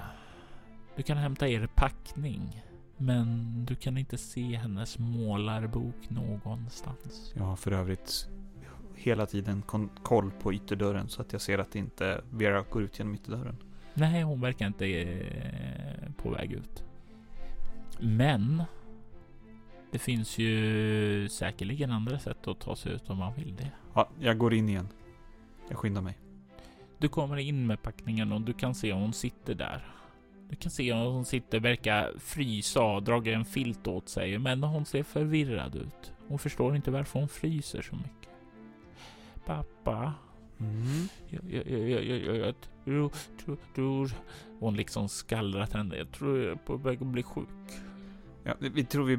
Du 0.97 1.03
kan 1.03 1.17
hämta 1.17 1.49
er 1.49 1.67
packning, 1.75 2.63
men 3.01 3.65
du 3.65 3.75
kan 3.75 3.99
inte 3.99 4.19
se 4.19 4.57
hennes 4.57 4.99
målarbok 4.99 6.11
någonstans. 6.11 7.33
Jag 7.37 7.45
har 7.45 7.57
för 7.57 7.73
övrigt 7.73 8.29
hela 8.95 9.27
tiden 9.27 9.63
koll 10.03 10.31
på 10.31 10.55
ytterdörren 10.55 11.09
så 11.09 11.23
att 11.23 11.33
jag 11.33 11.43
ser 11.43 11.59
att 11.59 11.75
inte 11.75 12.21
Vera 12.31 12.65
går 12.71 12.83
ut 12.83 12.99
genom 12.99 13.15
ytterdörren. 13.15 13.57
Nej, 13.95 14.23
hon 14.23 14.41
verkar 14.41 14.67
inte 14.67 14.87
eh, 14.87 16.13
på 16.17 16.31
väg 16.31 16.53
ut. 16.53 16.85
Men 18.01 18.63
det 19.91 19.99
finns 19.99 20.39
ju 20.39 21.29
säkerligen 21.29 21.91
andra 21.91 22.19
sätt 22.19 22.49
att 22.49 22.61
ta 22.61 22.77
sig 22.77 22.93
ut 22.93 23.11
om 23.11 23.19
man 23.19 23.35
vill 23.35 23.57
det. 23.57 23.71
Ja, 23.95 24.09
jag 24.21 24.39
går 24.39 24.55
in 24.55 24.69
igen. 24.69 24.89
Jag 25.69 25.79
skyndar 25.79 26.03
mig. 26.03 26.19
Du 26.99 27.09
kommer 27.09 27.37
in 27.37 27.67
med 27.67 27.83
packningen 27.83 28.33
och 28.33 28.41
du 28.41 28.53
kan 28.53 28.75
se 28.75 28.93
hon 28.93 29.13
sitter 29.13 29.55
där. 29.55 30.00
Du 30.51 30.57
kan 30.57 30.71
se 30.71 30.93
hon 30.93 31.25
sitter, 31.25 31.61
verkar 31.61 32.13
frysa 32.19 32.83
och 32.83 33.03
dragit 33.03 33.35
en 33.35 33.45
filt 33.45 33.87
åt 33.87 34.09
sig, 34.09 34.39
men 34.39 34.63
hon 34.63 34.85
ser 34.85 35.03
förvirrad 35.03 35.75
ut. 35.75 36.13
Hon 36.29 36.39
förstår 36.39 36.77
inte 36.77 36.91
varför 36.91 37.19
hon 37.19 37.29
fryser 37.29 37.83
så 37.83 37.97
mycket. 37.97 38.31
Pappa, 39.47 40.15
Mm. 40.61 41.09
jag, 41.29 41.67
jag, 41.69 41.91
jag, 41.91 42.05
jag, 42.05 42.37
jag, 42.37 42.55
tror, 42.85 43.13
tror, 43.45 43.59
tror... 43.75 44.11
Hon 44.59 44.77
liksom 44.77 45.09
skallrar 45.09 45.69
henne. 45.73 45.97
Jag 45.97 46.13
tror 46.13 46.39
jag 46.39 46.53
är 46.53 46.57
på 46.57 46.77
väg 46.77 47.03
att 47.03 47.07
bli 47.07 47.23
sjuk. 47.23 47.49
Ja, 48.45 48.55
vi 48.59 48.85
tror 48.85 49.05
vi 49.05 49.19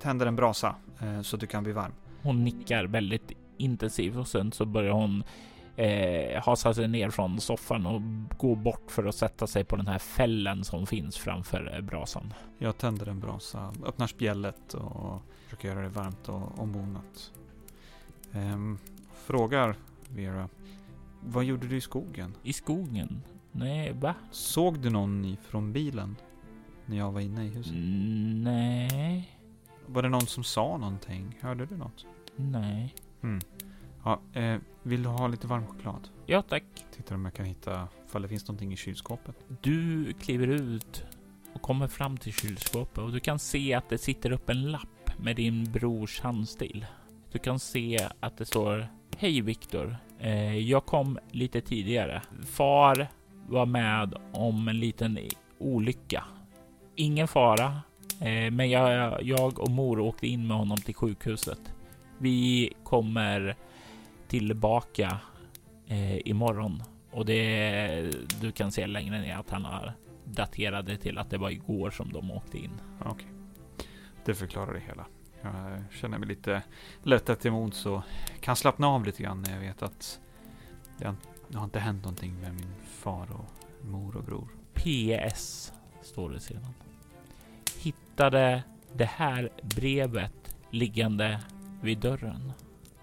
tänder 0.00 0.26
en 0.26 0.36
brasa 0.36 0.74
eh, 1.00 1.22
så 1.22 1.36
du 1.36 1.46
kan 1.46 1.62
bli 1.62 1.72
varm. 1.72 1.92
Hon 2.22 2.44
nickar 2.44 2.84
väldigt 2.84 3.32
intensivt 3.56 4.16
och 4.16 4.28
sen 4.28 4.52
så 4.52 4.64
börjar 4.64 4.92
hon 4.92 5.24
eh, 5.76 6.42
hasar 6.42 6.72
sig 6.72 6.88
ner 6.88 7.10
från 7.10 7.40
soffan 7.40 7.86
och 7.86 8.00
går 8.38 8.56
bort 8.56 8.90
för 8.90 9.04
att 9.04 9.14
sätta 9.14 9.46
sig 9.46 9.64
på 9.64 9.76
den 9.76 9.86
här 9.86 9.98
fällen 9.98 10.64
som 10.64 10.86
finns 10.86 11.18
framför 11.18 11.74
eh, 11.74 11.80
brasan. 11.80 12.34
Jag 12.58 12.78
tänder 12.78 13.06
en 13.08 13.20
brasa, 13.20 13.72
öppnar 13.86 14.06
spjället 14.06 14.74
och 14.74 15.22
försöker 15.44 15.68
göra 15.68 15.80
det 15.82 15.88
varmt 15.88 16.28
och 16.28 16.58
ombonat. 16.58 17.32
Ehm, 18.32 18.78
frågar 19.14 19.76
Vera, 20.08 20.48
vad 21.20 21.44
gjorde 21.44 21.66
du 21.66 21.76
i 21.76 21.80
skogen? 21.80 22.34
I 22.42 22.52
skogen? 22.52 23.22
Nej, 23.52 23.92
va? 23.92 24.14
Såg 24.30 24.78
du 24.78 24.90
någon 24.90 25.24
ifrån 25.24 25.72
bilen? 25.72 26.16
När 26.86 26.96
jag 26.96 27.12
var 27.12 27.20
inne 27.20 27.44
i 27.44 27.48
huset? 27.48 27.72
Mm, 27.72 28.42
nej, 28.42 29.38
Var 29.86 30.02
det 30.02 30.08
någon 30.08 30.26
som 30.26 30.44
sa 30.44 30.76
någonting? 30.76 31.38
Hörde 31.40 31.66
du 31.66 31.76
något? 31.76 32.06
nej. 32.36 32.94
Mm. 33.22 33.40
Ja, 34.04 34.20
eh, 34.32 34.58
vill 34.86 35.02
du 35.02 35.08
ha 35.08 35.28
lite 35.28 35.46
varm 35.46 35.66
choklad? 35.66 36.08
Ja, 36.26 36.42
tack. 36.42 36.64
Tittar 36.96 37.14
om 37.14 37.24
jag 37.24 37.34
kan 37.34 37.46
hitta, 37.46 37.88
ifall 38.06 38.22
det 38.22 38.28
finns 38.28 38.48
någonting 38.48 38.72
i 38.72 38.76
kylskåpet. 38.76 39.36
Du 39.62 40.12
kliver 40.12 40.46
ut 40.46 41.04
och 41.52 41.62
kommer 41.62 41.88
fram 41.88 42.16
till 42.16 42.32
kylskåpet 42.32 42.98
och 42.98 43.12
du 43.12 43.20
kan 43.20 43.38
se 43.38 43.74
att 43.74 43.88
det 43.88 43.98
sitter 43.98 44.32
upp 44.32 44.50
en 44.50 44.70
lapp 44.70 45.18
med 45.18 45.36
din 45.36 45.72
brors 45.72 46.20
handstil. 46.20 46.86
Du 47.32 47.38
kan 47.38 47.58
se 47.58 48.08
att 48.20 48.38
det 48.38 48.46
står 48.46 48.86
Hej 49.18 49.40
Viktor. 49.40 49.96
Eh, 50.18 50.58
jag 50.58 50.86
kom 50.86 51.18
lite 51.30 51.60
tidigare. 51.60 52.22
Far 52.46 53.08
var 53.48 53.66
med 53.66 54.14
om 54.32 54.68
en 54.68 54.80
liten 54.80 55.18
olycka. 55.58 56.24
Ingen 56.94 57.28
fara, 57.28 57.80
eh, 58.20 58.50
men 58.50 58.70
jag, 58.70 59.22
jag 59.22 59.58
och 59.58 59.70
mor 59.70 60.00
åkte 60.00 60.26
in 60.26 60.46
med 60.46 60.56
honom 60.56 60.76
till 60.76 60.94
sjukhuset. 60.94 61.60
Vi 62.18 62.72
kommer 62.84 63.56
tillbaka 64.28 65.20
eh, 65.86 66.28
imorgon 66.28 66.82
och 67.10 67.26
det 67.26 68.14
du 68.40 68.52
kan 68.52 68.72
se 68.72 68.86
längre 68.86 69.20
ner 69.20 69.36
att 69.36 69.50
han 69.50 69.64
har 69.64 69.92
daterade 70.24 70.96
till 70.96 71.18
att 71.18 71.30
det 71.30 71.38
var 71.38 71.50
igår 71.50 71.90
som 71.90 72.12
de 72.12 72.30
åkte 72.30 72.58
in. 72.58 72.80
Okej. 73.04 73.28
Det 74.24 74.34
förklarar 74.34 74.72
det 74.72 74.80
hela. 74.80 75.06
Jag 75.42 75.82
känner 75.92 76.18
mig 76.18 76.28
lite 76.28 76.62
lättad 77.02 77.38
till 77.38 77.52
mods 77.52 77.86
och 77.86 78.02
kan 78.40 78.56
slappna 78.56 78.86
av 78.86 79.04
lite 79.04 79.22
grann 79.22 79.42
när 79.42 79.52
jag 79.52 79.60
vet 79.60 79.82
att 79.82 80.20
det 80.98 81.06
har, 81.06 81.16
det 81.48 81.58
har 81.58 81.64
inte 81.64 81.78
hänt 81.78 82.02
någonting 82.02 82.40
med 82.40 82.54
min 82.54 82.74
far 82.84 83.28
och 83.32 83.86
mor 83.86 84.16
och 84.16 84.24
bror. 84.24 84.48
PS 84.74 85.72
står 86.02 86.30
det 86.30 86.40
sedan. 86.40 86.74
Hittade 87.78 88.62
det 88.92 89.04
här 89.04 89.50
brevet 89.62 90.56
liggande 90.70 91.40
vid 91.82 91.98
dörren 91.98 92.52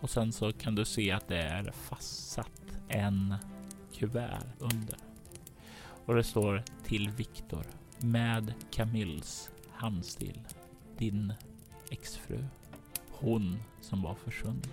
och 0.04 0.10
sen 0.10 0.32
så 0.32 0.51
kan 0.54 0.76
du 0.76 0.86
se 0.86 1.12
att 1.12 1.28
det 1.28 1.38
är 1.38 1.72
fastsatt 1.72 2.62
en 2.88 3.36
kuvert 3.93 4.43
under. 4.60 4.97
Och 6.06 6.16
det 6.16 6.24
står 6.24 6.64
till 6.86 7.10
Viktor 7.10 7.66
med 7.99 8.54
Camilles 8.72 9.49
handstil. 9.72 10.39
Din 10.97 11.34
exfru. 11.89 12.45
Hon 13.12 13.60
som 13.82 14.01
var 14.01 14.16
försvunnen. 14.16 14.70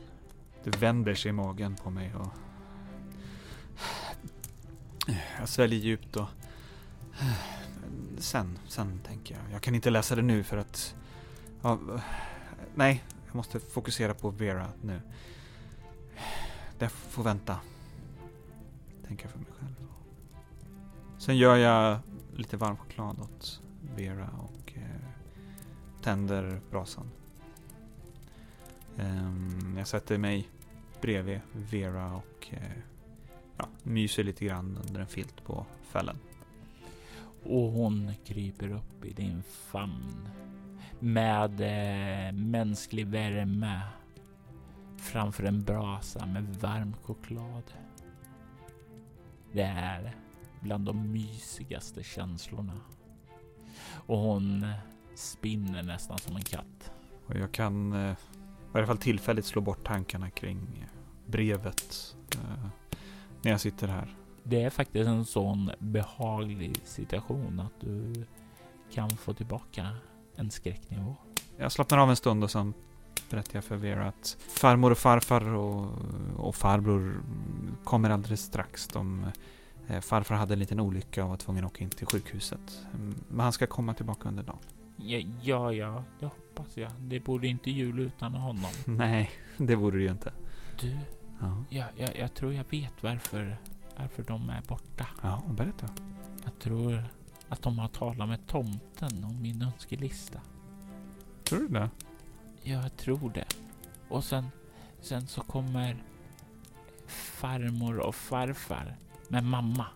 Det 0.65 0.77
vänder 0.77 1.15
sig 1.15 1.29
i 1.29 1.33
magen 1.33 1.77
på 1.77 1.91
mig 1.91 2.15
och 2.15 2.33
jag 5.39 5.49
sväljer 5.49 5.81
djupt 5.81 6.17
och 6.17 6.29
sen, 8.19 8.59
sen 8.69 9.01
tänker 9.07 9.35
jag. 9.35 9.53
Jag 9.53 9.63
kan 9.63 9.75
inte 9.75 9.91
läsa 9.91 10.15
det 10.15 10.23
nu 10.23 10.45
för 10.45 10.57
att 10.57 10.95
ja, 11.63 11.79
nej, 12.75 13.05
jag 13.31 13.37
måste 13.37 13.61
fokusera 13.61 14.15
på 14.15 14.31
Vera 14.31 14.69
nu. 14.83 15.01
Det 16.79 16.89
får 16.89 17.23
vänta. 17.23 17.61
Tänker 19.07 19.25
jag 19.25 19.33
för 19.33 19.39
mig 19.39 19.49
själv. 19.59 19.75
Sen 21.19 21.37
gör 21.37 21.57
jag 21.57 21.99
lite 22.37 22.57
varm 22.57 22.77
choklad 22.77 23.21
åt 23.21 23.61
Vera 23.97 24.31
och 24.39 24.73
eh, 24.77 25.01
tänder 26.03 26.61
brasan. 26.71 27.11
Um, 28.97 29.75
jag 29.79 29.87
sätter 29.87 30.19
mig 30.19 30.49
bredvid 31.01 31.41
Vera 31.53 32.15
och 32.15 32.49
eh, 32.51 32.79
ja, 33.57 33.69
myser 33.83 34.25
lite 34.25 34.45
grann 34.45 34.79
under 34.89 35.01
en 35.01 35.07
filt 35.07 35.45
på 35.45 35.67
fällen. 35.83 36.17
Och 37.45 37.73
hon 37.73 38.13
kryper 38.25 38.69
upp 38.73 39.05
i 39.05 39.13
din 39.13 39.43
famn 39.43 40.29
med 41.01 41.61
eh, 41.61 42.33
mänsklig 42.33 43.07
värme 43.07 43.81
framför 44.97 45.45
en 45.45 45.65
brasa 45.65 46.27
med 46.27 46.45
varm 46.45 46.97
choklad. 47.03 47.73
Det 49.53 49.63
är 49.63 50.15
bland 50.61 50.85
de 50.85 51.13
mysigaste 51.13 52.03
känslorna. 52.03 52.81
Och 54.07 54.19
hon 54.19 54.67
spinner 55.15 55.83
nästan 55.83 56.19
som 56.19 56.37
en 56.37 56.43
katt. 56.43 56.93
Och 57.27 57.37
jag 57.37 57.53
kan 57.53 57.93
eh, 57.93 58.13
i 58.75 58.79
alla 58.79 58.87
fall 58.87 58.99
tillfälligt 58.99 59.47
slå 59.47 59.61
bort 59.61 59.87
tankarna 59.87 60.31
kring 60.31 60.87
brevet 61.27 62.17
eh, 62.35 62.67
när 63.43 63.51
jag 63.51 63.61
sitter 63.61 63.89
här. 63.89 64.17
Det 64.43 64.63
är 64.63 64.71
faktiskt 64.71 65.09
en 65.09 65.25
sån 65.25 65.71
behaglig 65.79 66.81
situation 66.85 67.61
att 67.61 67.81
du 67.81 68.25
kan 68.93 69.11
få 69.11 69.35
tillbaka 69.35 69.89
en 70.41 70.51
skräcknivå. 70.51 71.17
Jag 71.59 71.73
slappnar 71.73 71.99
av 71.99 72.11
en 72.11 72.17
stund 72.17 72.45
och 72.45 72.51
sen 72.51 72.75
berättar 73.31 73.51
jag 73.57 73.65
för 73.65 73.77
Vera 73.77 74.07
att 74.09 74.37
farmor 74.49 74.91
och 74.91 74.99
farfar 74.99 75.45
och, 75.55 75.89
och 76.37 76.55
farbror 76.57 77.23
kommer 77.85 78.11
alldeles 78.11 78.41
strax. 78.43 78.89
De, 78.89 79.27
eh, 79.89 80.01
farfar 80.01 80.35
hade 80.35 80.53
en 80.53 80.59
liten 80.59 80.81
olycka 80.81 81.25
och 81.25 81.31
var 81.31 81.37
tvungen 81.37 81.65
att 81.65 81.71
åka 81.73 81.85
in 81.85 81.91
till 81.91 82.07
sjukhuset. 82.07 82.87
Mm, 82.95 83.15
Men 83.29 83.41
han 83.41 83.53
ska 83.53 83.67
komma 83.67 83.95
tillbaka 83.95 84.29
under 84.29 84.43
dagen. 84.43 84.59
Ja, 84.97 85.19
ja, 85.43 85.73
ja, 85.73 86.05
det 86.21 86.27
hoppas 86.27 86.77
jag. 86.77 86.91
Det 86.99 87.21
borde 87.21 87.47
inte 87.49 87.71
jul 87.71 87.99
utan 87.99 88.35
honom. 88.35 88.71
Nej, 88.85 89.31
det 89.57 89.75
vore 89.75 89.97
det 89.99 90.03
ju 90.05 90.11
inte. 90.11 90.33
Du, 90.81 90.97
Ja, 91.41 91.65
ja, 91.69 91.85
jag, 91.97 92.17
jag 92.19 92.35
tror 92.35 92.53
jag 92.55 92.65
vet 92.71 93.03
varför, 93.03 93.57
varför 93.99 94.23
de 94.23 94.51
är 94.51 94.63
borta. 94.69 95.07
ja 95.23 95.43
berätta. 95.51 95.89
Jag 96.45 96.59
tror 96.59 97.05
att 97.51 97.63
de 97.63 97.79
har 97.79 97.89
talat 97.89 98.29
med 98.29 98.47
tomten 98.47 99.25
om 99.25 99.43
min 99.43 99.63
önskelista. 99.63 100.41
Tror 101.45 101.61
du 101.61 101.69
det? 101.69 101.91
Jag 102.63 102.97
tror 102.97 103.31
det. 103.31 103.45
Och 104.09 104.25
sen, 104.25 104.49
sen 105.01 105.27
så 105.27 105.41
kommer 105.41 106.03
farmor 107.07 107.99
och 107.99 108.15
farfar 108.15 108.97
med 109.29 109.45
mamma. 109.45 109.87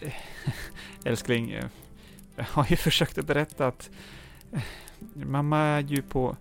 Älskling, 1.04 1.50
jag 1.50 2.44
har 2.44 2.66
ju 2.70 2.76
försökt 2.76 3.18
att 3.18 3.26
berätta 3.26 3.66
att 3.66 3.90
mamma 5.14 5.58
är 5.58 5.82
ju 5.82 6.02
på, 6.02 6.36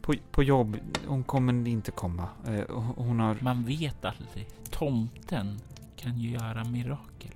på, 0.00 0.14
på 0.30 0.42
jobb. 0.42 0.76
Hon 1.06 1.24
kommer 1.24 1.68
inte 1.68 1.90
komma. 1.90 2.28
Eh, 2.46 2.76
Hon 2.96 3.20
har... 3.20 3.36
Man 3.40 3.64
vet 3.64 4.04
aldrig. 4.04 4.48
Tomten 4.70 5.60
kan 5.96 6.18
ju 6.18 6.30
göra 6.30 6.64
mirakel. 6.64 7.32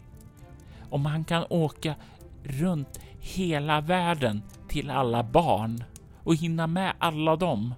Om 0.91 1.07
han 1.07 1.25
kan 1.25 1.45
åka 1.51 1.95
runt 2.43 3.01
hela 3.19 3.81
världen 3.81 4.43
till 4.69 4.91
alla 4.91 5.25
barn 5.25 5.85
och 6.25 6.35
hinna 6.35 6.67
med 6.67 6.95
alla 6.99 7.37
dem, 7.37 7.75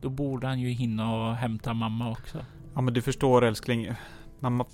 då 0.00 0.08
borde 0.08 0.46
han 0.46 0.60
ju 0.60 0.68
hinna 0.68 1.14
och 1.14 1.36
hämta 1.36 1.74
mamma 1.74 2.10
också. 2.10 2.44
Ja, 2.74 2.80
men 2.80 2.94
du 2.94 3.02
förstår 3.02 3.44
älskling. 3.44 3.92
Mamma... 4.40 4.64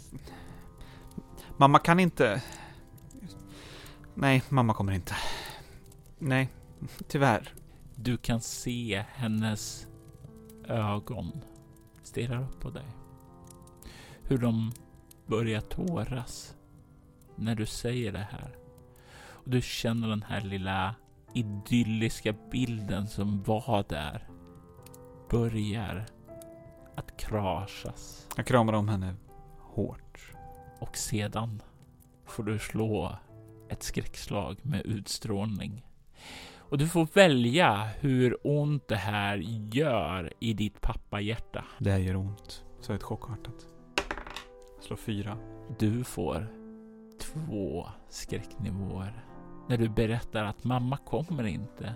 Mamma 1.57 1.79
kan 1.79 2.01
inte... 2.01 2.43
Nej, 4.15 4.43
mamma 4.49 4.75
kommer 4.75 4.93
inte. 4.93 5.15
Nej, 6.19 6.49
tyvärr. 7.09 7.49
Du 7.95 8.17
kan 8.17 8.41
se 8.41 9.05
hennes 9.15 9.87
ögon 10.69 11.33
stirrar 12.03 12.43
upp 12.43 12.61
på 12.61 12.71
dig. 12.71 12.87
Hur 14.23 14.39
de 14.39 14.73
börjar 15.27 15.61
tåras 15.61 16.55
när 17.37 17.55
du 17.55 17.67
säger 17.67 18.13
det 18.13 18.27
här. 18.31 18.57
Och 19.31 19.51
du 19.51 19.63
känner 19.63 20.09
den 20.09 20.23
här 20.23 20.41
lilla 20.41 20.95
idylliska 21.35 22.35
bilden 22.51 23.09
som 23.09 23.43
var 23.43 23.85
där 23.89 24.29
börjar 25.31 26.07
att 26.95 27.17
krasas. 27.17 28.29
Jag 28.37 28.47
kramar 28.47 28.73
om 28.73 28.89
henne 28.89 29.15
hårt. 29.59 30.33
Och 30.81 30.97
sedan 30.97 31.63
får 32.27 32.43
du 32.43 32.59
slå 32.59 33.19
ett 33.69 33.83
skräckslag 33.83 34.57
med 34.63 34.87
utstrålning. 34.87 35.87
Och 36.57 36.79
du 36.79 36.89
får 36.89 37.09
välja 37.15 37.91
hur 38.01 38.37
ont 38.45 38.89
det 38.89 38.97
här 38.97 39.37
gör 39.73 40.33
i 40.39 40.53
ditt 40.55 40.81
pappahjärta. 40.81 41.65
Det 41.79 41.91
här 41.91 41.99
gör 41.99 42.17
ont. 42.17 42.65
Så 42.81 42.93
ett 42.93 43.03
chockartat. 43.03 43.72
Slå 44.83 44.97
fyra. 44.97 45.37
Du 45.79 46.05
får 46.05 46.47
två 47.21 47.87
skräcknivåer 48.09 49.25
när 49.69 49.77
du 49.77 49.89
berättar 49.89 50.45
att 50.45 50.65
mamma 50.65 50.97
kommer 50.97 51.47
inte. 51.47 51.95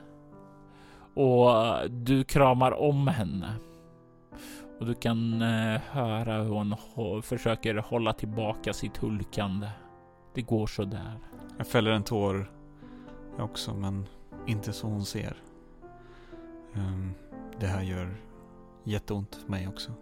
Och 1.15 1.51
du 1.91 2.25
kramar 2.25 2.73
om 2.73 3.09
henne. 3.09 3.53
Och 4.81 4.87
du 4.87 4.95
kan 4.95 5.43
eh, 5.43 5.81
höra 5.91 6.43
hur 6.43 6.51
hon 6.95 7.23
försöker 7.23 7.75
hålla 7.75 8.13
tillbaka 8.13 8.73
sitt 8.73 8.97
hulkande. 8.97 9.69
Det 10.35 10.43
går 10.43 10.67
så 10.67 10.85
där. 10.85 11.19
Jag 11.59 11.67
fäller 11.67 11.91
en 11.91 12.03
tår 12.03 12.51
jag 13.37 13.45
också, 13.45 13.75
men 13.75 14.07
inte 14.47 14.73
så 14.73 14.87
hon 14.87 15.05
ser. 15.05 15.37
Ehm, 16.75 17.15
det 17.61 17.67
här 17.67 17.83
gör 17.83 18.17
jätteont 18.85 19.35
för 19.35 19.51
mig 19.51 19.69
också. 19.69 19.93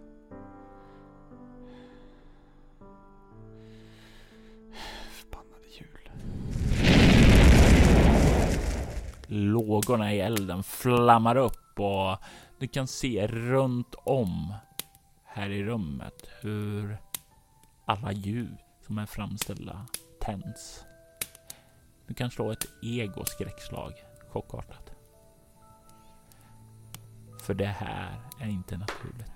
Lågorna 9.27 10.13
i 10.13 10.19
elden 10.19 10.63
flammar 10.63 11.35
upp 11.35 11.79
och 11.79 12.17
du 12.59 12.67
kan 12.67 12.87
se 12.87 13.27
runt 13.27 13.95
om 14.03 14.53
här 15.23 15.49
i 15.49 15.63
rummet 15.63 16.27
hur 16.41 16.97
alla 17.85 18.11
ljus 18.11 18.59
som 18.85 18.97
är 18.97 19.05
framställda 19.05 19.85
tänds. 20.21 20.85
Du 22.07 22.13
kan 22.13 22.31
slå 22.31 22.51
ett 22.51 22.65
ego-skräckslag, 22.81 23.93
chockartat. 24.29 24.91
För 27.41 27.53
det 27.53 27.65
här 27.65 28.21
är 28.39 28.47
inte 28.47 28.77
naturligt. 28.77 29.31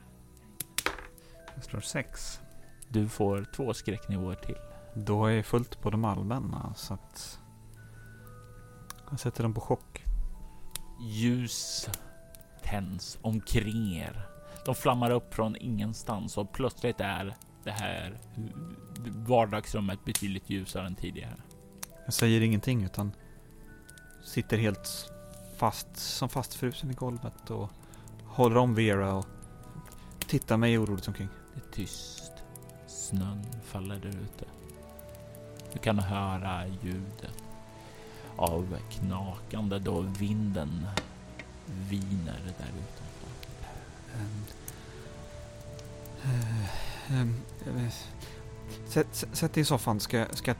Jag 1.55 1.63
slår 1.63 1.81
sex. 1.81 2.41
Du 2.87 3.09
får 3.09 3.45
två 3.55 3.73
skräcknivåer 3.73 4.35
till. 4.35 4.57
Då 4.93 5.25
är 5.25 5.31
jag 5.31 5.45
fullt 5.45 5.81
på 5.81 5.89
de 5.89 6.05
allmänna, 6.05 6.73
så 6.75 6.93
att... 6.93 7.38
Jag 9.09 9.19
sätter 9.19 9.43
dem 9.43 9.53
på 9.53 9.61
chock. 9.61 10.05
Ljus 10.99 11.89
tänds 12.63 13.17
omkring 13.21 13.95
er. 13.95 14.25
De 14.65 14.75
flammar 14.75 15.11
upp 15.11 15.33
från 15.33 15.55
ingenstans 15.55 16.37
och 16.37 16.51
plötsligt 16.51 16.99
är 16.99 17.35
det 17.63 17.71
här 17.71 18.19
vardagsrummet 19.27 20.05
betydligt 20.05 20.49
ljusare 20.49 20.87
än 20.87 20.95
tidigare. 20.95 21.41
Jag 22.05 22.13
säger 22.13 22.41
ingenting 22.41 22.83
utan 22.83 23.11
sitter 24.23 24.57
helt 24.57 25.11
fast, 25.57 25.97
som 25.97 26.29
fastfrusen 26.29 26.91
i 26.91 26.93
golvet 26.93 27.49
och 27.49 27.69
håller 28.25 28.57
om 28.57 28.75
Vera 28.75 29.13
och 29.13 29.25
tittar 30.27 30.57
mig 30.57 30.77
oroligt 30.77 31.07
omkring. 31.07 31.29
Det 31.53 31.59
är 31.59 31.71
tyst. 31.71 32.33
Snön 32.87 33.45
faller 33.63 33.95
där 33.95 34.09
ute. 34.09 34.45
Du 35.73 35.79
kan 35.79 35.99
höra 35.99 36.67
ljudet 36.67 37.48
av 38.39 38.77
knakande 38.89 39.79
då 39.79 40.01
vinden 40.01 40.87
viner 41.65 42.39
där. 42.57 42.71
Ehm, 44.15 44.43
eh, 46.23 47.21
ehm, 47.21 47.35
eh, 47.65 47.93
Sätt, 48.85 49.53
dig 49.53 49.61
i 49.61 49.65
soffan, 49.65 49.99
ska, 49.99 50.25
ska, 50.31 50.53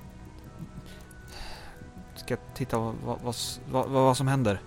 ska 2.16 2.34
jag 2.34 2.40
titta 2.56 2.78
vad, 2.80 2.96
vad, 3.24 3.36
vad, 3.72 3.90
vad, 3.90 4.18
som 4.18 4.28
händer. 4.28 4.62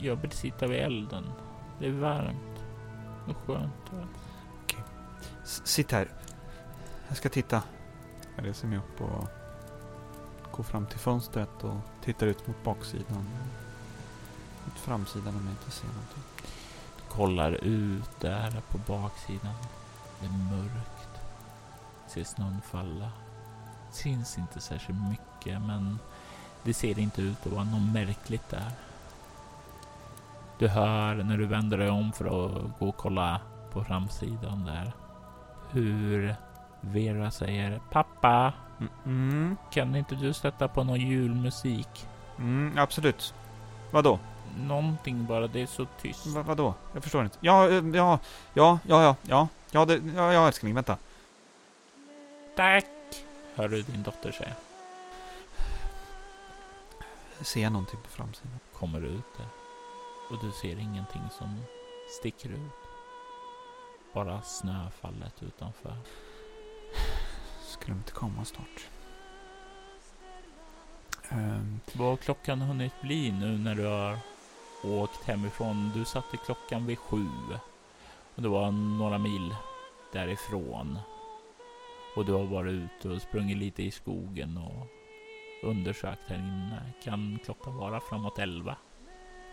Jag 0.00 0.16
vill 0.16 0.30
sitta 0.30 0.66
vid 0.66 0.78
elden. 0.78 1.32
Det 1.78 1.86
är 1.86 1.90
varmt 1.90 2.64
och 3.28 3.36
skönt. 3.36 3.74
S- 5.44 5.62
Sitt 5.64 5.92
här. 5.92 6.08
Jag 7.08 7.16
ska 7.16 7.28
titta. 7.28 7.62
Jag 8.36 8.46
reser 8.46 8.68
mig 8.68 8.78
upp 8.78 9.00
och 9.00 9.28
går 10.58 10.64
fram 10.64 10.86
till 10.86 10.98
fönstret 10.98 11.64
och 11.64 11.76
tittar 12.04 12.26
ut 12.26 12.46
mot 12.46 12.64
baksidan. 12.64 13.28
Mot 14.64 14.78
framsidan 14.78 15.36
om 15.36 15.44
jag 15.44 15.52
inte 15.52 15.70
ser 15.70 15.86
någonting. 15.86 16.22
kollar 17.08 17.52
ut 17.52 18.20
där 18.20 18.62
på 18.70 18.78
baksidan. 18.78 19.54
Det 20.20 20.26
är 20.26 20.56
mörkt. 20.56 21.20
Ser 22.06 22.24
snön 22.24 22.60
falla. 22.70 23.10
Syns 23.90 24.38
inte 24.38 24.60
särskilt 24.60 24.98
mycket 25.08 25.62
men 25.62 25.98
det 26.62 26.74
ser 26.74 26.98
inte 26.98 27.22
ut 27.22 27.46
att 27.46 27.52
vara 27.52 27.64
något 27.64 27.92
märkligt 27.92 28.48
där. 28.48 28.72
Du 30.58 30.68
hör 30.68 31.14
när 31.14 31.38
du 31.38 31.46
vänder 31.46 31.78
dig 31.78 31.90
om 31.90 32.12
för 32.12 32.24
att 32.24 32.78
gå 32.78 32.88
och 32.88 32.96
kolla 32.96 33.40
på 33.72 33.84
framsidan 33.84 34.64
där 34.64 34.92
hur 35.70 36.34
Vera 36.80 37.30
säger 37.30 37.80
Pappa, 37.90 38.52
Mm, 38.80 38.90
mm, 39.04 39.56
kan 39.70 39.96
inte 39.96 40.14
du 40.14 40.32
sätta 40.32 40.68
på 40.68 40.84
någon 40.84 41.00
julmusik? 41.00 42.06
mm, 42.38 42.78
absolut. 42.78 43.34
Vadå? 43.90 44.18
Någonting 44.58 45.26
bara, 45.26 45.46
det 45.46 45.60
är 45.60 45.66
så 45.66 45.86
tyst. 46.00 46.26
Va, 46.26 46.42
vadå? 46.42 46.74
Jag 46.92 47.02
förstår 47.02 47.24
inte. 47.24 47.38
Ja, 47.40 47.68
eh, 47.68 47.74
ja, 47.74 48.18
ja, 48.54 48.78
ja, 48.84 49.02
ja, 49.02 49.16
ja, 49.22 49.48
ja, 49.70 49.84
det, 49.84 50.00
ja, 50.16 50.32
ja 50.32 50.46
älskling, 50.46 50.74
vänta. 50.74 50.96
Tack! 52.56 52.84
Hör 53.54 53.68
du 53.68 53.82
din 53.82 54.02
dotter 54.02 54.32
säga. 54.32 54.52
Ser 57.40 57.62
jag 57.62 57.72
någonting 57.72 58.00
på 58.02 58.08
framsidan? 58.08 58.58
kommer 58.78 59.00
ut 59.00 59.24
där. 59.36 59.46
Och 60.30 60.44
du 60.44 60.52
ser 60.52 60.78
ingenting 60.78 61.22
som 61.38 61.62
sticker 62.20 62.48
ut. 62.48 62.72
Bara 64.12 64.42
snöfallet 64.42 65.42
utanför. 65.42 65.96
Skulle 67.78 67.94
de 67.94 67.98
inte 67.98 68.12
komma 68.12 68.44
snart? 68.44 68.88
Ehm, 71.28 71.80
Vad 71.92 72.08
har 72.08 72.16
klockan 72.16 72.60
hunnit 72.60 73.00
bli 73.00 73.32
nu 73.32 73.58
när 73.58 73.74
du 73.74 73.84
har 73.86 74.18
åkt 74.84 75.24
hemifrån? 75.24 75.90
Du 75.94 76.04
satte 76.04 76.36
klockan 76.36 76.86
vid 76.86 76.98
sju. 76.98 77.26
Och 78.34 78.42
det 78.42 78.48
var 78.48 78.70
några 78.70 79.18
mil 79.18 79.54
därifrån. 80.12 80.98
Och 82.16 82.24
du 82.24 82.32
har 82.32 82.44
varit 82.44 82.72
ute 82.72 83.08
och 83.08 83.22
sprungit 83.22 83.56
lite 83.56 83.82
i 83.82 83.90
skogen 83.90 84.56
och 84.58 84.86
undersökt 85.68 86.22
här 86.28 86.36
inne. 86.36 86.92
Kan 87.04 87.38
klockan 87.44 87.76
vara 87.76 88.00
framåt 88.00 88.38
elva? 88.38 88.76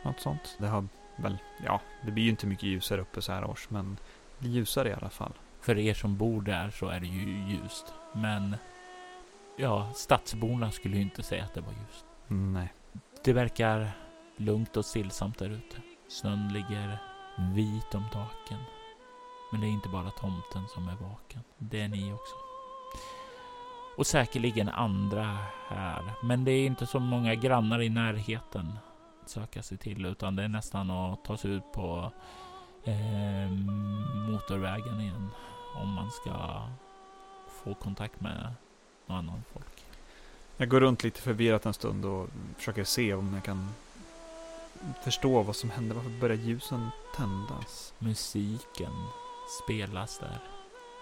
något 0.03 0.19
sånt. 0.19 0.55
Det 0.59 0.67
har 0.67 0.87
väl, 1.15 1.37
ja, 1.65 1.81
det 2.05 2.11
blir 2.11 2.23
ju 2.23 2.29
inte 2.29 2.47
mycket 2.47 2.63
ljusare 2.63 3.01
uppe 3.01 3.21
så 3.21 3.31
här 3.31 3.45
års, 3.45 3.69
men 3.69 3.95
det 3.95 4.39
blir 4.39 4.51
ljusare 4.51 4.89
i 4.89 4.93
alla 4.93 5.09
fall. 5.09 5.33
För 5.65 5.77
er 5.77 5.93
som 5.93 6.17
bor 6.17 6.41
där 6.41 6.69
så 6.69 6.87
är 6.87 6.99
det 6.99 7.07
ju 7.07 7.47
ljust. 7.47 7.93
Men 8.13 8.55
ja, 9.57 9.91
stadsborna 9.95 10.71
skulle 10.71 10.95
ju 10.95 11.01
inte 11.01 11.23
säga 11.23 11.43
att 11.43 11.53
det 11.53 11.61
var 11.61 11.71
ljust. 11.71 12.05
Nej. 12.27 12.73
Det 13.23 13.33
verkar 13.33 13.91
lugnt 14.37 14.77
och 14.77 14.85
stillsamt 14.85 15.39
där 15.39 15.49
ute. 15.49 15.77
Snön 16.07 16.53
ligger 16.53 16.97
vit 17.53 17.95
om 17.95 18.03
taken. 18.13 18.57
Men 19.51 19.61
det 19.61 19.67
är 19.67 19.71
inte 19.71 19.89
bara 19.89 20.11
tomten 20.11 20.67
som 20.67 20.87
är 20.87 20.95
vaken. 20.95 21.41
Det 21.57 21.81
är 21.81 21.87
ni 21.87 22.13
också. 22.13 22.35
Och 23.97 24.07
säkerligen 24.07 24.69
andra 24.69 25.37
här. 25.67 26.03
Men 26.23 26.45
det 26.45 26.51
är 26.51 26.65
inte 26.65 26.85
så 26.85 26.99
många 26.99 27.35
grannar 27.35 27.81
i 27.81 27.89
närheten 27.89 28.79
att 29.23 29.29
söka 29.29 29.63
sig 29.63 29.77
till. 29.77 30.05
Utan 30.05 30.35
det 30.35 30.43
är 30.43 30.47
nästan 30.47 30.91
att 30.91 31.25
ta 31.25 31.37
sig 31.37 31.51
ut 31.51 31.71
på 31.73 32.11
eh, 32.83 33.51
motorvägen 34.29 35.01
igen. 35.01 35.31
Om 35.81 35.93
man 35.93 36.11
ska 36.11 36.61
få 37.47 37.73
kontakt 37.73 38.21
med 38.21 38.53
någon 39.05 39.17
annan 39.17 39.43
folk. 39.53 39.85
Jag 40.57 40.69
går 40.69 40.81
runt 40.81 41.03
lite 41.03 41.21
förvirrat 41.21 41.65
en 41.65 41.73
stund 41.73 42.05
och 42.05 42.29
försöker 42.57 42.83
se 42.83 43.13
om 43.13 43.33
jag 43.33 43.43
kan 43.43 43.69
förstå 45.03 45.41
vad 45.41 45.55
som 45.55 45.69
händer. 45.69 45.95
Varför 45.95 46.09
börjar 46.09 46.37
ljusen 46.37 46.89
tändas? 47.15 47.93
Musiken 47.99 48.93
spelas 49.63 50.19
där 50.19 50.39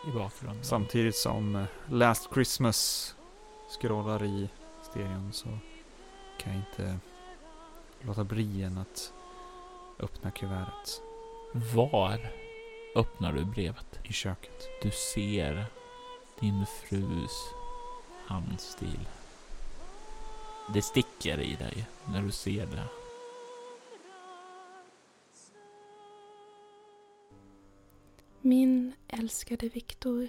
i 0.07 0.11
bakgrunden. 0.11 0.63
Samtidigt 0.63 1.15
som 1.15 1.55
eh, 1.55 1.65
Last 1.89 2.33
Christmas 2.33 3.15
scrollar 3.79 4.23
i 4.23 4.49
stereon 4.81 5.33
så 5.33 5.47
kan 6.39 6.53
jag 6.53 6.55
inte 6.55 6.97
låta 8.01 8.23
bli 8.23 8.63
än 8.63 8.77
att 8.77 9.13
öppna 9.99 10.31
kuvertet 10.31 11.01
Var 11.75 12.42
öppnar 12.95 13.33
du 13.33 13.45
brevet? 13.45 13.93
i 14.03 14.13
köket. 14.13 14.67
Du 14.81 14.91
ser 14.91 15.65
din 16.39 16.65
frus 16.65 17.53
handstil. 18.25 19.07
Det 20.73 20.81
sticker 20.81 21.39
i 21.39 21.55
dig 21.55 21.85
när 22.05 22.21
du 22.21 22.31
ser 22.31 22.65
det. 22.65 22.87
Min 28.41 28.93
älskade 29.07 29.69
Viktor. 29.69 30.27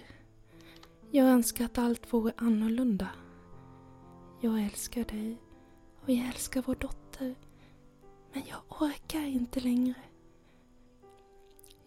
Jag 1.11 1.27
önskar 1.27 1.65
att 1.65 1.77
allt 1.77 2.13
vore 2.13 2.33
annorlunda. 2.37 3.09
Jag 4.41 4.61
älskar 4.63 5.03
dig 5.03 5.37
och 6.03 6.09
jag 6.09 6.27
älskar 6.27 6.63
vår 6.65 6.75
dotter. 6.75 7.35
Men 8.33 8.43
jag 8.47 8.81
orkar 8.81 9.25
inte 9.25 9.59
längre. 9.59 9.95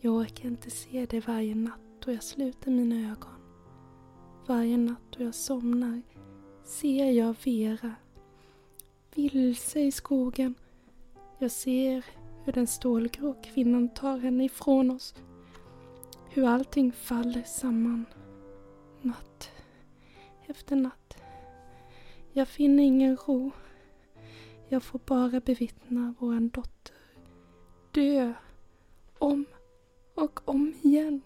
Jag 0.00 0.14
orkar 0.14 0.48
inte 0.48 0.70
se 0.70 1.06
dig 1.06 1.20
varje 1.20 1.54
natt 1.54 1.80
då 2.04 2.12
jag 2.12 2.22
sluter 2.22 2.70
mina 2.70 3.10
ögon. 3.12 3.34
Varje 4.46 4.76
natt 4.76 5.02
då 5.10 5.24
jag 5.24 5.34
somnar 5.34 6.02
ser 6.64 7.10
jag 7.10 7.34
Vera. 7.44 7.94
Vilse 9.14 9.80
i 9.80 9.92
skogen. 9.92 10.54
Jag 11.38 11.50
ser 11.50 12.04
hur 12.44 12.52
den 12.52 12.66
stålgrå 12.66 13.34
kvinnan 13.42 13.88
tar 13.88 14.18
henne 14.18 14.44
ifrån 14.44 14.90
oss. 14.90 15.14
hur 16.30 16.46
allting 16.46 16.92
faller 16.92 17.42
samman. 17.42 18.06
Natt 19.02 19.50
efter 20.46 20.76
natt. 20.76 21.16
Jag 22.32 22.48
finner 22.48 22.82
ingen 22.82 23.16
ro. 23.16 23.50
Jag 24.68 24.82
får 24.82 25.00
bara 25.06 25.40
bevittna 25.40 26.14
våran 26.18 26.48
dotter 26.48 26.94
dö 27.92 28.32
om 29.18 29.44
och 30.22 30.40
om 30.44 30.74
igen. 30.82 31.20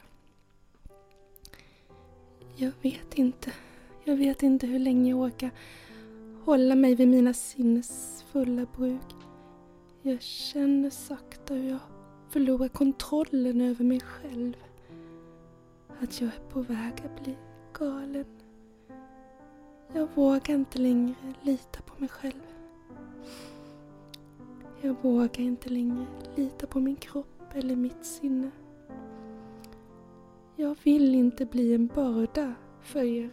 Jag 2.57 2.73
vet 2.83 3.15
inte. 3.15 3.53
Jag 4.05 4.17
vet 4.17 4.43
inte 4.43 4.67
hur 4.67 4.79
länge 4.79 5.11
jag 5.11 5.21
orkar 5.21 5.51
hålla 6.45 6.75
mig 6.75 6.95
vid 6.95 7.09
mina 7.09 7.35
sinnesfulla 7.35 8.67
bruk. 8.77 9.15
Jag 10.03 10.23
känner 10.23 10.91
sakta 10.91 11.55
hur 11.55 11.71
jag 11.71 11.79
förlorar 12.29 12.69
kontrollen 12.69 13.61
över 13.61 13.85
mig 13.85 14.01
själv. 14.01 14.55
Att 16.01 16.21
jag 16.21 16.29
är 16.29 16.51
på 16.51 16.61
väg 16.61 16.93
att 17.05 17.23
bli 17.23 17.37
galen. 17.73 18.27
Jag 19.95 20.09
vågar 20.15 20.55
inte 20.55 20.79
längre 20.79 21.15
lita 21.43 21.83
på 21.83 21.95
mig 21.99 22.09
själv. 22.09 22.43
Jag 24.81 24.97
vågar 25.03 25.41
inte 25.41 25.69
längre 25.69 26.07
lita 26.35 26.67
på 26.67 26.81
min 26.81 26.97
kropp 26.97 27.55
eller 27.55 27.77
mitt 27.77 28.07
sinne. 28.07 28.51
Jag 30.57 30.77
vill 30.83 31.15
inte 31.15 31.47
bli 31.47 31.75
en 31.75 31.87
börda 31.87 32.55
för 32.83 33.03
er. 33.03 33.31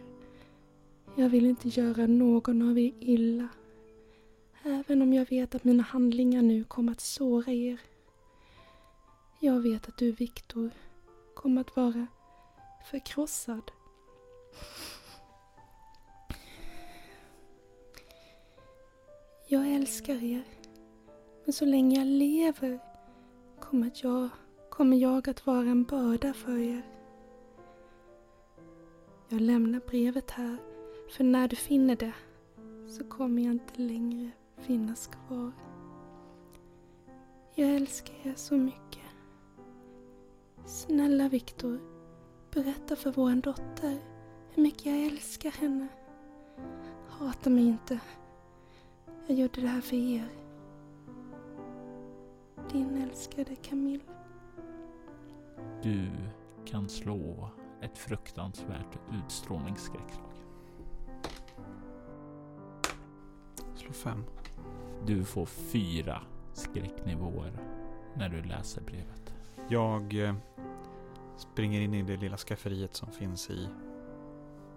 Jag 1.16 1.28
vill 1.28 1.46
inte 1.46 1.68
göra 1.68 2.06
någon 2.06 2.70
av 2.70 2.78
er 2.78 2.92
illa. 3.00 3.48
Även 4.62 5.02
om 5.02 5.12
jag 5.12 5.30
vet 5.30 5.54
att 5.54 5.64
mina 5.64 5.82
handlingar 5.82 6.42
nu 6.42 6.64
kommer 6.64 6.92
att 6.92 7.00
såra 7.00 7.52
er. 7.52 7.80
Jag 9.40 9.60
vet 9.60 9.88
att 9.88 9.96
du, 9.96 10.12
Viktor, 10.12 10.70
kommer 11.34 11.60
att 11.60 11.76
vara 11.76 12.06
förkrossad. 12.90 13.70
Jag 19.48 19.68
älskar 19.68 20.24
er. 20.24 20.42
Men 21.44 21.52
så 21.52 21.64
länge 21.64 21.98
jag 21.98 22.06
lever 22.06 22.78
kommer 23.60 23.90
jag, 23.94 24.28
kommer 24.70 24.96
jag 24.96 25.28
att 25.28 25.46
vara 25.46 25.68
en 25.68 25.84
börda 25.84 26.32
för 26.32 26.58
er. 26.58 26.99
Jag 29.32 29.40
lämnar 29.40 29.80
brevet 29.80 30.30
här, 30.30 30.56
för 31.10 31.24
när 31.24 31.48
du 31.48 31.56
finner 31.56 31.96
det 31.96 32.12
så 32.88 33.04
kommer 33.04 33.42
jag 33.42 33.52
inte 33.52 33.82
längre 33.82 34.30
finnas 34.56 35.06
kvar. 35.06 35.52
Jag 37.54 37.70
älskar 37.70 38.14
er 38.22 38.34
så 38.36 38.56
mycket. 38.56 39.02
Snälla 40.64 41.28
Viktor, 41.28 41.80
berätta 42.50 42.96
för 42.96 43.12
vår 43.12 43.34
dotter 43.42 43.98
hur 44.50 44.62
mycket 44.62 44.86
jag 44.86 45.02
älskar 45.02 45.50
henne. 45.50 45.88
Hata 47.08 47.50
mig 47.50 47.64
inte. 47.64 48.00
Jag 49.26 49.36
gjorde 49.38 49.60
det 49.60 49.68
här 49.68 49.80
för 49.80 49.96
er. 49.96 50.28
Din 52.72 53.02
älskade 53.02 53.56
Camille. 53.56 54.04
Du 55.82 56.10
kan 56.64 56.88
slå 56.88 57.50
ett 57.82 57.98
fruktansvärt 57.98 58.98
utstrålningsskräckslag. 59.12 60.30
Slå 63.74 63.92
fem. 63.92 64.24
Du 65.06 65.24
får 65.24 65.46
fyra 65.46 66.22
skräcknivåer 66.52 67.52
när 68.14 68.28
du 68.28 68.42
läser 68.42 68.82
brevet. 68.82 69.34
Jag 69.68 70.14
eh, 70.14 70.34
springer 71.36 71.80
in 71.80 71.94
i 71.94 72.02
det 72.02 72.16
lilla 72.16 72.36
skafferiet 72.36 72.94
som 72.94 73.12
finns 73.12 73.50
i 73.50 73.68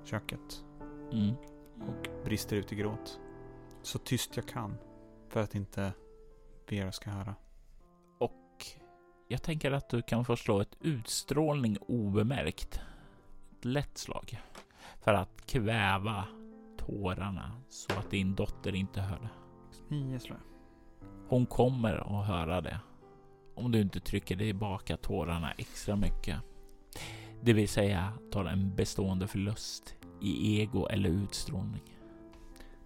köket 0.04 0.64
Mm. 1.12 1.36
och 1.88 2.26
brister 2.26 2.56
ut 2.56 2.72
i 2.72 2.76
gråt. 2.76 3.20
Så 3.82 4.00
tyst 4.00 4.36
jag 4.36 4.48
kan 4.48 4.78
för 5.30 5.40
att 5.42 5.56
inte 5.56 5.94
Vera 6.70 6.92
ska 6.92 7.10
höra. 7.10 7.36
Och 8.20 8.66
jag 9.28 9.44
tänker 9.44 9.72
att 9.72 9.90
du 9.90 10.02
kan 10.02 10.26
få 10.26 10.36
slå 10.36 10.62
ett 10.62 10.78
utstrålning 10.80 11.78
obemärkt. 11.78 12.82
Ett 13.64 13.68
lätt 13.68 13.98
slag. 13.98 14.40
För 15.00 15.14
att 15.14 15.46
kväva 15.46 16.26
tårarna 16.78 17.52
så 17.70 17.94
att 17.94 18.12
din 18.12 18.36
dotter 18.36 18.76
inte 18.76 19.02
hör 19.02 19.20
det. 19.20 19.30
Nio 19.96 20.20
slår. 20.20 20.40
Hon 21.28 21.46
kommer 21.46 22.20
att 22.20 22.28
höra 22.28 22.62
det. 22.62 22.80
Om 23.56 23.72
du 23.72 23.82
inte 23.82 24.00
trycker 24.00 24.38
tillbaka 24.38 24.98
tårarna 24.98 25.52
extra 25.52 25.96
mycket. 25.96 26.38
Det 27.42 27.54
vill 27.54 27.70
säga 27.70 28.14
tar 28.32 28.46
en 28.46 28.76
bestående 28.76 29.28
förlust 29.28 29.96
i 30.22 30.62
ego 30.62 30.88
eller 30.88 31.10
utstrålning. 31.10 31.84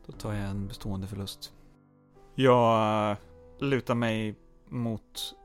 Då 0.05 0.11
tar 0.11 0.34
jag 0.34 0.49
en 0.49 0.67
bestående 0.67 1.07
förlust. 1.07 1.53
Jag 2.36 3.11
eh, 3.11 3.17
lutar 3.59 3.95
mig 3.95 4.36
mot 4.69 5.36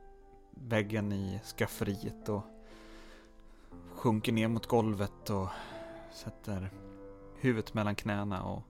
väggen 0.51 1.11
i 1.11 1.39
skafferiet 1.57 2.29
och 2.29 2.43
sjunker 4.03 4.31
ner 4.31 4.47
mot 4.47 4.65
golvet 4.65 5.29
och 5.29 5.49
sätter 6.11 6.71
huvudet 7.39 7.73
mellan 7.73 7.95
knäna 7.95 8.43
och 8.43 8.63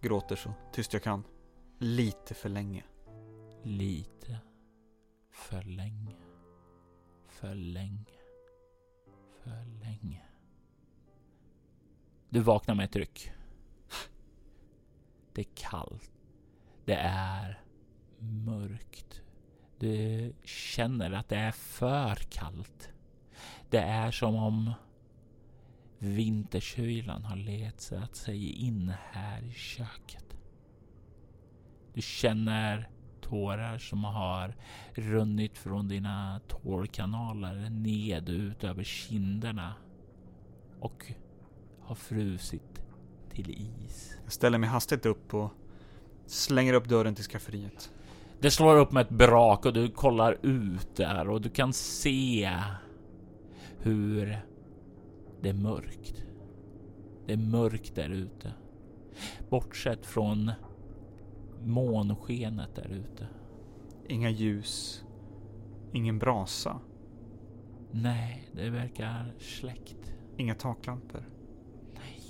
gråter 0.00 0.36
så 0.36 0.52
tyst 0.72 0.92
jag 0.92 1.02
kan. 1.02 1.24
Lite 1.78 2.34
för 2.34 2.48
länge. 2.48 2.84
Lite 3.62 4.38
för 5.30 5.62
länge. 5.62 6.16
För 7.28 7.54
länge. 7.54 8.06
För 9.42 9.64
länge. 9.64 10.24
Du 12.28 12.40
vaknar 12.40 12.74
med 12.74 12.84
ett 12.84 12.96
ryck. 12.96 13.32
Det 15.32 15.40
är 15.40 15.48
kallt. 15.54 16.12
Det 16.84 16.98
är 17.02 17.62
mörkt. 18.18 19.22
Du 19.78 20.32
känner 20.44 21.12
att 21.12 21.28
det 21.28 21.36
är 21.36 21.52
för 21.52 22.14
kallt. 22.14 22.92
Det 23.70 23.78
är 23.78 24.10
som 24.10 24.34
om 24.36 24.72
vinterkylan 25.98 27.24
har 27.24 27.36
letat 27.36 28.16
sig 28.16 28.52
in 28.52 28.92
här 29.12 29.42
i 29.42 29.52
köket. 29.52 30.36
Du 31.94 32.02
känner 32.02 32.88
tårar 33.20 33.78
som 33.78 34.04
har 34.04 34.54
runnit 34.94 35.58
från 35.58 35.88
dina 35.88 36.40
tårkanaler 36.48 37.70
ned 37.70 38.28
ut 38.28 38.64
över 38.64 38.84
kinderna 38.84 39.74
och 40.80 41.12
har 41.82 41.94
frusit 41.94 42.82
till 43.30 43.50
is. 43.50 44.16
Jag 44.24 44.32
ställer 44.32 44.58
mig 44.58 44.68
hastigt 44.68 45.06
upp 45.06 45.34
och 45.34 45.50
slänger 46.26 46.72
upp 46.72 46.88
dörren 46.88 47.14
till 47.14 47.24
skafferiet. 47.24 47.90
Det 48.40 48.50
slår 48.50 48.76
upp 48.76 48.92
med 48.92 49.00
ett 49.00 49.10
brak 49.10 49.66
och 49.66 49.72
du 49.72 49.90
kollar 49.90 50.38
ut 50.42 50.96
där 50.96 51.28
och 51.28 51.40
du 51.40 51.50
kan 51.50 51.72
se 51.72 52.54
hur 53.80 54.38
det 55.42 55.48
är 55.48 55.54
mörkt. 55.54 56.24
Det 57.26 57.32
är 57.32 57.36
mörkt 57.36 57.94
där 57.94 58.10
ute. 58.10 58.52
Bortsett 59.50 60.06
från 60.06 60.52
månskenet 61.64 62.74
där 62.74 62.88
ute. 62.92 63.28
Inga 64.08 64.30
ljus. 64.30 65.04
Ingen 65.92 66.18
brasa. 66.18 66.80
Nej, 67.90 68.50
det 68.52 68.70
verkar 68.70 69.34
släckt. 69.38 70.14
Inga 70.36 70.54
taklampor. 70.54 71.28
Nej. 71.94 72.22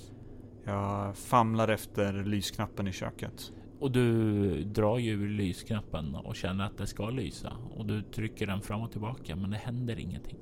Jag 0.64 1.16
famlar 1.16 1.68
efter 1.68 2.24
lysknappen 2.24 2.88
i 2.88 2.92
köket. 2.92 3.53
Och 3.80 3.92
du 3.92 4.64
drar 4.64 4.99
ju 4.99 5.28
lysknappen 5.28 6.14
och 6.14 6.36
känner 6.36 6.64
att 6.64 6.78
det 6.78 6.86
ska 6.86 7.11
lysa 7.11 7.53
och 7.76 7.86
du 7.86 8.03
trycker 8.03 8.46
den 8.46 8.61
fram 8.61 8.82
och 8.82 8.90
tillbaka 8.90 9.36
men 9.36 9.51
det 9.51 9.57
händer 9.57 10.01
ingenting. 10.01 10.38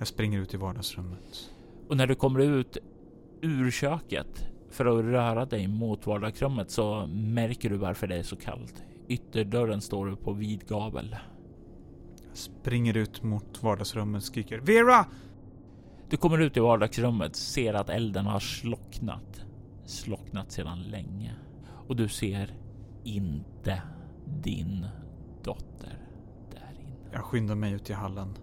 Jag 0.00 0.08
springer 0.08 0.40
ut 0.40 0.54
i 0.54 0.56
vardagsrummet. 0.56 1.50
Och 1.88 1.96
när 1.96 2.06
du 2.06 2.14
kommer 2.14 2.40
ut 2.40 2.78
ur 3.40 3.70
köket 3.70 4.46
för 4.70 4.86
att 4.86 5.04
röra 5.04 5.44
dig 5.44 5.68
mot 5.68 6.06
vardagsrummet 6.06 6.70
så 6.70 7.06
märker 7.06 7.70
du 7.70 7.76
varför 7.76 8.06
det 8.06 8.16
är 8.16 8.22
så 8.22 8.36
kallt. 8.36 8.82
Ytterdörren 9.08 9.80
står 9.80 10.16
på 10.16 10.32
vid 10.32 10.68
gavel. 10.68 11.16
Jag 12.28 12.36
springer 12.36 12.96
ut 12.96 13.22
mot 13.22 13.62
vardagsrummet 13.62 14.18
och 14.18 14.26
skriker 14.26 14.58
Vera! 14.58 15.06
Du 16.08 16.16
kommer 16.16 16.38
ut 16.38 16.56
i 16.56 16.60
vardagsrummet, 16.60 17.36
ser 17.36 17.74
att 17.74 17.90
elden 17.90 18.26
har 18.26 18.40
slocknat. 18.40 19.44
Slocknat 19.84 20.52
sedan 20.52 20.82
länge. 20.82 21.34
Och 21.88 21.96
du 21.96 22.08
ser 22.08 22.54
inte 23.04 23.82
din 24.26 24.86
dotter 25.44 25.98
där 26.50 26.80
inne. 26.80 27.10
Jag 27.12 27.24
skyndar 27.24 27.54
mig 27.54 27.72
ut 27.72 27.90
i 27.90 27.92
hallen. 27.92 28.34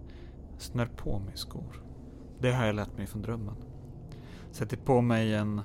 Snör 0.58 0.86
på 0.86 1.18
mig 1.18 1.36
skor. 1.36 1.82
Det 2.40 2.52
har 2.52 2.66
jag 2.66 2.74
lärt 2.74 2.96
mig 2.96 3.06
från 3.06 3.22
drömmen. 3.22 3.54
Sätter 4.50 4.76
på 4.76 5.00
mig 5.00 5.34
en 5.34 5.60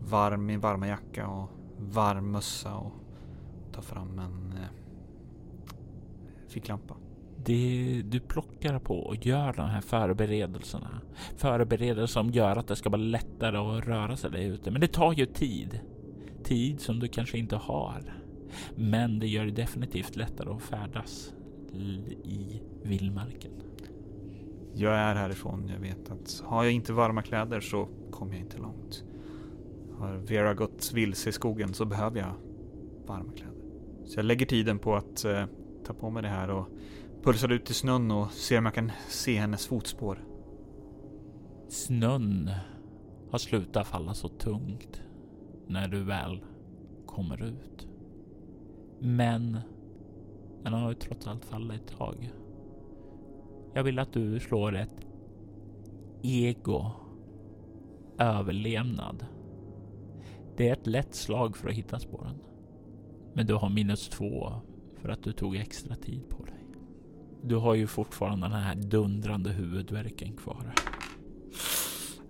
varm, 0.00 0.46
min 0.46 0.60
varma 0.60 0.88
jacka 0.88 1.28
och 1.28 1.50
varm 1.78 2.30
mössa 2.30 2.74
och 2.74 2.92
tar 3.72 3.82
fram 3.82 4.18
en 4.18 4.52
eh, 4.52 4.68
ficklampa. 6.48 6.96
Det, 7.44 8.02
du 8.04 8.20
plockar 8.20 8.78
på 8.78 8.98
och 8.98 9.26
gör 9.26 9.52
de 9.52 9.66
här 9.66 9.80
förberedelserna. 9.80 11.00
Förberedelser 11.36 12.06
som 12.06 12.30
gör 12.30 12.56
att 12.56 12.68
det 12.68 12.76
ska 12.76 12.90
vara 12.90 13.02
lättare 13.02 13.56
att 13.56 13.86
röra 13.86 14.16
sig 14.16 14.30
där 14.30 14.38
ute. 14.38 14.70
Men 14.70 14.80
det 14.80 14.88
tar 14.88 15.12
ju 15.12 15.26
tid. 15.26 15.80
Tid 16.44 16.80
som 16.80 16.98
du 16.98 17.08
kanske 17.08 17.38
inte 17.38 17.56
har. 17.56 18.14
Men 18.76 19.18
det 19.18 19.26
gör 19.26 19.44
det 19.44 19.50
definitivt 19.50 20.16
lättare 20.16 20.50
att 20.50 20.62
färdas 20.62 21.32
i 22.24 22.62
vildmarken. 22.82 23.52
Jag 24.78 24.94
är 24.94 25.14
härifrån. 25.14 25.68
Jag 25.68 25.80
vet 25.80 26.10
att 26.10 26.42
har 26.44 26.64
jag 26.64 26.72
inte 26.72 26.92
varma 26.92 27.22
kläder 27.22 27.60
så 27.60 27.88
kommer 28.10 28.32
jag 28.32 28.40
inte 28.40 28.58
långt. 28.58 29.04
Har 29.98 30.16
Vera 30.16 30.54
gått 30.54 30.92
vilse 30.94 31.28
i 31.28 31.32
skogen 31.32 31.74
så 31.74 31.84
behöver 31.84 32.18
jag 32.18 32.34
varma 33.06 33.32
kläder. 33.32 33.54
Så 34.04 34.18
jag 34.18 34.24
lägger 34.24 34.46
tiden 34.46 34.78
på 34.78 34.96
att 34.96 35.24
eh, 35.24 35.44
ta 35.84 35.94
på 35.94 36.10
mig 36.10 36.22
det 36.22 36.28
här 36.28 36.50
och 36.50 36.68
pulsar 37.22 37.52
ut 37.52 37.70
i 37.70 37.74
snön 37.74 38.10
och 38.10 38.30
ser 38.30 38.58
om 38.58 38.64
jag 38.64 38.74
kan 38.74 38.92
se 39.08 39.38
hennes 39.38 39.66
fotspår. 39.66 40.24
Snön 41.68 42.50
har 43.30 43.38
slutat 43.38 43.86
falla 43.86 44.14
så 44.14 44.28
tungt 44.28 45.02
när 45.66 45.88
du 45.88 46.02
väl 46.02 46.44
kommer 47.06 47.42
ut. 47.42 47.86
Men 48.98 49.58
den 50.62 50.72
har 50.72 50.88
ju 50.88 50.94
trots 50.94 51.26
allt 51.26 51.44
fallit 51.44 51.80
ett 51.80 51.98
tag. 51.98 52.32
Jag 53.76 53.84
vill 53.84 53.98
att 53.98 54.12
du 54.12 54.40
slår 54.40 54.76
ett 54.76 55.06
ego 56.22 56.90
överlevnad. 58.18 59.26
Det 60.56 60.68
är 60.68 60.72
ett 60.72 60.86
lätt 60.86 61.14
slag 61.14 61.56
för 61.56 61.68
att 61.68 61.74
hitta 61.74 61.98
spåren. 61.98 62.38
Men 63.34 63.46
du 63.46 63.54
har 63.54 63.68
minus 63.70 64.08
två 64.08 64.52
för 65.02 65.08
att 65.08 65.22
du 65.22 65.32
tog 65.32 65.56
extra 65.56 65.96
tid 65.96 66.28
på 66.28 66.44
dig. 66.44 66.64
Du 67.42 67.56
har 67.56 67.74
ju 67.74 67.86
fortfarande 67.86 68.46
den 68.46 68.62
här 68.62 68.74
dundrande 68.74 69.50
huvudvärken 69.50 70.36
kvar. 70.36 70.74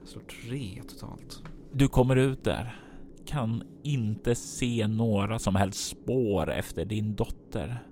Jag 0.01 0.09
slår 0.09 0.23
tre 0.23 0.83
totalt. 0.89 1.43
Du 1.73 1.89
kommer 1.89 2.17
ut 2.17 2.45
där. 2.45 2.81
Kan 3.27 3.63
inte 3.83 4.35
se 4.35 4.87
några 4.87 5.39
som 5.39 5.55
helst 5.55 5.89
spår 5.89 6.51
efter 6.51 6.85
din 6.85 7.15
dotter. 7.15 7.83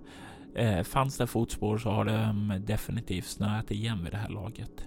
Eh, 0.54 0.82
fanns 0.82 1.16
det 1.18 1.26
fotspår 1.26 1.78
så 1.78 1.90
har 1.90 2.04
de 2.04 2.60
definitivt 2.66 3.26
snöat 3.26 3.70
igen 3.70 4.04
vid 4.04 4.12
det 4.12 4.16
här 4.16 4.28
laget. 4.28 4.86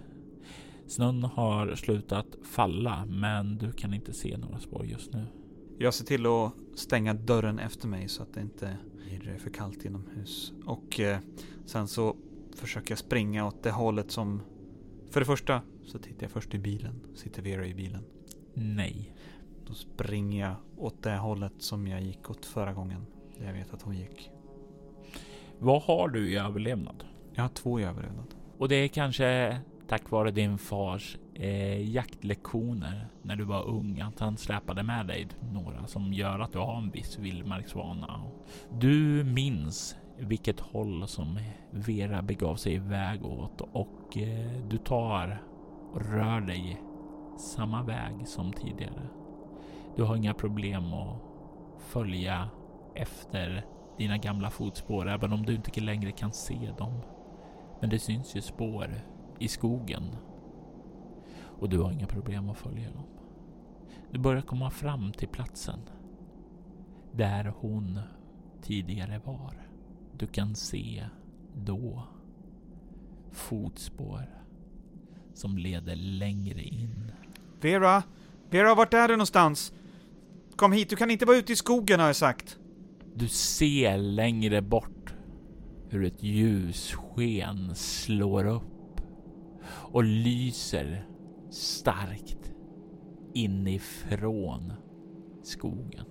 Snön 0.88 1.24
har 1.24 1.76
slutat 1.76 2.26
falla, 2.44 3.06
men 3.06 3.58
du 3.58 3.72
kan 3.72 3.94
inte 3.94 4.14
se 4.14 4.38
några 4.38 4.60
spår 4.60 4.86
just 4.86 5.14
nu. 5.14 5.26
Jag 5.80 5.94
ser 5.94 6.06
till 6.06 6.26
att 6.26 6.54
stänga 6.76 7.14
dörren 7.14 7.60
efter 7.60 7.88
mig 7.88 8.08
så 8.08 8.24
att 8.24 8.34
det 8.34 8.42
inte 8.42 8.78
blir 9.28 9.38
för 9.38 9.50
kallt 9.50 9.86
inomhus. 9.86 10.54
Och 10.66 11.00
eh, 11.00 11.20
sen 11.66 11.88
så 11.88 12.16
försöker 12.56 12.92
jag 12.92 13.00
springa 13.00 13.48
åt 13.48 13.64
det 13.64 13.72
hållet 13.72 14.12
som... 14.12 14.42
För 15.12 15.20
det 15.20 15.26
första 15.26 15.62
så 15.86 16.00
tittar 16.00 16.24
jag 16.24 16.32
först 16.32 16.54
i 16.54 16.60
bilen. 16.60 17.02
Sitter 17.16 17.42
Vera 17.42 17.68
i 17.68 17.74
bilen? 17.74 18.04
Nej. 18.54 19.14
Då 19.66 19.74
springer 19.74 20.48
jag 20.48 20.56
åt 20.78 21.04
det 21.04 21.18
hållet 21.18 21.54
som 21.58 21.88
jag 21.88 22.02
gick 22.02 22.30
åt 22.30 22.46
förra 22.46 22.74
gången. 22.74 23.06
Där 23.38 23.46
jag 23.46 23.54
vet 23.54 23.74
att 23.74 23.82
hon 23.82 23.98
gick. 23.98 24.32
Vad 25.60 25.82
har 25.82 26.08
du 26.08 26.32
i 26.32 26.38
överlevnad? 26.38 27.04
Jag 27.34 27.44
har 27.44 27.50
två 27.50 27.80
i 27.80 27.84
överlevnad. 27.84 28.36
Och 28.58 28.70
det 28.70 28.76
är 28.76 28.88
kanske 28.88 29.58
tack 29.88 30.12
vare 30.12 30.32
din 30.32 30.58
fars 30.58 31.18
eh, 31.34 31.90
jaktlektioner 31.90 33.08
när 33.22 33.36
du 33.36 33.44
var 33.44 33.68
ung, 33.68 34.00
att 34.02 34.20
han 34.20 34.38
släpade 34.38 34.84
med 34.84 35.08
dig 35.08 35.28
några 35.54 35.88
som 35.88 36.14
gör 36.14 36.40
att 36.40 36.52
du 36.52 36.60
har 36.60 36.78
en 36.78 36.92
viss 36.92 37.20
vildmarksvana. 37.20 38.22
Du 38.72 39.24
minns 39.24 39.96
vilket 40.18 40.60
håll 40.60 41.08
som 41.08 41.40
Vera 41.72 42.22
begav 42.22 42.56
sig 42.56 42.74
iväg 42.74 43.26
åt 43.26 43.62
och 43.62 44.18
eh, 44.18 44.62
du 44.70 44.78
tar 44.78 45.44
och 45.94 46.02
rör 46.02 46.42
dig 46.42 46.82
samma 47.38 47.84
väg 47.84 48.28
som 48.28 48.54
tidigare. 48.54 49.08
Du 49.96 50.04
har 50.04 50.16
inga 50.16 50.34
problem 50.34 50.94
att 50.94 51.22
följa 51.80 52.50
efter 52.96 53.66
dina 53.98 54.18
gamla 54.18 54.50
fotspår, 54.50 55.10
även 55.10 55.34
om 55.34 55.46
du 55.46 55.56
inte 55.56 55.82
längre 55.82 56.12
kan 56.12 56.32
se 56.32 56.74
dem. 56.78 57.02
Men 57.82 57.90
det 57.90 58.00
syns 58.00 58.36
ju 58.36 58.42
spår 58.42 59.02
i 59.40 59.48
skogen. 59.48 60.16
Och 61.60 61.70
du 61.70 61.80
har 61.80 61.92
inga 61.92 62.08
problem 62.08 62.50
att 62.50 62.58
följa 62.58 62.92
dem. 62.92 63.04
Du 64.12 64.20
börjar 64.20 64.42
komma 64.42 64.70
fram 64.70 65.12
till 65.12 65.28
platsen 65.28 65.80
där 67.12 67.54
hon 67.60 68.00
tidigare 68.62 69.22
var. 69.26 69.68
Du 70.18 70.28
kan 70.28 70.56
se 70.56 71.06
då 71.56 72.08
fotspår 73.32 74.44
som 75.34 75.58
leder 75.58 75.96
längre 75.96 76.62
in. 76.62 77.12
Vera! 77.62 78.04
Vera, 78.50 78.76
vart 78.76 78.94
är 78.94 79.08
du 79.08 79.14
någonstans? 79.14 79.74
Kom 80.56 80.72
hit, 80.72 80.90
du 80.90 80.96
kan 80.96 81.12
inte 81.12 81.26
vara 81.26 81.38
ute 81.38 81.54
i 81.54 81.56
skogen 81.56 82.00
har 82.00 82.08
jag 82.08 82.16
sagt. 82.16 82.58
Du 83.20 83.28
ser 83.28 83.98
längre 83.98 84.62
bort 84.62 85.14
hur 85.90 86.06
ett 86.06 86.24
ljussken 86.24 87.76
slår 87.76 88.46
upp 88.46 89.02
och 89.68 90.04
lyser 90.04 91.06
starkt 91.52 92.52
inifrån 93.34 94.74
skogen. 95.44 96.06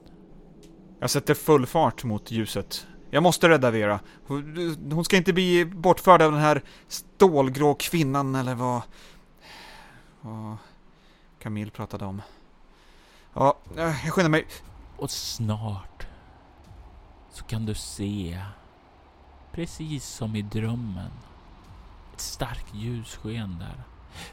Jag 1.00 1.10
sätter 1.10 1.34
full 1.34 1.66
fart 1.66 2.04
mot 2.04 2.30
ljuset. 2.30 2.86
Jag 3.10 3.22
måste 3.22 3.48
rädda 3.48 3.70
Vera. 3.70 4.00
Hon 4.26 5.04
ska 5.04 5.16
inte 5.16 5.32
bli 5.32 5.64
bortförd 5.64 6.22
av 6.22 6.32
den 6.32 6.40
här 6.40 6.62
stålgrå 6.88 7.74
kvinnan 7.74 8.34
eller 8.34 8.54
vad... 8.54 8.82
Vad 10.20 10.56
Camille 11.38 11.70
pratade 11.70 12.04
om. 12.04 12.22
Ja, 13.34 13.58
jag 13.76 13.94
skyndar 13.94 14.30
mig. 14.30 14.46
Och 14.96 15.10
snart 15.10 16.05
så 17.36 17.44
kan 17.44 17.66
du 17.66 17.74
se, 17.74 18.42
precis 19.52 20.04
som 20.04 20.36
i 20.36 20.42
drömmen, 20.42 21.10
ett 22.14 22.20
starkt 22.20 22.74
ljussken 22.74 23.58
där. 23.58 23.82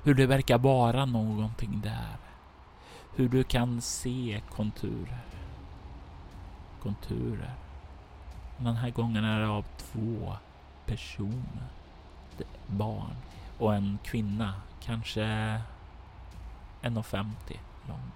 Hur 0.04 0.14
det 0.14 0.26
verkar 0.26 0.58
vara 0.58 1.06
någonting 1.06 1.82
där. 1.84 2.18
Hur 3.16 3.30
du 3.30 3.44
kan 3.44 3.82
se 3.82 4.42
konturer. 4.56 5.22
Konturer. 6.82 7.54
Den 8.58 8.76
här 8.76 8.90
gången 8.90 9.24
är 9.24 9.40
det 9.40 9.48
av 9.48 9.66
två 9.78 10.38
personer. 10.86 11.68
Barn 12.68 13.16
och 13.58 13.76
en 13.76 13.98
kvinna, 14.04 14.54
kanske 14.82 15.22
1,50 16.82 17.26
lång. 17.88 18.12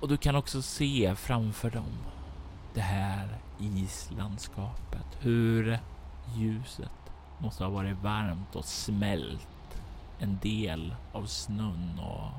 Och 0.00 0.08
du 0.08 0.16
kan 0.16 0.36
också 0.36 0.62
se 0.62 1.14
framför 1.14 1.70
dem 1.70 2.17
det 2.74 2.80
här 2.80 3.38
islandskapet. 3.58 5.06
Hur 5.20 5.78
ljuset 6.36 7.12
måste 7.38 7.64
ha 7.64 7.70
varit 7.70 8.02
varmt 8.02 8.56
och 8.56 8.64
smält 8.64 9.48
en 10.18 10.38
del 10.42 10.94
av 11.12 11.26
snön 11.26 11.98
och 11.98 12.30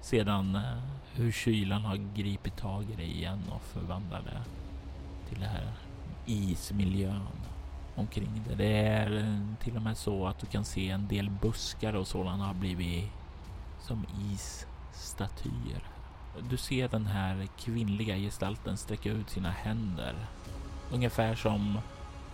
sedan 0.00 0.54
eh, 0.54 0.78
hur 1.12 1.32
kylan 1.32 1.84
har 1.84 1.96
gripit 1.96 2.56
tag 2.56 2.84
i 2.90 2.96
det 2.96 3.06
igen 3.06 3.42
och 3.54 3.62
förvandlat 3.62 4.24
det 4.24 4.42
till 5.28 5.40
det 5.40 5.46
här 5.46 5.72
ismiljön 6.26 7.28
omkring 7.94 8.42
det. 8.48 8.54
Det 8.54 8.78
är 8.78 9.16
eh, 9.16 9.64
till 9.64 9.76
och 9.76 9.82
med 9.82 9.96
så 9.96 10.26
att 10.26 10.38
du 10.38 10.46
kan 10.46 10.64
se 10.64 10.90
en 10.90 11.08
del 11.08 11.30
buskar 11.30 11.96
och 11.96 12.06
sådana 12.06 12.46
har 12.46 12.54
blivit 12.54 13.10
som 13.80 14.06
isstatyer. 14.32 15.95
Du 16.40 16.56
ser 16.56 16.88
den 16.88 17.06
här 17.06 17.48
kvinnliga 17.58 18.16
gestalten 18.16 18.76
sträcka 18.76 19.10
ut 19.10 19.30
sina 19.30 19.50
händer. 19.50 20.14
Ungefär 20.92 21.34
som 21.34 21.78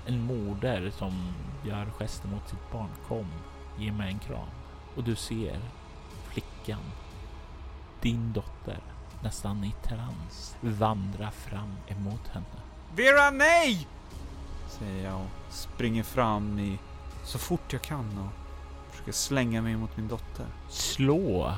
en 0.07 0.20
moder 0.20 0.90
som 0.90 1.34
gör 1.66 1.86
gester 1.90 2.28
mot 2.28 2.48
sitt 2.48 2.72
barn. 2.72 2.88
Kom, 3.09 3.26
ge 3.78 3.92
mig 3.92 4.12
en 4.12 4.18
kram. 4.18 4.48
Och 4.96 5.05
du 5.05 5.16
ser 5.16 5.61
flickan, 6.28 6.80
din 8.00 8.32
dotter, 8.32 8.78
nästan 9.22 9.64
i 9.64 9.74
trans, 9.82 10.57
vandra 10.61 11.30
fram 11.30 11.74
emot 11.86 12.28
henne. 12.28 12.46
Vera, 12.96 13.30
nej! 13.30 13.88
Säger 14.68 15.05
jag 15.05 15.20
och 15.20 15.53
springer 15.53 16.03
fram 16.03 16.59
i 16.59 16.78
så 17.24 17.38
fort 17.38 17.72
jag 17.72 17.82
kan 17.82 18.18
och 18.18 18.32
försöker 18.90 19.12
slänga 19.12 19.62
mig 19.62 19.76
mot 19.76 19.96
min 19.96 20.09
dotter. 20.09 20.46
Slå 20.68 21.53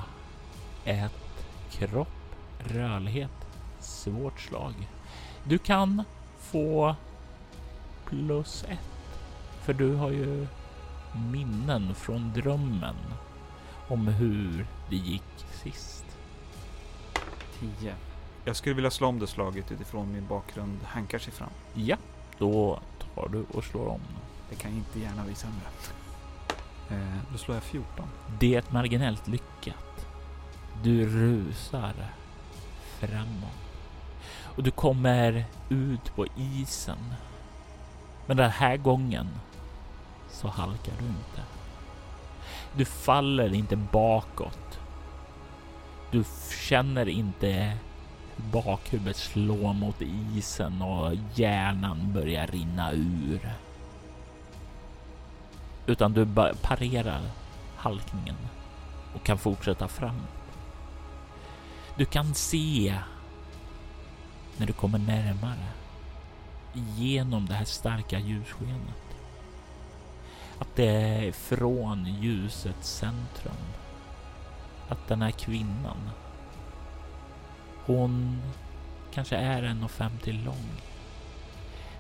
ett 0.84 1.47
kropp 1.70 2.09
rörlighet. 2.59 3.30
Svårt 3.80 4.40
slag. 4.40 4.74
Du 5.44 5.59
kan 5.59 6.05
få 6.38 6.96
plus 8.05 8.64
ett. 8.68 9.20
För 9.62 9.72
du 9.72 9.94
har 9.94 10.11
ju 10.11 10.46
minnen 11.32 11.94
från 11.94 12.32
drömmen 12.32 12.96
om 13.88 14.07
hur 14.07 14.66
det 14.90 14.96
gick 14.96 15.46
sist. 15.62 16.05
10. 17.80 17.94
Jag 18.44 18.57
skulle 18.57 18.74
vilja 18.74 18.90
slå 18.90 19.09
om 19.09 19.18
det 19.18 19.26
slaget 19.26 19.72
utifrån 19.72 20.12
min 20.12 20.26
bakgrund 20.26 20.78
hankar 20.84 21.18
sig 21.18 21.32
fram. 21.32 21.50
Ja, 21.74 21.96
då 22.38 22.80
tar 23.14 23.28
du 23.28 23.44
och 23.52 23.64
slår 23.64 23.86
om. 23.86 24.00
Det 24.50 24.57
kan 24.57 24.70
inte 24.70 25.00
gärna 25.00 25.24
bli 25.24 25.34
sämre. 25.34 25.66
Eh, 26.90 27.18
då 27.32 27.38
slår 27.38 27.57
jag 27.57 27.64
14. 27.64 28.09
Det 28.40 28.55
är 28.55 28.64
marginellt 28.70 29.28
lyckat. 29.28 30.07
Du 30.82 31.07
rusar 31.07 31.94
framåt 33.07 33.64
och 34.57 34.62
du 34.62 34.70
kommer 34.70 35.44
ut 35.68 36.14
på 36.16 36.26
isen. 36.36 37.14
Men 38.26 38.36
den 38.36 38.50
här 38.50 38.76
gången 38.76 39.28
så 40.30 40.48
halkar 40.48 40.92
du 40.98 41.07
inte. 41.07 41.42
Du 42.76 42.84
faller 42.84 43.55
inte 43.55 43.76
bakåt. 43.76 44.78
Du 46.11 46.24
känner 46.68 47.09
inte 47.09 47.78
bakhuvudet 48.36 49.16
slå 49.16 49.72
mot 49.72 50.02
isen 50.36 50.82
och 50.82 51.12
hjärnan 51.34 52.12
börjar 52.12 52.46
rinna 52.46 52.92
ur. 52.92 53.52
Utan 55.86 56.12
du 56.12 56.26
parerar 56.62 57.20
halkningen 57.76 58.36
och 59.14 59.24
kan 59.24 59.38
fortsätta 59.38 59.88
framåt. 59.88 60.43
Du 61.97 62.05
kan 62.05 62.34
se 62.34 62.95
när 64.57 64.66
du 64.66 64.72
kommer 64.72 64.99
närmare 64.99 65.68
genom 66.72 67.47
det 67.47 67.55
här 67.55 67.64
starka 67.64 68.18
ljusskenet 68.18 69.05
att 70.59 70.76
det 70.76 70.86
är 70.86 71.32
från 71.32 72.07
ljusets 72.20 72.90
centrum. 72.90 73.64
Att 74.88 75.09
den 75.09 75.22
här 75.22 75.30
kvinnan, 75.30 76.11
hon 77.86 78.42
kanske 79.12 79.36
är 79.36 79.62
1,50 79.62 80.45
lång. 80.45 80.70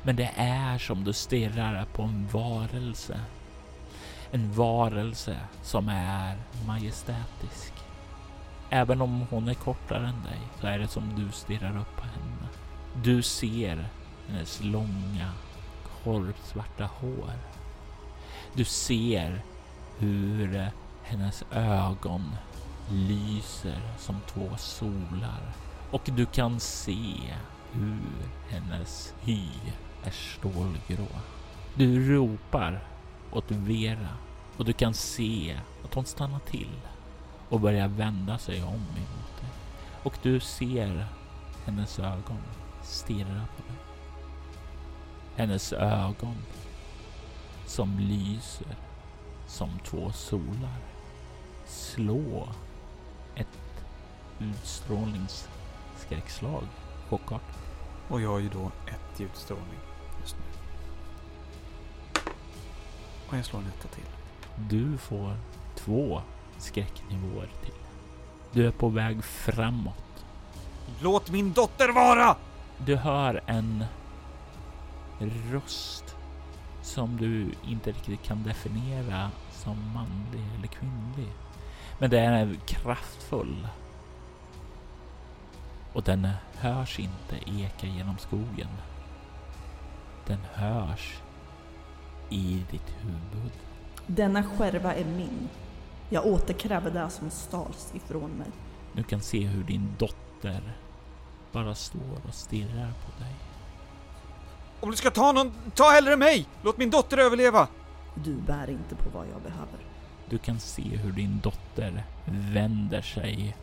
Men 0.02 0.16
det 0.16 0.30
är 0.36 0.78
som 0.78 1.04
du 1.04 1.12
stirrar 1.12 1.84
på 1.84 2.02
en 2.02 2.28
varelse. 2.32 3.20
En 4.30 4.52
varelse 4.52 5.36
som 5.62 5.88
är 5.88 6.36
majestätisk. 6.66 7.73
Även 8.74 9.00
om 9.00 9.26
hon 9.30 9.48
är 9.48 9.54
kortare 9.54 10.06
än 10.06 10.22
dig 10.22 10.40
så 10.60 10.66
är 10.66 10.78
det 10.78 10.88
som 10.88 11.02
du 11.16 11.32
stirrar 11.32 11.78
upp 11.80 11.96
på 11.96 12.02
henne. 12.02 12.48
Du 13.02 13.22
ser 13.22 13.88
hennes 14.28 14.60
långa 14.62 15.32
korpsvarta 16.04 16.90
hår 17.00 17.32
du 18.56 18.64
ser 18.64 19.42
hur 19.98 20.70
hennes 21.02 21.44
ögon 21.52 22.36
lyser 22.90 23.80
som 23.98 24.16
två 24.26 24.56
solar 24.56 25.52
och 25.90 26.02
du 26.04 26.26
kan 26.26 26.60
se 26.60 27.34
hur 27.72 28.00
hennes 28.48 29.14
hy 29.20 29.48
är 30.04 30.10
stålgrå. 30.10 31.08
Du 31.74 32.14
ropar 32.14 32.80
åt 33.32 33.50
Vera 33.50 34.08
och 34.56 34.64
du 34.64 34.72
kan 34.72 34.94
se 34.94 35.60
att 35.84 35.94
hon 35.94 36.04
stannar 36.04 36.38
till 36.38 36.76
och 37.54 37.60
börjar 37.60 37.88
vända 37.88 38.38
sig 38.38 38.62
om 38.62 38.74
emot 38.74 39.40
dig. 39.40 39.50
Och 40.02 40.18
du 40.22 40.40
ser 40.40 41.06
hennes 41.64 41.98
ögon 41.98 42.38
stirra 42.82 43.46
på 43.56 43.62
dig. 43.68 43.76
Hennes 45.36 45.72
ögon 45.72 46.36
som 47.66 47.98
lyser 47.98 48.76
som 49.46 49.70
två 49.84 50.12
solar. 50.12 50.78
Slå 51.66 52.48
ett 53.34 53.58
utstrålningsskräckslag, 54.38 56.64
chockart. 57.08 57.52
Och 58.08 58.20
jag 58.20 58.30
har 58.30 58.38
ju 58.38 58.48
då 58.48 58.70
ett 58.86 59.20
i 59.20 59.24
utstrålning 59.24 59.78
just 60.20 60.36
nu. 60.36 60.44
Och 63.28 63.36
jag 63.36 63.44
slår 63.44 63.60
en 63.60 63.66
etta 63.66 63.88
till. 63.88 64.08
Du 64.68 64.98
får 64.98 65.36
två 65.76 66.22
skräcknivåer 66.64 67.48
till. 67.64 67.74
Du 68.52 68.66
är 68.66 68.70
på 68.70 68.88
väg 68.88 69.24
framåt. 69.24 70.24
Låt 71.02 71.30
min 71.30 71.52
dotter 71.52 71.92
vara! 71.92 72.36
Du 72.78 72.96
hör 72.96 73.42
en 73.46 73.84
röst 75.52 76.16
som 76.82 77.16
du 77.16 77.54
inte 77.70 77.90
riktigt 77.90 78.22
kan 78.22 78.42
definiera 78.42 79.30
som 79.52 79.92
manlig 79.94 80.44
eller 80.58 80.66
kvinnlig. 80.66 81.32
Men 81.98 82.10
den 82.10 82.32
är 82.32 82.54
kraftfull. 82.66 83.68
Och 85.92 86.02
den 86.02 86.28
hörs 86.54 86.98
inte 86.98 87.36
eka 87.46 87.86
genom 87.86 88.18
skogen. 88.18 88.68
Den 90.26 90.38
hörs 90.52 91.18
i 92.30 92.62
ditt 92.70 92.94
huvud. 93.00 93.52
Denna 94.06 94.42
skärva 94.42 94.94
är 94.94 95.04
min. 95.04 95.48
Jag 96.14 96.26
återkräver 96.26 96.90
det 96.90 97.10
som 97.10 97.30
stals 97.30 97.92
ifrån 97.94 98.30
mig. 98.30 98.46
Du 98.92 99.02
kan 99.02 99.20
se 99.20 99.46
hur 99.46 99.64
din 99.64 99.88
dotter 99.98 100.76
bara 101.52 101.74
står 101.74 102.20
och 102.28 102.34
stirrar 102.34 102.92
på 102.92 103.22
dig. 103.22 103.34
Om 104.80 104.90
du 104.90 104.96
ska 104.96 105.10
ta 105.10 105.32
någon, 105.32 105.52
ta 105.74 105.90
hellre 105.90 106.16
mig! 106.16 106.46
Låt 106.62 106.78
min 106.78 106.90
dotter 106.90 107.18
överleva! 107.18 107.68
Du 108.14 108.34
bär 108.34 108.70
inte 108.70 108.94
på 108.94 109.10
vad 109.10 109.26
jag 109.26 109.42
behöver. 109.42 109.78
Du 110.28 110.38
kan 110.38 110.60
se 110.60 110.82
hur 110.82 111.12
din 111.12 111.40
dotter 111.42 112.04
vänder 112.26 113.02
sig 113.02 113.56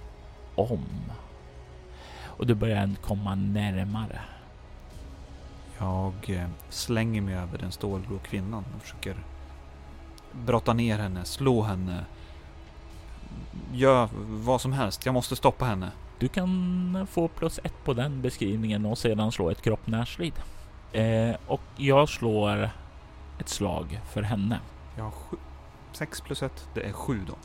om. 0.55 0.85
Och 2.23 2.47
du 2.47 2.55
börjar 2.55 2.95
komma 3.01 3.35
närmare. 3.35 4.21
Jag 5.77 6.13
eh, 6.27 6.49
slänger 6.69 7.21
mig 7.21 7.35
över 7.35 7.57
den 7.57 7.71
stålgrå 7.71 8.19
kvinnan 8.19 8.65
och 8.75 8.81
försöker 8.81 9.15
brotta 10.31 10.73
ner 10.73 10.99
henne, 10.99 11.25
slå 11.25 11.61
henne. 11.61 12.05
Gör 13.73 14.09
vad 14.27 14.61
som 14.61 14.73
helst, 14.73 15.05
jag 15.05 15.13
måste 15.13 15.35
stoppa 15.35 15.65
henne. 15.65 15.91
Du 16.19 16.27
kan 16.27 17.07
få 17.11 17.27
plus 17.27 17.59
ett 17.63 17.83
på 17.83 17.93
den 17.93 18.21
beskrivningen 18.21 18.85
och 18.85 18.97
sedan 18.97 19.31
slå 19.31 19.49
ett 19.49 19.61
kropp 19.61 19.87
närstrid. 19.87 20.33
Eh, 20.91 21.35
och 21.47 21.61
jag 21.77 22.09
slår 22.09 22.69
ett 23.39 23.49
slag 23.49 23.99
för 24.13 24.21
henne. 24.21 24.59
Jag 24.97 25.03
har 25.03 25.11
sju. 25.11 25.37
Sex 25.91 26.21
plus 26.21 26.43
ett, 26.43 26.67
det 26.73 26.81
är 26.81 26.91
sju 26.91 27.19
då. 27.27 27.35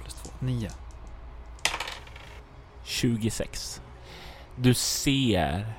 Plus 0.00 0.14
två, 0.14 0.30
nio. 0.40 0.70
26. 2.84 3.82
Du 4.56 4.74
ser 4.74 5.72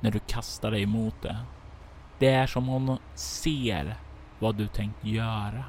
när 0.00 0.10
du 0.10 0.18
kastar 0.18 0.70
dig 0.70 0.82
emot 0.82 1.22
det. 1.22 1.36
Det 2.18 2.28
är 2.28 2.46
som 2.46 2.66
hon 2.66 2.98
ser 3.14 3.96
vad 4.38 4.54
du 4.54 4.66
tänkt 4.66 5.04
göra. 5.04 5.64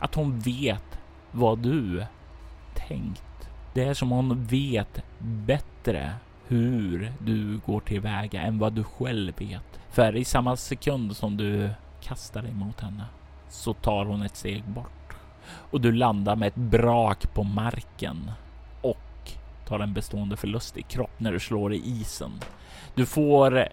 Att 0.00 0.14
hon 0.14 0.38
vet 0.38 0.98
vad 1.32 1.58
du 1.58 2.04
tänkt. 2.74 3.50
Det 3.74 3.84
är 3.84 3.94
som 3.94 4.10
hon 4.10 4.44
vet 4.44 5.02
bättre 5.18 6.12
hur 6.46 7.12
du 7.18 7.60
går 7.66 7.80
tillväga 7.80 8.42
än 8.42 8.58
vad 8.58 8.72
du 8.72 8.84
själv 8.84 9.32
vet. 9.38 9.80
För 9.90 10.16
i 10.16 10.24
samma 10.24 10.56
sekund 10.56 11.16
som 11.16 11.36
du 11.36 11.70
kastar 12.00 12.42
dig 12.42 12.52
mot 12.52 12.80
henne 12.80 13.04
så 13.48 13.72
tar 13.72 14.04
hon 14.04 14.22
ett 14.22 14.36
steg 14.36 14.64
bort 14.64 15.16
och 15.70 15.80
du 15.80 15.92
landar 15.92 16.36
med 16.36 16.48
ett 16.48 16.56
brak 16.56 17.34
på 17.34 17.42
marken 17.44 18.30
och 18.80 19.32
tar 19.66 19.80
en 19.80 19.92
bestående 19.92 20.36
förlust 20.36 20.76
i 20.76 20.82
kropp 20.82 21.20
när 21.20 21.32
du 21.32 21.40
slår 21.40 21.72
i 21.72 21.76
isen. 21.76 22.32
Du 22.94 23.06
får 23.06 23.68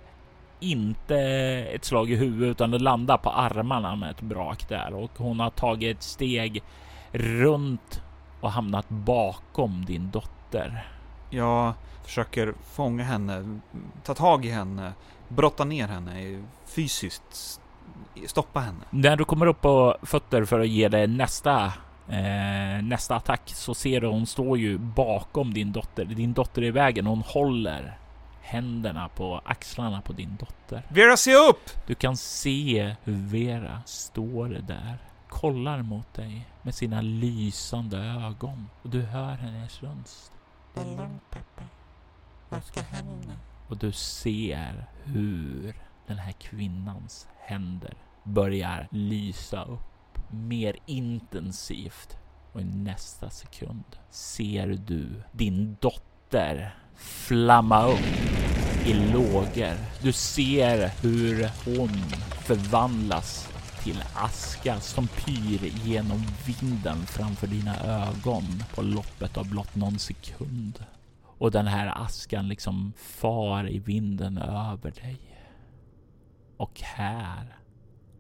inte 0.60 1.18
ett 1.74 1.86
slag 1.86 2.12
i 2.12 2.16
huvudet 2.16 2.52
utan 2.52 2.72
du 2.72 2.80
landar 2.80 3.18
på 3.18 3.30
armarna 3.30 3.96
med 3.96 4.12
ett 4.12 4.22
brak 4.22 4.70
där 4.70 4.94
och 4.94 5.12
hon 5.18 5.40
har 5.40 5.50
tagit 5.50 5.98
ett 5.98 6.04
steg 6.04 6.64
runt 7.12 8.02
och 8.42 8.52
hamnat 8.52 8.90
bakom 8.90 9.86
din 9.86 10.12
dotter. 10.12 10.88
Jag 11.30 11.74
försöker 12.04 12.54
fånga 12.76 13.04
henne, 13.04 13.60
ta 14.04 14.14
tag 14.14 14.46
i 14.46 14.50
henne, 14.50 14.94
brotta 15.28 15.64
ner 15.64 15.88
henne 15.88 16.44
fysiskt, 16.66 17.62
stoppa 18.26 18.60
henne. 18.60 18.86
När 18.90 19.16
du 19.16 19.26
kommer 19.26 19.46
upp 19.46 19.62
på 19.62 19.98
fötter 20.02 20.46
för 20.46 20.60
att 20.60 20.68
ge 20.68 20.90
dig 20.90 21.08
nästa 21.08 21.74
eh, 22.10 22.84
nästa 22.84 23.16
attack 23.16 23.42
så 23.46 23.74
ser 23.74 24.02
du 24.02 24.08
hon 24.08 24.26
står 24.26 24.58
ju 24.58 24.78
bakom 24.78 25.54
din 25.54 25.72
dotter. 25.72 26.06
Din 26.06 26.34
dotter 26.34 26.62
är 26.62 26.66
i 26.66 26.72
vägen. 26.72 27.06
Hon 27.06 27.22
håller 27.22 27.98
händerna 28.48 29.10
på 29.10 29.42
axlarna 29.46 30.02
på 30.02 30.14
din 30.14 30.38
dotter. 30.40 30.84
Vera, 30.90 31.18
se 31.18 31.36
upp! 31.36 31.88
Du 31.88 31.96
kan 31.96 32.18
se 32.18 32.96
hur 33.04 33.14
Vera 33.14 33.82
står 33.86 34.48
där, 34.48 34.98
kollar 35.30 35.82
mot 35.82 36.14
dig 36.14 36.48
med 36.62 36.76
sina 36.76 37.02
lysande 37.02 37.98
ögon 37.98 38.70
och 38.82 38.90
du 38.90 39.02
hör 39.02 39.36
hennes 39.36 39.84
röst. 39.84 40.32
Det 40.74 40.82
är 40.82 40.86
lugnt 40.86 41.24
pappa. 41.30 41.64
Vad 42.50 42.64
ska 42.64 42.82
hända? 42.82 43.34
Och 43.68 43.78
du 43.78 43.92
ser 43.92 44.86
hur 45.04 45.76
den 46.08 46.18
här 46.18 46.32
kvinnans 46.32 47.28
händer 47.40 47.94
börjar 48.24 48.88
lysa 48.92 49.64
upp 49.64 50.18
mer 50.32 50.76
intensivt 50.86 52.18
och 52.54 52.62
i 52.62 52.66
nästa 52.66 53.30
sekund 53.30 53.84
ser 54.10 54.68
du 54.68 55.24
din 55.32 55.78
dotter 55.80 56.76
flamma 56.98 57.88
upp 57.88 58.28
i 58.86 58.94
lågor. 58.94 59.76
Du 60.02 60.12
ser 60.12 60.88
hur 61.02 61.50
hon 61.66 61.90
förvandlas 62.46 63.50
till 63.84 64.04
aska 64.16 64.80
som 64.80 65.08
pyr 65.08 65.72
genom 65.86 66.24
vinden 66.46 66.98
framför 67.06 67.48
dina 67.48 67.80
ögon 67.80 68.64
på 68.76 68.82
loppet 68.82 69.38
av 69.38 69.50
blott 69.50 69.76
någon 69.76 70.00
sekund. 70.00 70.86
Och 71.24 71.52
den 71.52 71.68
här 71.68 72.04
askan 72.06 72.48
liksom 72.48 72.94
far 72.98 73.70
i 73.70 73.80
vinden 73.80 74.38
över 74.38 74.92
dig. 74.92 75.20
Och 76.58 76.82
här 76.82 77.58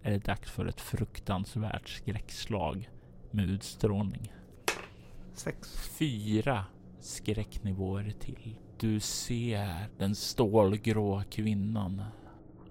är 0.03 0.11
det 0.11 0.25
dags 0.25 0.51
för 0.51 0.65
ett 0.65 0.81
fruktansvärt 0.81 1.89
skräckslag 1.89 2.89
med 3.31 3.49
utstrålning. 3.49 4.31
Sex. 5.33 5.73
Fyra 5.99 6.65
skräcknivåer 6.99 8.13
till. 8.19 8.55
Du 8.79 8.99
ser 8.99 9.89
den 9.97 10.15
stålgrå 10.15 11.23
kvinnan. 11.29 12.03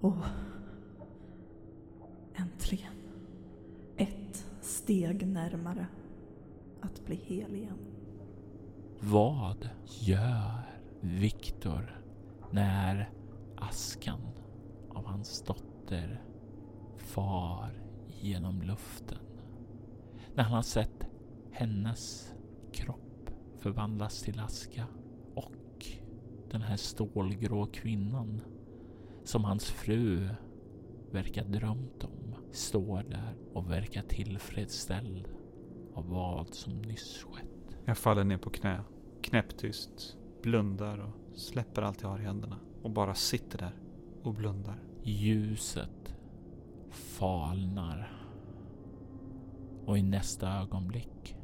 Åh. 0.01 0.25
Äntligen. 2.35 2.93
Ett 3.97 4.45
steg 4.61 5.27
närmare 5.27 5.87
att 6.81 7.05
bli 7.05 7.15
hel 7.15 7.55
igen. 7.55 7.77
Vad 8.99 9.69
gör 9.85 10.79
Viktor 11.01 12.01
när 12.51 13.09
askan 13.55 14.21
av 14.89 15.05
hans 15.05 15.41
dotter 15.41 16.21
far 16.97 17.83
genom 18.21 18.61
luften? 18.61 19.19
När 20.35 20.43
han 20.43 20.53
har 20.53 20.61
sett 20.61 21.07
hennes 21.51 22.33
kropp 22.71 23.29
förvandlas 23.57 24.21
till 24.21 24.39
aska 24.39 24.87
den 26.51 26.61
här 26.61 26.77
stålgrå 26.77 27.65
kvinnan 27.65 28.41
som 29.23 29.43
hans 29.43 29.65
fru 29.65 30.29
verkar 31.11 31.43
drömt 31.43 32.03
om 32.03 32.35
står 32.51 33.03
där 33.03 33.35
och 33.53 33.71
verkar 33.71 34.01
tillfredsställd 34.01 35.27
av 35.93 36.09
vad 36.09 36.53
som 36.53 36.81
nyss 36.81 37.25
skett. 37.31 37.77
Jag 37.85 37.97
faller 37.97 38.23
ner 38.23 38.37
på 38.37 38.49
knä, 38.49 38.83
knäpptyst, 39.21 40.17
blundar 40.43 40.97
och 40.97 41.39
släpper 41.39 41.81
allt 41.81 42.01
jag 42.01 42.09
har 42.09 42.19
i 42.19 42.23
händerna. 42.23 42.59
Och 42.81 42.91
bara 42.91 43.15
sitter 43.15 43.57
där 43.57 43.75
och 44.23 44.33
blundar. 44.33 44.83
Ljuset 45.03 46.15
falnar 46.89 48.11
och 49.85 49.97
i 49.97 50.03
nästa 50.03 50.61
ögonblick 50.61 51.35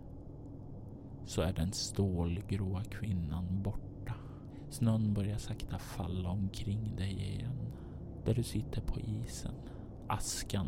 så 1.25 1.41
är 1.41 1.53
den 1.53 1.71
stålgråa 1.71 2.83
kvinnan 2.83 3.63
borta. 3.63 3.92
Snön 4.73 5.13
börjar 5.13 5.37
sakta 5.37 5.77
falla 5.77 6.29
omkring 6.29 6.95
dig 6.95 7.11
igen. 7.11 7.73
Där 8.25 8.33
du 8.33 8.43
sitter 8.43 8.81
på 8.81 8.99
isen. 8.99 9.53
Askan 10.07 10.67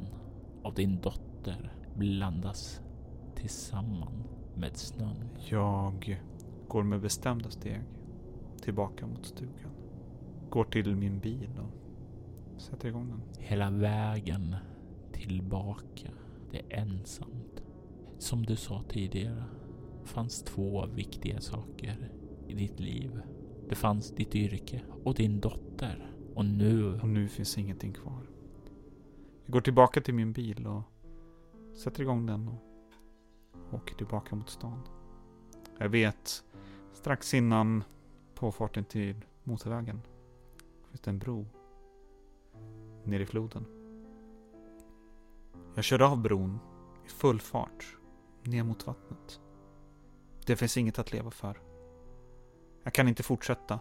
av 0.63 0.73
din 0.73 1.01
dotter 1.01 1.73
blandas 1.95 2.81
tillsammans 3.35 4.27
med 4.55 4.77
snön. 4.77 5.29
Jag 5.49 6.21
går 6.67 6.83
med 6.83 7.01
bestämda 7.01 7.49
steg 7.49 7.81
tillbaka 8.61 9.07
mot 9.07 9.25
stugan. 9.25 9.71
Går 10.49 10.63
till 10.63 10.95
min 10.95 11.19
bil 11.19 11.49
och 11.59 12.61
sätter 12.61 12.87
igång 12.87 13.07
den. 13.09 13.21
Hela 13.39 13.69
vägen 13.69 14.55
tillbaka. 15.11 16.11
Det 16.51 16.57
är 16.59 16.79
ensamt. 16.79 17.63
Som 18.17 18.45
du 18.45 18.55
sa 18.55 18.83
tidigare 18.89 19.43
fanns 20.03 20.43
två 20.43 20.85
viktiga 20.85 21.41
saker 21.41 22.11
i 22.47 22.53
ditt 22.53 22.79
liv. 22.79 23.21
Det 23.69 23.75
fanns 23.75 24.11
ditt 24.11 24.35
yrke 24.35 24.81
och 25.03 25.15
din 25.15 25.39
dotter. 25.39 26.11
Och 26.35 26.45
nu... 26.45 26.99
Och 26.99 27.09
nu 27.09 27.27
finns 27.27 27.57
ingenting 27.57 27.93
kvar. 27.93 28.29
Jag 29.45 29.53
går 29.53 29.61
tillbaka 29.61 30.01
till 30.01 30.13
min 30.13 30.33
bil 30.33 30.67
och 30.67 30.81
sätter 31.77 32.01
igång 32.01 32.25
den 32.25 32.47
och 32.47 33.73
åker 33.73 33.95
tillbaka 33.95 34.35
mot 34.35 34.49
stan. 34.49 34.81
Jag 35.77 35.89
vet, 35.89 36.43
strax 36.93 37.33
innan 37.33 37.83
påfarten 38.35 38.85
till 38.85 39.15
motorvägen 39.43 40.01
finns 40.89 41.01
det 41.01 41.09
en 41.09 41.19
bro 41.19 41.45
ner 43.03 43.19
i 43.19 43.25
floden. 43.25 43.65
Jag 45.75 45.83
kör 45.83 46.01
av 46.01 46.21
bron 46.21 46.59
i 47.05 47.09
full 47.09 47.39
fart 47.39 47.97
ner 48.43 48.63
mot 48.63 48.87
vattnet. 48.87 49.39
Det 50.45 50.55
finns 50.55 50.77
inget 50.77 50.99
att 50.99 51.11
leva 51.11 51.31
för. 51.31 51.64
Jag 52.85 52.93
kan 52.93 53.07
inte 53.07 53.23
fortsätta. 53.23 53.79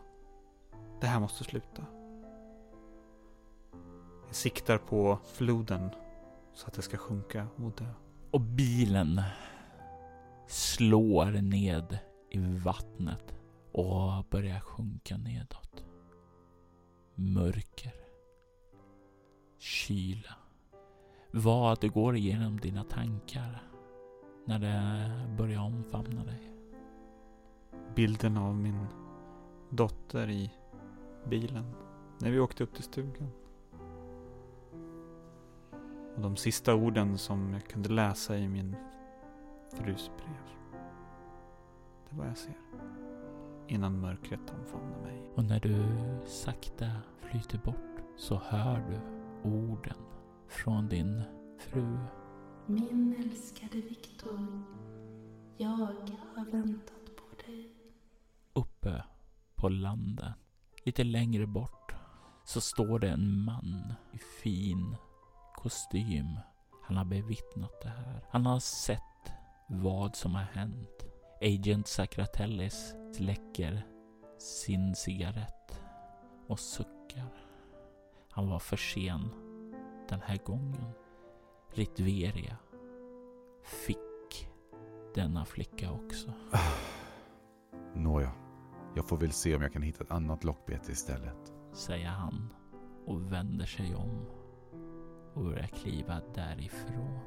Det 1.01 1.07
här 1.07 1.21
måste 1.21 1.45
sluta. 1.45 1.87
Jag 4.27 4.35
siktar 4.35 4.79
på 4.79 5.19
floden 5.33 5.91
så 6.55 6.67
att 6.67 6.75
det 6.75 6.83
ska 6.83 6.97
sjunka 6.97 7.47
och 7.57 7.73
dö. 7.73 7.89
Och 8.31 8.41
bilen 8.41 9.23
slår 10.47 11.27
ned 11.31 11.99
i 12.31 12.39
vattnet 12.39 13.35
och 13.73 14.25
börjar 14.31 14.61
sjunka 14.61 15.17
nedåt. 15.17 15.85
Mörker. 17.15 17.95
Kyla. 19.59 20.35
Vad 21.31 21.93
går 21.93 22.17
igenom 22.17 22.61
dina 22.61 22.85
tankar 22.85 23.63
när 24.45 24.59
det 24.59 25.37
börjar 25.37 25.61
omfamna 25.61 26.25
dig? 26.25 26.54
Bilden 27.95 28.37
av 28.37 28.57
min 28.57 28.87
dotter 29.71 30.31
i 30.31 30.53
bilen 31.29 31.65
när 32.21 32.31
vi 32.31 32.41
åkte 32.41 32.65
upp 32.65 32.75
till 32.75 32.85
stugan. 32.85 33.31
Och 36.15 36.21
de 36.21 36.37
sista 36.37 36.75
orden 36.75 37.19
som 37.19 37.53
jag 37.53 37.65
kunde 37.65 37.89
läsa 37.89 38.39
i 38.39 38.49
min 38.49 38.77
frus 39.73 40.11
brev. 40.17 40.81
Det 42.11 42.17
vad 42.17 42.27
jag 42.27 42.37
ser. 42.37 42.57
Innan 43.67 44.01
mörkret 44.01 44.55
omfamnar 44.61 45.03
mig. 45.03 45.31
Och 45.35 45.45
när 45.45 45.61
du 45.61 45.85
sakta 46.27 46.87
flyter 47.21 47.59
bort 47.59 48.01
så 48.17 48.35
hör 48.35 48.85
du 48.91 49.01
orden 49.51 49.97
från 50.49 50.89
din 50.89 51.23
fru. 51.59 51.99
Min 52.67 53.15
älskade 53.19 53.77
Viktor, 53.77 54.65
jag 55.57 55.69
har 55.69 56.51
väntat. 56.51 57.04
Uppe 58.85 59.03
på 59.55 59.69
landet, 59.69 60.35
lite 60.85 61.05
längre 61.05 61.47
bort, 61.47 61.95
så 62.45 62.61
står 62.61 62.99
det 62.99 63.09
en 63.09 63.45
man 63.45 63.95
i 64.13 64.19
fin 64.43 64.97
kostym. 65.55 66.39
Han 66.83 66.97
har 66.97 67.05
bevittnat 67.05 67.81
det 67.83 67.89
här. 67.89 68.25
Han 68.31 68.47
har 68.47 68.59
sett 68.59 69.33
vad 69.69 70.17
som 70.17 70.35
har 70.35 70.43
hänt. 70.43 71.05
Agent 71.41 71.89
Sacratellis 71.89 72.95
släcker 73.15 73.87
sin 74.39 74.95
cigarett 74.95 75.81
och 76.47 76.61
suckar. 76.61 77.29
Han 78.31 78.51
var 78.51 78.59
för 78.59 78.77
sen 78.77 79.31
den 80.09 80.21
här 80.21 80.37
gången. 80.37 80.93
Ritveria 81.75 82.57
fick 83.65 84.49
denna 85.15 85.45
flicka 85.45 85.93
också. 85.93 86.33
Ah, 86.53 86.73
nåja, 87.95 88.33
jag 88.95 89.09
får 89.09 89.17
väl 89.17 89.33
se 89.33 89.57
om 89.57 89.63
jag 89.63 89.73
kan 89.73 89.83
hitta 89.83 90.05
ett 90.05 90.11
annat 90.11 90.45
lockbete 90.45 90.93
istället. 90.93 91.53
Säger 91.73 92.09
han 92.09 92.49
och 93.07 93.33
vänder 93.33 93.67
sig 93.67 93.95
om 93.95 94.27
och 95.35 95.45
börjar 95.45 95.67
kliva 95.67 96.21
därifrån. 96.35 97.19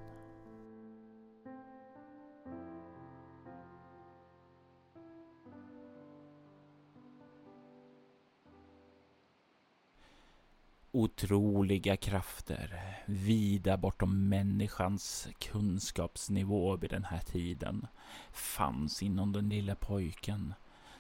Otroliga 10.92 11.98
krafter, 11.98 12.80
vida 13.06 13.78
bortom 13.78 14.30
människans 14.30 15.28
kunskapsnivå 15.40 16.76
vid 16.76 16.90
den 16.90 17.04
här 17.04 17.20
tiden, 17.20 17.88
fanns 18.32 19.04
inom 19.04 19.34
den 19.34 19.50
lilla 19.50 19.76
pojken 19.76 20.54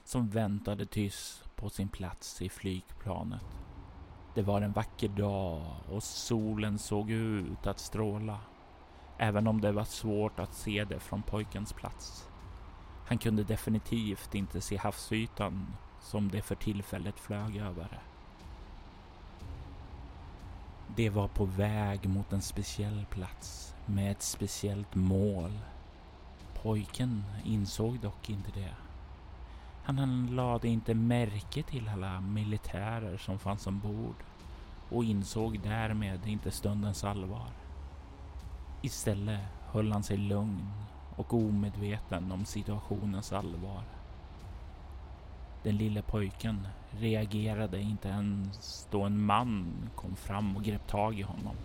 som 0.07 0.29
väntade 0.29 0.85
tyst 0.85 1.55
på 1.55 1.69
sin 1.69 1.89
plats 1.89 2.41
i 2.41 2.49
flygplanet. 2.49 3.45
Det 4.35 4.41
var 4.41 4.61
en 4.61 4.71
vacker 4.71 5.07
dag 5.07 5.61
och 5.91 6.03
solen 6.03 6.79
såg 6.79 7.11
ut 7.11 7.67
att 7.67 7.79
stråla, 7.79 8.39
även 9.17 9.47
om 9.47 9.61
det 9.61 9.71
var 9.71 9.83
svårt 9.83 10.39
att 10.39 10.53
se 10.53 10.83
det 10.83 10.99
från 10.99 11.21
pojkens 11.21 11.73
plats. 11.73 12.29
Han 13.07 13.17
kunde 13.17 13.43
definitivt 13.43 14.35
inte 14.35 14.61
se 14.61 14.77
havsytan 14.77 15.75
som 16.01 16.31
det 16.31 16.41
för 16.41 16.55
tillfället 16.55 17.19
flög 17.19 17.57
över. 17.57 18.01
Det 20.95 21.09
var 21.09 21.27
på 21.27 21.45
väg 21.45 22.09
mot 22.09 22.33
en 22.33 22.41
speciell 22.41 23.05
plats 23.09 23.75
med 23.85 24.11
ett 24.11 24.21
speciellt 24.21 24.95
mål. 24.95 25.59
Pojken 26.53 27.23
insåg 27.43 27.99
dock 27.99 28.29
inte 28.29 28.51
det. 28.51 28.86
Han 29.87 30.27
lade 30.35 30.67
inte 30.67 30.93
märke 30.93 31.63
till 31.63 31.89
alla 31.89 32.21
militärer 32.21 33.17
som 33.17 33.39
fanns 33.39 33.67
ombord 33.67 34.15
och 34.89 35.03
insåg 35.03 35.59
därmed 35.59 36.27
inte 36.27 36.51
stundens 36.51 37.03
allvar. 37.03 37.49
Istället 38.81 39.39
höll 39.65 39.91
han 39.91 40.03
sig 40.03 40.17
lugn 40.17 40.71
och 41.15 41.33
omedveten 41.33 42.31
om 42.31 42.45
situationens 42.45 43.33
allvar. 43.33 43.83
Den 45.63 45.77
lille 45.77 46.01
pojken 46.01 46.67
reagerade 46.91 47.81
inte 47.81 48.07
ens 48.07 48.87
då 48.91 49.03
en 49.03 49.21
man 49.21 49.73
kom 49.95 50.15
fram 50.15 50.55
och 50.55 50.63
grep 50.63 50.87
tag 50.87 51.19
i 51.19 51.23
honom. 51.23 51.55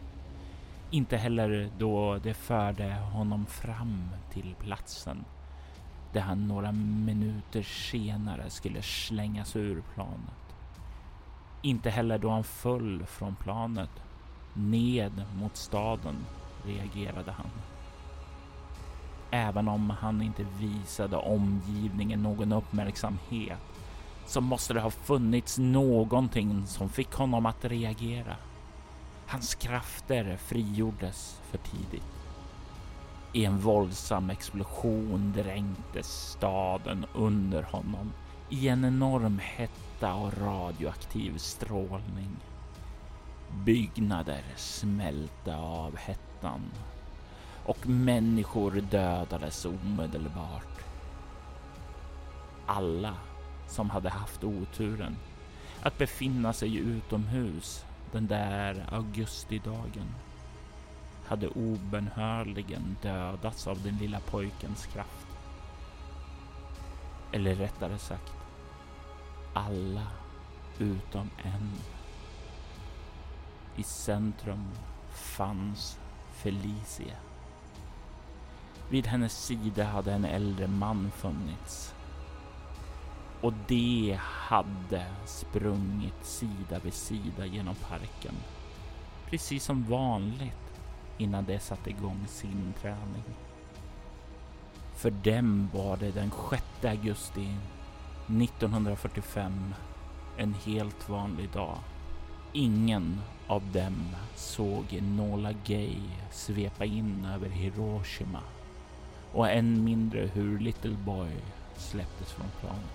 Inte 0.90 1.16
heller 1.16 1.70
då 1.78 2.18
det 2.18 2.34
förde 2.34 2.94
honom 2.94 3.46
fram 3.46 4.08
till 4.32 4.54
platsen 4.58 5.24
där 6.12 6.20
han 6.20 6.48
några 6.48 6.72
minuter 6.72 7.62
senare 7.62 8.50
skulle 8.50 8.82
slängas 8.82 9.56
ur 9.56 9.82
planet. 9.94 10.56
Inte 11.62 11.90
heller 11.90 12.18
då 12.18 12.30
han 12.30 12.44
föll 12.44 13.06
från 13.06 13.34
planet 13.34 13.90
ned 14.54 15.22
mot 15.40 15.56
staden 15.56 16.16
reagerade 16.64 17.32
han. 17.32 17.50
Även 19.30 19.68
om 19.68 19.90
han 19.90 20.22
inte 20.22 20.46
visade 20.58 21.16
omgivningen 21.16 22.22
någon 22.22 22.52
uppmärksamhet 22.52 23.58
så 24.26 24.40
måste 24.40 24.74
det 24.74 24.80
ha 24.80 24.90
funnits 24.90 25.58
någonting 25.58 26.66
som 26.66 26.88
fick 26.88 27.12
honom 27.12 27.46
att 27.46 27.64
reagera. 27.64 28.36
Hans 29.26 29.54
krafter 29.54 30.36
frigjordes 30.36 31.40
för 31.50 31.58
tidigt. 31.58 32.21
I 33.34 33.44
en 33.44 33.58
våldsam 33.58 34.30
explosion 34.30 35.32
dränktes 35.36 36.30
staden 36.30 37.06
under 37.14 37.62
honom 37.62 38.12
i 38.50 38.68
en 38.68 38.84
enorm 38.84 39.38
hetta 39.38 40.14
och 40.14 40.38
radioaktiv 40.38 41.38
strålning. 41.38 42.36
Byggnader 43.64 44.44
smälte 44.56 45.56
av 45.56 45.96
hettan 45.96 46.60
och 47.66 47.86
människor 47.86 48.70
dödades 48.70 49.64
omedelbart. 49.64 50.84
Alla 52.66 53.14
som 53.68 53.90
hade 53.90 54.10
haft 54.10 54.44
oturen 54.44 55.16
att 55.82 55.98
befinna 55.98 56.52
sig 56.52 56.76
utomhus 56.76 57.84
den 58.12 58.26
där 58.26 58.86
augustidagen 58.92 60.14
hade 61.26 61.48
obenhörligen 61.48 62.96
dödats 63.02 63.66
av 63.66 63.82
den 63.82 63.96
lilla 63.96 64.20
pojkens 64.20 64.86
kraft. 64.86 65.26
Eller 67.32 67.54
rättare 67.54 67.98
sagt, 67.98 68.32
alla 69.54 70.06
utom 70.78 71.30
en. 71.44 71.70
I 73.76 73.82
centrum 73.82 74.68
fanns 75.10 75.98
Felicia. 76.32 77.16
Vid 78.88 79.06
hennes 79.06 79.44
sida 79.44 79.84
hade 79.84 80.12
en 80.12 80.24
äldre 80.24 80.66
man 80.66 81.10
funnits. 81.10 81.94
Och 83.40 83.52
de 83.68 84.18
hade 84.20 85.06
sprungit 85.26 86.24
sida 86.24 86.78
vid 86.78 86.94
sida 86.94 87.46
genom 87.46 87.74
parken. 87.74 88.34
Precis 89.26 89.64
som 89.64 89.84
vanligt 89.84 90.71
innan 91.22 91.44
de 91.44 91.58
satte 91.58 91.90
igång 91.90 92.20
sin 92.26 92.74
träning. 92.80 93.24
För 94.94 95.10
dem 95.10 95.68
var 95.72 95.96
det 95.96 96.10
den 96.10 96.32
6 96.50 96.64
augusti 96.84 97.48
1945 98.26 99.74
en 100.36 100.54
helt 100.54 101.08
vanlig 101.08 101.50
dag. 101.50 101.78
Ingen 102.52 103.20
av 103.46 103.72
dem 103.72 104.08
såg 104.34 104.84
Enola 104.92 105.52
Gay 105.64 106.00
svepa 106.30 106.84
in 106.84 107.24
över 107.24 107.48
Hiroshima 107.48 108.40
och 109.32 109.50
än 109.50 109.84
mindre 109.84 110.26
hur 110.26 110.58
Little 110.58 110.96
Boy 111.04 111.30
släpptes 111.76 112.32
från 112.32 112.46
planet. 112.60 112.90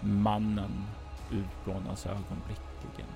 Mannen 0.00 0.84
utplånas 1.30 2.06
ögonblickligen. 2.06 3.10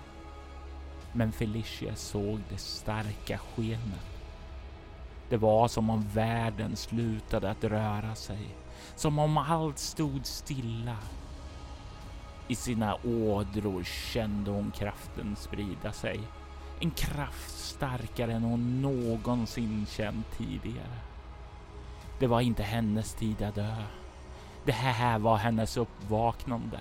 Men 1.12 1.32
Felicia 1.32 1.94
såg 1.94 2.40
det 2.50 2.58
starka 2.58 3.38
skenet 3.38 4.17
det 5.28 5.36
var 5.36 5.68
som 5.68 5.90
om 5.90 6.08
världen 6.14 6.76
slutade 6.76 7.50
att 7.50 7.64
röra 7.64 8.14
sig. 8.14 8.56
Som 8.96 9.18
om 9.18 9.38
allt 9.38 9.78
stod 9.78 10.26
stilla. 10.26 10.96
I 12.48 12.54
sina 12.54 12.94
ådror 12.94 13.84
kände 13.84 14.50
hon 14.50 14.70
kraften 14.70 15.36
sprida 15.36 15.92
sig. 15.92 16.20
En 16.80 16.90
kraft 16.90 17.58
starkare 17.58 18.32
än 18.32 18.42
hon 18.42 18.82
någonsin 18.82 19.86
känt 19.90 20.38
tidigare. 20.38 20.98
Det 22.18 22.26
var 22.26 22.40
inte 22.40 22.62
hennes 22.62 23.14
tid 23.14 23.42
att 23.42 23.54
dö. 23.54 23.76
Det 24.64 24.72
här 24.72 25.18
var 25.18 25.36
hennes 25.36 25.76
uppvaknande. 25.76 26.80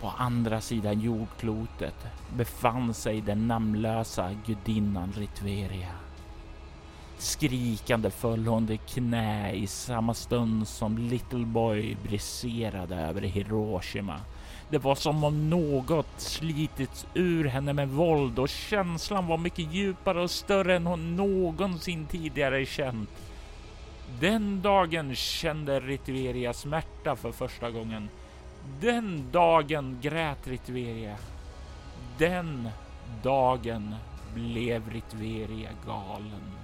På 0.00 0.08
andra 0.08 0.60
sidan 0.60 1.00
jordklotet 1.00 2.06
befann 2.36 2.94
sig 2.94 3.20
den 3.20 3.48
namnlösa 3.48 4.30
gudinnan 4.46 5.12
Ritveria. 5.16 6.03
Skrikande 7.18 8.10
föll 8.10 8.46
hon 8.46 8.66
till 8.66 8.78
knä 8.78 9.52
i 9.52 9.66
samma 9.66 10.14
stund 10.14 10.68
som 10.68 10.98
Little 10.98 11.46
Boy 11.46 11.96
briserade 12.02 12.96
över 12.96 13.22
Hiroshima. 13.22 14.20
Det 14.70 14.78
var 14.78 14.94
som 14.94 15.24
om 15.24 15.50
något 15.50 16.06
slitits 16.16 17.06
ur 17.14 17.44
henne 17.44 17.72
med 17.72 17.88
våld 17.88 18.38
och 18.38 18.48
känslan 18.48 19.26
var 19.26 19.38
mycket 19.38 19.72
djupare 19.72 20.22
och 20.22 20.30
större 20.30 20.76
än 20.76 20.86
hon 20.86 21.16
någonsin 21.16 22.06
tidigare 22.06 22.66
känt. 22.66 23.10
Den 24.20 24.62
dagen 24.62 25.14
kände 25.14 25.80
Ritveria 25.80 26.52
smärta 26.52 27.16
för 27.16 27.32
första 27.32 27.70
gången. 27.70 28.08
Den 28.80 29.30
dagen 29.32 29.98
grät 30.02 30.46
Ritveria. 30.46 31.16
Den 32.18 32.68
dagen 33.22 33.94
blev 34.34 34.90
Ritveria 34.90 35.70
galen. 35.86 36.63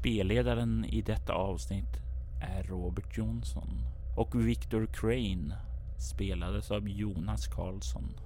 Spelledaren 0.00 0.84
i 0.84 1.02
detta 1.02 1.32
avsnitt 1.32 1.96
är 2.40 2.62
Robert 2.62 3.18
Jonsson 3.18 3.84
och 4.16 4.46
Victor 4.46 4.86
Crane 4.92 5.56
spelades 5.98 6.70
av 6.70 6.88
Jonas 6.88 7.46
Karlsson. 7.46 8.20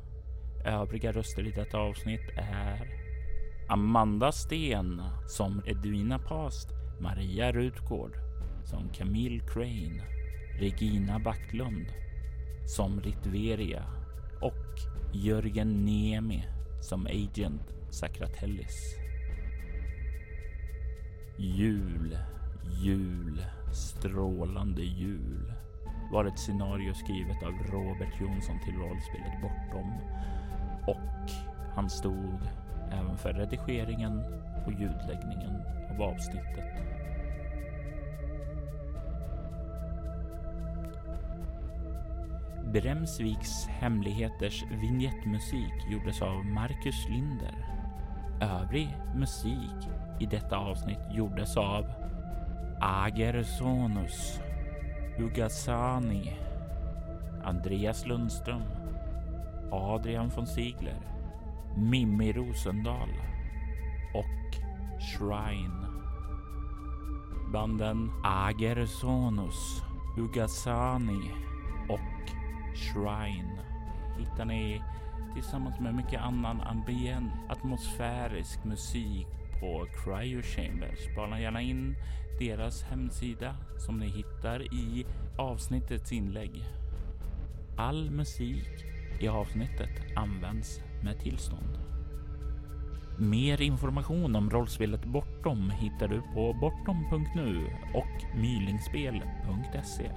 Övriga 0.64 1.12
röster 1.12 1.46
i 1.46 1.50
detta 1.50 1.78
avsnitt 1.78 2.30
är 2.36 2.88
Amanda 3.68 4.32
Sten 4.32 5.02
som 5.28 5.62
Edwina 5.66 6.18
Past, 6.18 6.68
Maria 7.00 7.52
Rutgård 7.52 8.16
som 8.64 8.88
Camille 8.88 9.42
Crane, 9.46 10.02
Regina 10.60 11.18
Backlund 11.18 11.86
som 12.66 13.00
Ritveria 13.00 13.84
och 14.40 14.80
Jörgen 15.12 15.84
Niemi 15.84 16.44
som 16.80 17.06
Agent 17.06 17.74
Sakratellis. 17.90 19.03
Jul, 21.36 22.18
jul, 22.82 23.44
strålande 23.72 24.82
jul 24.82 25.52
var 26.12 26.24
ett 26.24 26.38
scenario 26.38 26.94
skrivet 26.94 27.42
av 27.42 27.52
Robert 27.52 28.20
Jonsson 28.20 28.60
till 28.64 28.74
rollspelet 28.74 29.42
Bortom 29.42 29.92
och 30.86 31.30
han 31.74 31.90
stod 31.90 32.38
även 32.90 33.16
för 33.16 33.32
redigeringen 33.32 34.18
och 34.66 34.72
ljudläggningen 34.72 35.62
av 35.90 36.02
avsnittet. 36.02 36.84
Bremsviks 42.72 43.66
hemligheters 43.66 44.64
vignettmusik 44.70 45.74
gjordes 45.90 46.22
av 46.22 46.44
Marcus 46.46 47.08
Linder. 47.08 47.54
Övrig 48.40 48.96
musik 49.14 49.88
i 50.18 50.26
detta 50.26 50.56
avsnitt 50.56 51.00
gjordes 51.10 51.56
av 51.56 51.86
Agersonus, 52.80 54.40
Ugasani, 55.18 56.36
Andreas 57.44 58.06
Lundström, 58.06 58.62
Adrian 59.70 60.28
von 60.28 60.46
Ziegler, 60.46 61.00
Mimmi 61.76 62.32
Rosendahl 62.32 63.10
och 64.14 64.56
Shrine. 65.00 65.86
Banden 67.52 68.10
Agersonus, 68.24 69.82
Ugasani 70.18 71.30
och 71.88 72.30
Shrine 72.76 73.60
hittar 74.18 74.44
ni 74.44 74.82
tillsammans 75.34 75.80
med 75.80 75.94
mycket 75.94 76.20
annan 76.20 76.60
ambient 76.60 77.32
atmosfärisk 77.48 78.64
musik 78.64 79.26
på 79.60 79.86
Cryo 80.04 80.42
Chambers. 80.42 80.98
Spana 81.12 81.40
gärna 81.40 81.62
in 81.62 81.96
deras 82.38 82.82
hemsida 82.82 83.56
som 83.78 83.98
ni 83.98 84.06
hittar 84.06 84.74
i 84.74 85.06
avsnittets 85.38 86.12
inlägg. 86.12 86.64
All 87.76 88.10
musik 88.10 88.84
i 89.20 89.28
avsnittet 89.28 90.16
används 90.16 90.80
med 91.02 91.18
tillstånd. 91.20 91.78
Mer 93.18 93.62
information 93.62 94.36
om 94.36 94.50
rollspelet 94.50 95.04
Bortom 95.04 95.70
hittar 95.70 96.08
du 96.08 96.22
på 96.34 96.52
bortom.nu 96.52 97.66
och 97.94 98.38
mylingspel.se. 98.40 100.10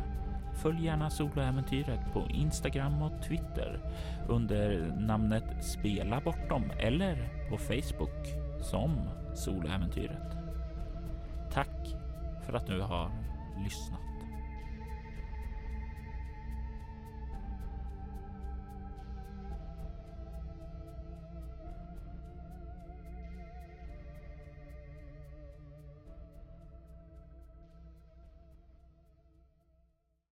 Följ 0.62 0.86
gärna 0.86 1.10
soloäventyret 1.10 2.14
på 2.14 2.28
Instagram 2.30 3.02
och 3.02 3.24
Twitter 3.28 3.82
under 4.28 4.96
namnet 5.00 5.66
Spela 5.66 6.22
Bortom 6.22 6.64
eller 6.80 7.30
på 7.50 7.58
Facebook 7.58 8.28
som 8.62 9.10
Soloäventyret. 9.38 10.38
Tack 11.52 11.96
för 12.46 12.54
att 12.54 12.68
du 12.68 12.82
har 12.82 13.12
lyssnat. 13.64 14.07